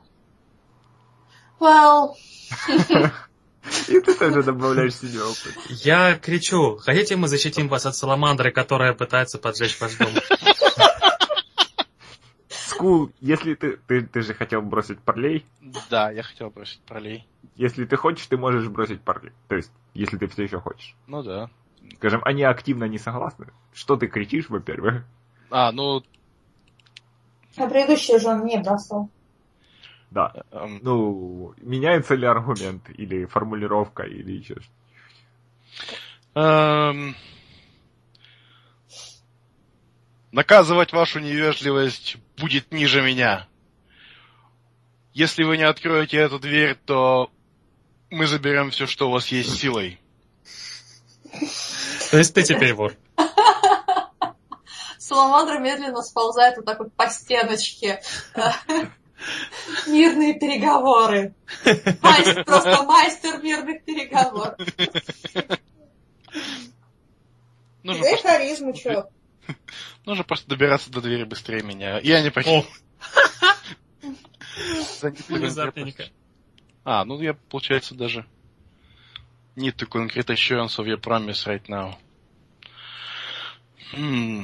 Well, 1.60 2.14
И 3.88 4.00
ты 4.00 4.14
тоже 4.14 4.44
добавляешь 4.44 4.96
себе 4.96 5.22
опыт. 5.22 5.54
Я 5.70 6.16
кричу, 6.16 6.78
хотите 6.78 7.16
мы 7.16 7.28
защитим 7.28 7.68
вас 7.68 7.86
от 7.86 7.96
саламандры, 7.96 8.52
которая 8.52 8.94
пытается 8.94 9.38
поджечь 9.38 9.80
ваш 9.80 9.96
дом? 9.96 10.10
Скул, 12.78 13.12
если 13.20 13.56
ты, 13.56 13.78
ты, 13.88 14.02
ты 14.02 14.22
же 14.22 14.34
хотел 14.34 14.62
бросить 14.62 15.00
parley, 15.00 15.46
Да, 15.90 16.12
я 16.12 16.24
хотел 16.24 16.50
бросить 16.52 16.82
parley. 16.82 17.26
если 17.56 17.86
ты 17.86 17.96
хочешь, 17.98 18.28
ты 18.28 18.38
можешь 18.38 18.68
бросить 18.70 19.02
parley. 19.02 19.34
То 19.48 19.56
есть, 19.56 19.72
если 19.94 20.18
ты 20.18 20.28
все 20.28 20.44
еще 20.44 20.60
хочешь. 20.60 20.96
Ну 21.08 21.24
да. 21.24 21.50
Скажем, 21.96 22.22
они 22.24 22.44
активно 22.44 22.86
не 22.86 22.98
согласны. 23.00 23.48
Что 23.74 23.96
ты 23.96 24.08
кричишь, 24.08 24.50
во-первых? 24.50 25.04
А, 25.50 25.72
ну, 25.72 26.04
а 27.58 27.68
предыдущий 27.68 28.20
же 28.20 28.28
он 28.28 28.46
не 28.46 28.58
бросал. 28.60 29.10
Да. 30.12 30.34
эм, 30.52 30.80
Ну, 30.84 31.54
меняется 31.58 32.16
ли 32.16 32.26
аргумент, 32.28 32.90
или 32.90 33.26
формулировка, 33.26 34.04
или 34.04 34.34
еще 34.34 34.56
что 34.62 34.72
эм, 36.36 37.16
наказывать 40.32 40.94
вашу 40.94 41.20
невежливость 41.20 42.18
будет 42.38 42.72
ниже 42.72 43.02
меня. 43.02 43.48
Если 45.14 45.44
вы 45.44 45.58
не 45.58 45.64
откроете 45.64 46.18
эту 46.18 46.40
дверь, 46.40 46.76
то 46.86 47.32
мы 48.10 48.28
заберем 48.28 48.72
все, 48.72 48.86
что 48.86 49.10
у 49.10 49.12
вас 49.12 49.28
есть 49.28 49.58
силой. 49.58 50.00
То 52.12 52.18
есть 52.18 52.34
ты 52.34 52.44
теперь 52.44 52.74
вор. 52.74 52.96
Саламандра 54.98 55.60
медленно 55.60 56.02
сползает 56.02 56.58
вот 56.58 56.66
так 56.66 56.80
вот 56.80 56.94
по 56.94 57.10
стеночке. 57.10 58.02
Мирные 59.88 60.36
переговоры. 60.36 61.34
Мастер, 62.02 62.44
просто 62.44 62.84
мастер 62.84 63.42
мирных 63.42 63.84
переговоров. 63.84 64.56
Дай 67.84 67.96
просто, 67.96 68.28
харизму, 68.28 68.74
чё? 68.74 69.10
нужно 70.06 70.24
просто 70.24 70.50
добираться 70.50 70.92
до 70.92 71.02
двери 71.02 71.24
быстрее 71.24 71.62
меня. 71.64 72.00
Я 72.00 72.22
не 72.22 72.32
прохил. 72.32 72.66
внезапненько. 75.30 76.06
А, 76.84 77.04
ну 77.06 77.22
я, 77.22 77.34
получается, 77.34 77.96
даже 77.96 78.26
need 79.56 79.76
to 79.76 79.88
concrete 79.88 80.30
assurance 80.30 80.78
of 80.78 80.86
your 80.86 81.02
promise 81.02 81.46
right 81.46 81.66
now. 81.68 81.96
Hmm. 83.94 84.44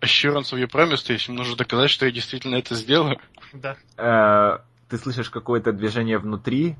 Assurance 0.00 0.52
of 0.52 0.58
your 0.58 0.68
promise, 0.70 1.02
то 1.04 1.12
есть 1.12 1.28
нужно 1.28 1.56
доказать, 1.56 1.90
что 1.90 2.06
я 2.06 2.12
действительно 2.12 2.56
это 2.56 2.74
сделаю. 2.74 3.18
Да. 3.52 3.76
Э, 3.96 4.58
ты 4.88 4.98
слышишь 4.98 5.30
какое-то 5.30 5.72
движение 5.72 6.18
внутри. 6.18 6.76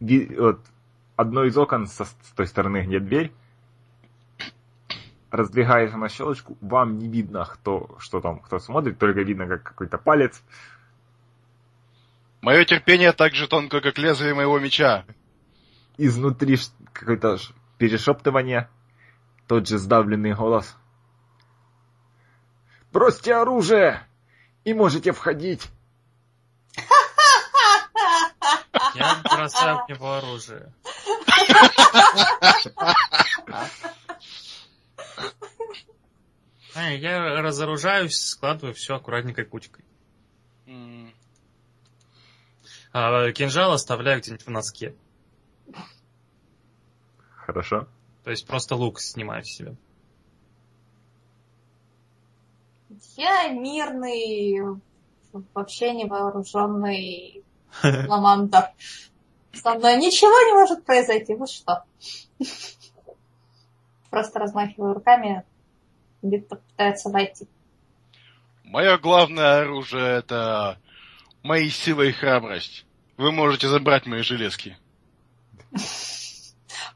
Ви- 0.00 0.34
вот, 0.36 0.60
одно 1.16 1.44
из 1.44 1.56
окон 1.56 1.86
со- 1.86 2.04
с 2.04 2.32
той 2.36 2.46
стороны, 2.46 2.84
где 2.86 3.00
дверь, 3.00 3.32
раздвигаешь 5.32 5.92
на 5.92 6.08
щелочку, 6.08 6.56
вам 6.60 6.98
не 6.98 7.08
видно, 7.08 7.44
кто, 7.46 7.96
что 7.98 8.20
там, 8.20 8.38
кто 8.38 8.58
смотрит, 8.58 8.98
только 8.98 9.22
видно, 9.22 9.48
как 9.48 9.62
какой-то 9.62 9.96
палец. 9.98 10.42
Мое 12.42 12.64
терпение 12.64 13.12
так 13.12 13.34
же 13.34 13.48
тонко, 13.48 13.80
как 13.80 13.98
лезвие 13.98 14.34
моего 14.34 14.58
меча. 14.58 15.06
Изнутри 15.96 16.58
какое-то 16.92 17.38
перешептывание, 17.78 18.68
тот 19.48 19.66
же 19.66 19.78
сдавленный 19.78 20.34
голос. 20.34 20.76
«Бросьте 22.92 23.34
оружие! 23.34 24.06
И 24.64 24.74
можете 24.74 25.12
входить!» 25.12 25.70
Я 28.94 29.16
бросаю 29.24 29.84
в 29.86 29.88
него 29.88 30.12
оружие. 30.12 30.74
А, 36.74 36.90
я 36.90 37.42
разоружаюсь, 37.42 38.18
складываю 38.18 38.74
все 38.74 38.96
аккуратненькой 38.96 39.44
кучкой. 39.44 39.84
А 42.92 43.32
кинжал 43.32 43.72
оставляю 43.72 44.20
где-нибудь 44.20 44.46
в 44.46 44.50
носке. 44.50 44.94
Хорошо. 47.46 47.88
То 48.22 48.30
есть 48.30 48.46
просто 48.46 48.76
лук 48.76 49.00
снимаю 49.00 49.42
с 49.44 49.48
себя. 49.48 49.74
Я 53.16 53.48
мирный, 53.48 54.78
вообще 55.54 55.92
невооруженный 55.92 57.42
ламандр. 57.82 58.70
Со 59.54 59.74
мной 59.74 59.96
ничего 59.96 60.30
не 60.30 60.54
может 60.54 60.84
произойти. 60.84 61.34
Вот 61.34 61.50
что. 61.50 61.84
Просто 64.12 64.38
размахиваю 64.40 64.92
руками, 64.92 65.42
где-то 66.20 66.56
пытается 66.56 67.08
войти. 67.08 67.48
Мое 68.62 68.98
главное 68.98 69.62
оружие 69.62 70.18
это 70.18 70.78
мои 71.42 71.70
сила 71.70 72.02
и 72.02 72.12
храбрость. 72.12 72.84
Вы 73.16 73.32
можете 73.32 73.68
забрать 73.68 74.04
мои 74.04 74.20
железки. 74.20 74.76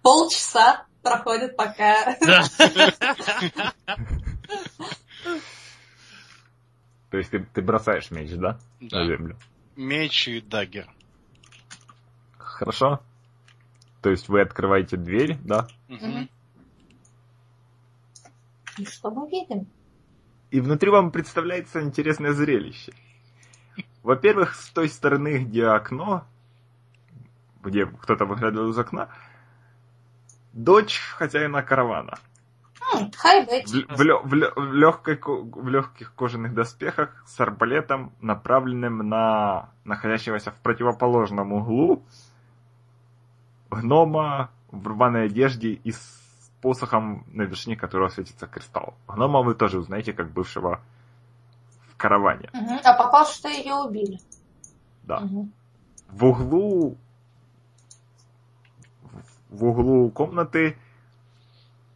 Полчаса 0.02 0.84
проходит, 1.02 1.56
пока... 1.56 2.18
Да. 2.20 2.44
То 7.10 7.16
есть 7.16 7.30
ты, 7.30 7.48
ты 7.54 7.62
бросаешь 7.62 8.10
меч, 8.10 8.32
да? 8.32 8.58
Да. 8.82 8.98
На 8.98 9.06
землю. 9.06 9.38
Меч 9.74 10.28
и 10.28 10.42
даггер. 10.42 10.90
Хорошо. 12.36 13.00
То 14.02 14.10
есть 14.10 14.28
вы 14.28 14.42
открываете 14.42 14.98
дверь, 14.98 15.38
да? 15.42 15.66
Мгм. 15.88 16.28
И 18.78 18.84
что 18.84 19.10
мы 19.10 19.28
видим? 19.30 19.66
И 20.50 20.60
внутри 20.60 20.90
вам 20.90 21.10
представляется 21.10 21.82
интересное 21.82 22.32
зрелище. 22.32 22.92
Во-первых, 24.02 24.54
с 24.54 24.70
той 24.70 24.88
стороны, 24.88 25.38
где 25.38 25.66
окно, 25.66 26.24
где 27.62 27.86
кто-то 27.86 28.24
выглядывал 28.24 28.70
из 28.70 28.78
окна, 28.78 29.08
дочь 30.52 30.98
хозяина 31.16 31.62
каравана. 31.62 32.18
Хай, 33.16 33.44
В, 33.44 33.72
в 33.72 33.98
в 33.98 34.52
в 34.56 34.72
лёгкой 34.72 35.16
ко- 35.16 35.42
в 35.42 35.68
легких 35.68 36.14
кожаных 36.14 36.54
доспехах 36.54 37.24
с 37.26 37.40
арбалетом, 37.40 38.12
направленным 38.20 39.08
на 39.08 39.70
находящегося 39.84 40.52
в 40.52 40.60
противоположном 40.60 41.52
углу 41.52 42.04
гнома 43.70 44.50
в 44.70 44.86
рваной 44.86 45.26
одежде 45.26 45.72
и 45.72 45.90
с 45.90 46.25
посохом 46.66 47.24
на 47.28 47.42
вершине 47.42 47.76
которого 47.76 48.08
светится 48.08 48.48
кристалл. 48.48 48.94
Гнома 49.06 49.42
вы 49.42 49.54
тоже 49.54 49.78
узнаете 49.78 50.12
как 50.12 50.32
бывшего 50.32 50.80
в 51.92 51.96
караване. 51.96 52.50
Мгм. 52.52 52.80
А 52.82 52.92
попал, 52.94 53.24
что 53.24 53.48
ее 53.48 53.74
убили. 53.74 54.18
Да. 55.04 55.20
Мгм. 55.20 55.52
В 56.08 56.24
углу 56.24 56.96
в 59.48 59.64
углу 59.64 60.10
комнаты 60.10 60.76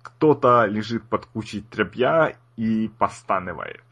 кто-то 0.02 0.66
лежит 0.66 1.02
под 1.08 1.26
кучей 1.26 1.62
тряпья 1.62 2.36
и 2.54 2.86
постанывает. 2.96 3.82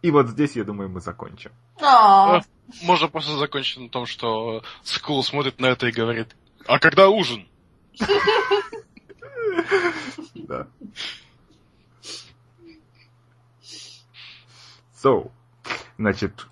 И 0.00 0.10
вот 0.10 0.28
здесь, 0.28 0.56
я 0.56 0.64
думаю, 0.64 0.88
мы 0.88 1.02
закончим. 1.02 1.52
А, 1.82 2.40
Можно 2.82 3.08
просто 3.08 3.36
закончить 3.36 3.78
на 3.78 3.90
том, 3.90 4.06
что 4.06 4.62
Скул 4.82 5.22
смотрит 5.22 5.60
на 5.60 5.66
это 5.66 5.88
и 5.88 5.92
говорит, 5.92 6.34
а 6.66 6.78
когда 6.78 7.10
ужин? 7.10 7.46
Да. 10.34 10.66
So, 15.02 15.30
значит, 15.98 16.46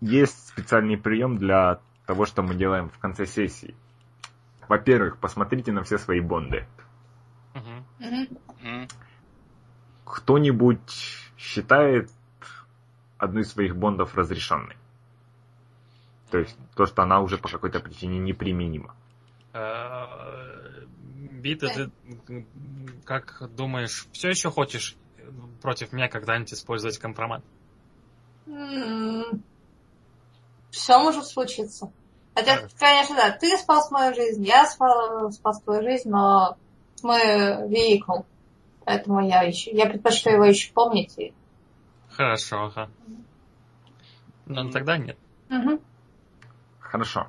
есть 0.00 0.48
специальный 0.48 0.96
прием 0.96 1.38
для 1.38 1.80
того, 2.06 2.26
что 2.26 2.42
мы 2.42 2.54
делаем 2.54 2.88
в 2.88 2.98
конце 2.98 3.26
сессии. 3.26 3.76
Во-первых, 4.68 5.18
посмотрите 5.18 5.72
на 5.72 5.82
все 5.82 5.98
свои 5.98 6.20
бонды. 6.20 6.66
Кто-нибудь 10.04 11.30
считает 11.36 12.10
одну 13.18 13.40
из 13.40 13.52
своих 13.52 13.76
бондов 13.76 14.14
разрешенной. 14.16 14.76
То 16.30 16.38
есть 16.38 16.56
то, 16.74 16.86
что 16.86 17.02
она 17.02 17.20
уже 17.20 17.38
по 17.38 17.48
какой-то 17.48 17.78
причине 17.80 18.18
неприменима. 18.18 18.94
Э, 21.42 21.44
Бита, 21.44 21.68
ты 21.68 22.46
как 23.04 23.50
думаешь, 23.54 24.06
все 24.12 24.28
еще 24.28 24.50
хочешь 24.50 24.96
против 25.60 25.92
меня 25.92 26.08
когда-нибудь 26.08 26.54
использовать 26.54 26.98
компромат? 26.98 27.42
Все 30.70 30.98
может 30.98 31.26
случиться. 31.26 31.92
Хотя, 32.34 32.66
конечно, 32.78 33.16
да, 33.16 33.30
ты 33.30 33.58
спас 33.58 33.90
мою 33.90 34.14
жизнь, 34.14 34.44
я 34.44 34.66
спас, 34.66 35.34
спас 35.34 35.60
твою 35.62 35.82
жизнь, 35.82 36.08
но 36.08 36.56
мы 37.02 37.66
веикл. 37.68 38.22
Поэтому 38.84 39.26
я 39.26 39.42
еще, 39.42 39.70
я 39.72 39.86
предпочитаю 39.86 40.36
его 40.36 40.46
еще 40.46 40.72
помнить. 40.72 41.16
И... 41.18 41.34
Хорошо, 42.10 42.64
ага. 42.64 42.90
Но 44.46 44.70
тогда 44.70 44.96
нет. 44.96 45.18
Угу. 45.50 45.80
Хорошо. 46.80 47.28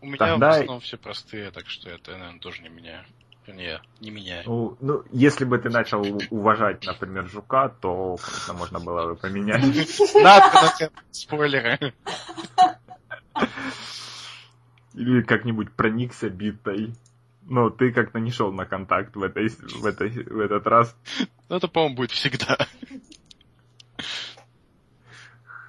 У 0.00 0.06
меня 0.06 0.16
Тогда- 0.16 0.48
в 0.48 0.52
основном 0.52 0.80
все 0.80 0.96
простые, 0.96 1.50
так 1.50 1.68
что 1.68 1.90
это, 1.90 2.12
наверное, 2.12 2.40
тоже 2.40 2.62
не 2.62 2.68
меняю. 2.68 3.04
Не, 3.46 3.80
не 4.00 4.10
меняю. 4.10 4.44
Ну, 4.46 4.76
ну, 4.80 5.04
если 5.10 5.44
бы 5.44 5.58
ты 5.58 5.70
начал 5.70 6.04
уважать, 6.30 6.86
например, 6.86 7.28
жука, 7.28 7.68
то, 7.68 8.16
конечно, 8.16 8.54
можно 8.54 8.80
было 8.80 9.08
бы 9.08 9.16
поменять. 9.16 9.62
Надо 10.14 10.52
на 10.54 10.90
спойлеры. 11.10 11.94
Или 14.94 15.22
как-нибудь 15.22 15.72
проникся 15.72 16.30
битой. 16.30 16.94
Но 17.42 17.70
ты 17.70 17.90
как-то 17.92 18.20
не 18.20 18.30
шел 18.30 18.52
на 18.52 18.64
контакт 18.66 19.16
в, 19.16 19.22
этой, 19.22 19.48
в, 19.48 19.84
этой, 19.84 20.10
в 20.10 20.38
этот 20.38 20.66
раз. 20.66 20.94
Ну, 21.48 21.56
это, 21.56 21.66
по-моему, 21.66 21.96
будет 21.96 22.12
всегда. 22.12 22.68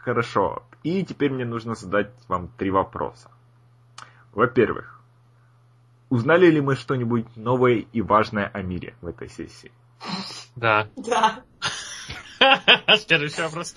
Хорошо. 0.03 0.63
И 0.83 1.03
теперь 1.03 1.31
мне 1.31 1.45
нужно 1.45 1.75
задать 1.75 2.11
вам 2.27 2.49
три 2.49 2.69
вопроса. 2.69 3.31
Во-первых, 4.33 5.01
узнали 6.09 6.47
ли 6.47 6.61
мы 6.61 6.75
что-нибудь 6.75 7.35
новое 7.35 7.85
и 7.91 8.01
важное 8.01 8.47
о 8.47 8.61
мире 8.61 8.95
в 9.01 9.07
этой 9.07 9.29
сессии? 9.29 9.71
Да. 10.55 10.87
Да. 10.95 11.43
Следующий 12.97 13.41
вопрос. 13.41 13.75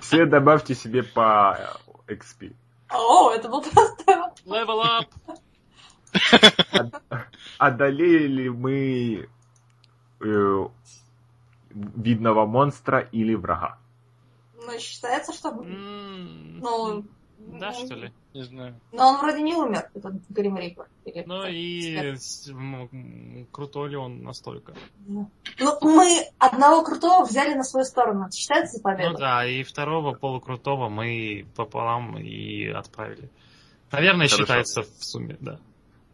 Все 0.00 0.26
добавьте 0.26 0.74
себе 0.74 1.02
по 1.02 1.78
XP. 2.06 2.54
О, 2.90 3.30
это 3.30 3.48
был 3.48 3.62
просто... 3.62 4.32
Level 4.44 4.82
up! 4.82 5.08
Одолели 7.58 8.26
ли 8.26 8.50
мы 8.50 9.28
э, 10.20 10.68
видного 11.70 12.46
монстра 12.46 13.00
или 13.00 13.34
врага? 13.34 13.78
Ну, 14.54 14.78
считается, 14.78 15.32
что... 15.32 15.52
Ну, 15.52 17.04
Да, 17.38 17.72
что 17.72 17.94
ли? 17.94 18.12
Не 18.34 18.44
знаю. 18.44 18.80
Но 18.92 19.08
он 19.08 19.20
вроде 19.20 19.42
не 19.42 19.54
умер, 19.54 19.90
этот 19.94 20.14
Грим 20.30 20.56
Риппер. 20.56 20.86
Ну 21.26 21.44
и 21.46 22.16
крутой 23.50 23.90
ли 23.90 23.96
он 23.96 24.22
настолько? 24.22 24.72
Да. 25.00 25.26
Ну, 25.58 25.78
мы 25.82 26.22
одного 26.38 26.82
крутого 26.82 27.24
взяли 27.26 27.54
на 27.54 27.62
свою 27.62 27.84
сторону. 27.84 28.22
Это 28.26 28.36
считается 28.36 28.76
за 28.78 28.82
победу? 28.82 29.12
Ну 29.12 29.18
да, 29.18 29.44
и 29.46 29.62
второго 29.62 30.14
полукрутого 30.14 30.88
мы 30.88 31.46
пополам 31.56 32.16
и 32.18 32.68
отправили. 32.68 33.28
Наверное, 33.90 34.26
Хорошо. 34.28 34.44
считается 34.44 34.82
в 34.82 35.04
сумме, 35.04 35.36
да. 35.40 35.58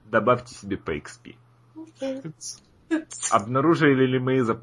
Добавьте 0.07 0.55
себе 0.55 0.77
по 0.77 0.91
XP. 0.97 1.37
Обнаружили 3.31 4.07
ли 4.07 4.19
мы 4.19 4.43
за- 4.43 4.61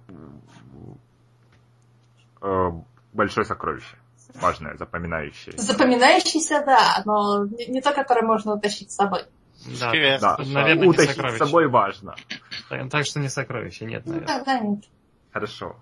э, 2.41 2.71
большое 3.13 3.45
сокровище? 3.45 3.95
Важное, 4.41 4.75
запоминающее. 4.77 5.57
Запоминающийся, 5.57 6.63
да, 6.65 7.01
но 7.05 7.45
не, 7.45 7.67
не 7.67 7.81
то, 7.81 7.93
которое 7.93 8.21
можно 8.23 8.53
утащить 8.53 8.91
с 8.91 8.95
собой. 8.95 9.21
Да, 9.79 9.91
Да, 10.19 10.37
наверное, 10.45 10.83
не 10.83 10.87
утащить 10.89 11.11
с 11.11 11.15
сокровище. 11.15 11.45
собой 11.45 11.67
важно. 11.67 12.15
Так, 12.69 12.89
так 12.89 13.05
что 13.05 13.19
не 13.19 13.29
сокровище, 13.29 13.85
нет, 13.85 14.03
Ну, 14.05 14.13
наверное. 14.13 14.37
тогда 14.37 14.59
нет. 14.59 14.83
Хорошо. 15.31 15.75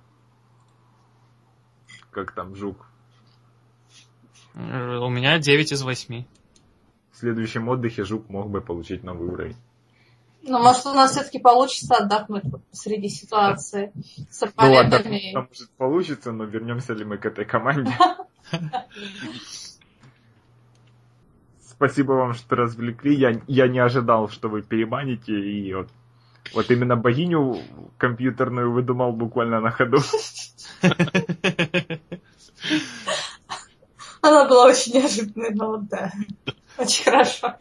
Как 2.12 2.32
там 2.34 2.56
жук? 2.56 2.86
Э, 4.56 4.98
У 4.98 5.10
меня 5.10 5.40
9 5.40 5.72
из 5.72 5.82
8. 5.82 6.26
В 7.12 7.18
следующем 7.18 7.68
отдыхе 7.70 8.04
жук 8.04 8.30
мог 8.30 8.50
бы 8.50 8.62
получить 8.62 9.04
новый 9.04 9.28
уровень. 9.30 9.58
Ну, 10.44 10.62
может, 10.62 10.86
у 10.86 10.94
нас 10.94 11.12
все-таки 11.12 11.40
получится 11.40 11.96
отдохнуть 11.96 12.44
вот 12.46 12.62
посреди 12.68 13.08
ситуации 13.08 13.94
с 14.30 14.42
Ну, 14.42 15.42
может 15.48 15.72
получится, 15.78 16.32
но 16.34 16.44
вернемся 16.44 16.94
ли 16.94 17.06
мы 17.06 17.18
к 17.18 17.26
этой 17.26 17.46
команде? 17.46 17.92
Спасибо 21.60 22.14
вам, 22.14 22.34
что 22.34 22.56
развлекли. 22.56 23.16
Я, 23.16 23.42
я 23.48 23.68
не 23.68 23.80
ожидал, 23.80 24.30
что 24.30 24.48
вы 24.48 24.62
переманите. 24.62 25.34
И 25.34 25.74
вот, 25.74 25.90
вот 26.54 26.72
именно 26.72 26.96
богиню 26.96 27.58
компьютерную 27.98 28.72
выдумал 28.72 29.12
буквально 29.12 29.60
на 29.60 29.72
ходу. 29.72 29.98
Она 34.22 34.48
была 34.48 34.68
очень 34.68 34.94
неожиданной, 34.94 35.54
но 35.54 35.72
вот 35.72 35.88
да. 35.88 36.12
Очень 36.78 37.04
хорошо. 37.04 37.56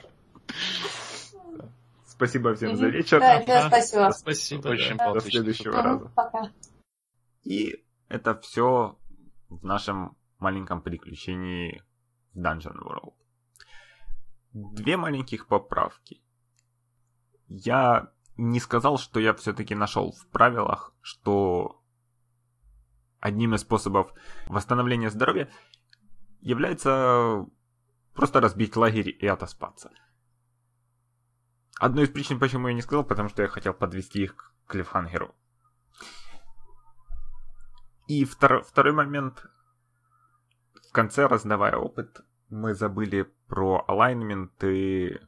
Спасибо 2.07 2.55
всем 2.55 2.77
за 2.77 2.87
вечер. 2.87 3.19
Да, 3.19 3.67
спасибо. 3.67 4.11
Спасибо. 4.11 4.69
Очень 4.69 4.97
да. 4.97 5.13
До 5.13 5.21
следующего 5.21 5.83
раза. 5.83 6.11
Пока. 6.15 6.53
И 7.43 7.83
это 8.09 8.39
все 8.39 8.97
в 9.49 9.65
нашем 9.65 10.17
маленьком 10.43 10.83
приключении 10.83 11.83
в 12.35 12.39
Dungeon 12.39 12.77
World. 12.79 13.15
Две 14.53 14.97
маленьких 14.97 15.47
поправки. 15.47 16.23
Я 17.49 18.13
не 18.37 18.61
сказал, 18.61 18.99
что 18.99 19.21
я 19.21 19.33
все-таки 19.35 19.75
нашел 19.75 20.13
в 20.13 20.27
правилах, 20.29 20.95
что 21.01 21.83
одним 23.21 23.55
из 23.55 23.61
способов 23.61 24.13
восстановления 24.49 25.11
здоровья 25.11 25.51
является 26.41 27.47
просто 28.15 28.41
разбить 28.41 28.77
лагерь 28.77 29.17
и 29.19 29.27
отоспаться. 29.27 29.91
Одной 31.79 32.05
из 32.05 32.11
причин, 32.11 32.39
почему 32.39 32.69
я 32.69 32.75
не 32.75 32.83
сказал, 32.83 33.05
потому 33.05 33.29
что 33.29 33.43
я 33.43 33.49
хотел 33.49 33.75
подвести 33.75 34.23
их 34.23 34.37
к 34.37 34.71
клифхангеру. 34.71 35.35
И 38.07 38.25
втор- 38.25 38.63
второй 38.63 38.93
момент. 38.93 39.47
В 40.93 40.95
конце, 40.95 41.27
раздавая 41.27 41.77
опыт, 41.77 42.21
мы 42.51 42.75
забыли 42.75 43.23
про 43.49 43.83
алайнменты. 43.89 45.27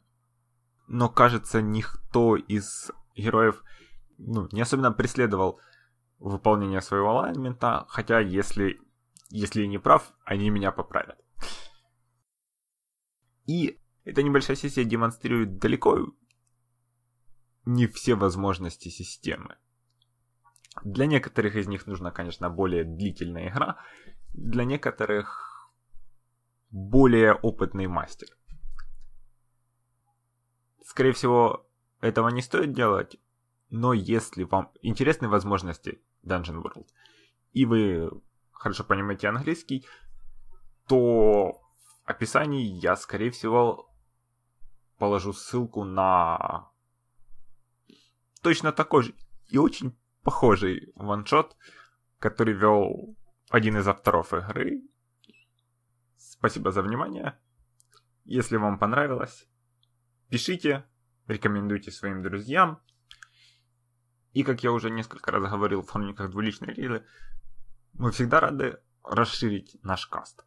Но, 0.89 1.09
кажется, 1.09 1.63
никто 1.63 2.37
из 2.37 2.91
героев 3.17 3.65
ну, 4.19 4.47
не 4.53 4.61
особенно 4.61 4.93
преследовал 4.93 5.59
выполнение 6.19 6.83
своего 6.83 7.13
алайнмента. 7.13 7.87
Хотя, 7.89 8.21
если, 8.21 8.79
если 9.31 9.63
я 9.63 9.67
не 9.67 9.79
прав, 9.79 10.13
они 10.27 10.51
меня 10.51 10.71
поправят. 10.71 11.19
И 13.47 13.81
эта 14.05 14.23
небольшая 14.23 14.57
сессия 14.57 14.85
демонстрирует 14.85 15.57
далеко 15.57 16.13
не 17.65 17.87
все 17.87 18.17
возможности 18.17 18.91
системы. 18.91 19.57
Для 20.85 21.07
некоторых 21.07 21.57
из 21.57 21.69
них 21.69 21.87
нужна, 21.87 22.11
конечно, 22.11 22.51
более 22.51 22.85
длительная 22.85 23.49
игра, 23.49 23.79
для 24.35 24.65
некоторых 24.65 25.44
более 26.75 27.35
опытный 27.35 27.87
мастер. 27.87 28.27
Скорее 30.85 31.13
всего, 31.13 31.71
этого 32.01 32.29
не 32.31 32.43
стоит 32.43 32.73
делать, 32.73 33.17
но 33.71 33.93
если 33.93 34.43
вам 34.43 34.73
интересны 34.83 35.29
возможности 35.29 36.03
Dungeon 36.25 36.61
World, 36.61 36.89
и 37.53 37.65
вы 37.65 38.11
хорошо 38.51 38.83
понимаете 38.83 39.29
английский, 39.29 39.87
то 40.89 41.53
в 41.53 42.11
описании 42.11 42.65
я, 42.65 42.97
скорее 42.97 43.31
всего, 43.31 43.89
положу 44.99 45.33
ссылку 45.33 45.85
на 45.85 46.73
точно 48.43 48.73
такой 48.73 49.05
же 49.05 49.15
и 49.47 49.59
очень 49.59 49.97
похожий 50.25 50.93
ваншот, 50.97 51.57
который 52.19 52.55
вел 52.55 53.15
один 53.49 53.79
из 53.79 53.87
авторов 53.87 54.35
игры. 54.35 54.83
Спасибо 56.45 56.73
за 56.73 56.83
внимание. 56.83 57.39
Если 58.27 58.59
вам 58.59 58.79
понравилось, 58.79 59.49
пишите, 60.29 60.85
рекомендуйте 61.27 61.91
своим 61.91 62.23
друзьям. 62.23 62.83
И, 64.35 64.43
как 64.43 64.63
я 64.63 64.71
уже 64.71 64.91
несколько 64.91 65.31
раз 65.31 65.51
говорил 65.51 65.81
в 65.81 65.89
хрониках 65.89 66.31
двуличной 66.31 66.75
лилы, 66.75 67.07
мы 67.95 68.11
всегда 68.11 68.41
рады 68.41 68.79
расширить 69.03 69.83
наш 69.83 70.07
каст. 70.07 70.45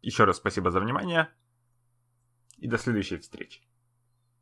Еще 0.00 0.24
раз 0.24 0.38
спасибо 0.38 0.70
за 0.70 0.80
внимание 0.80 1.28
и 2.56 2.66
до 2.66 2.78
следующей 2.78 3.18
встречи. 3.18 3.67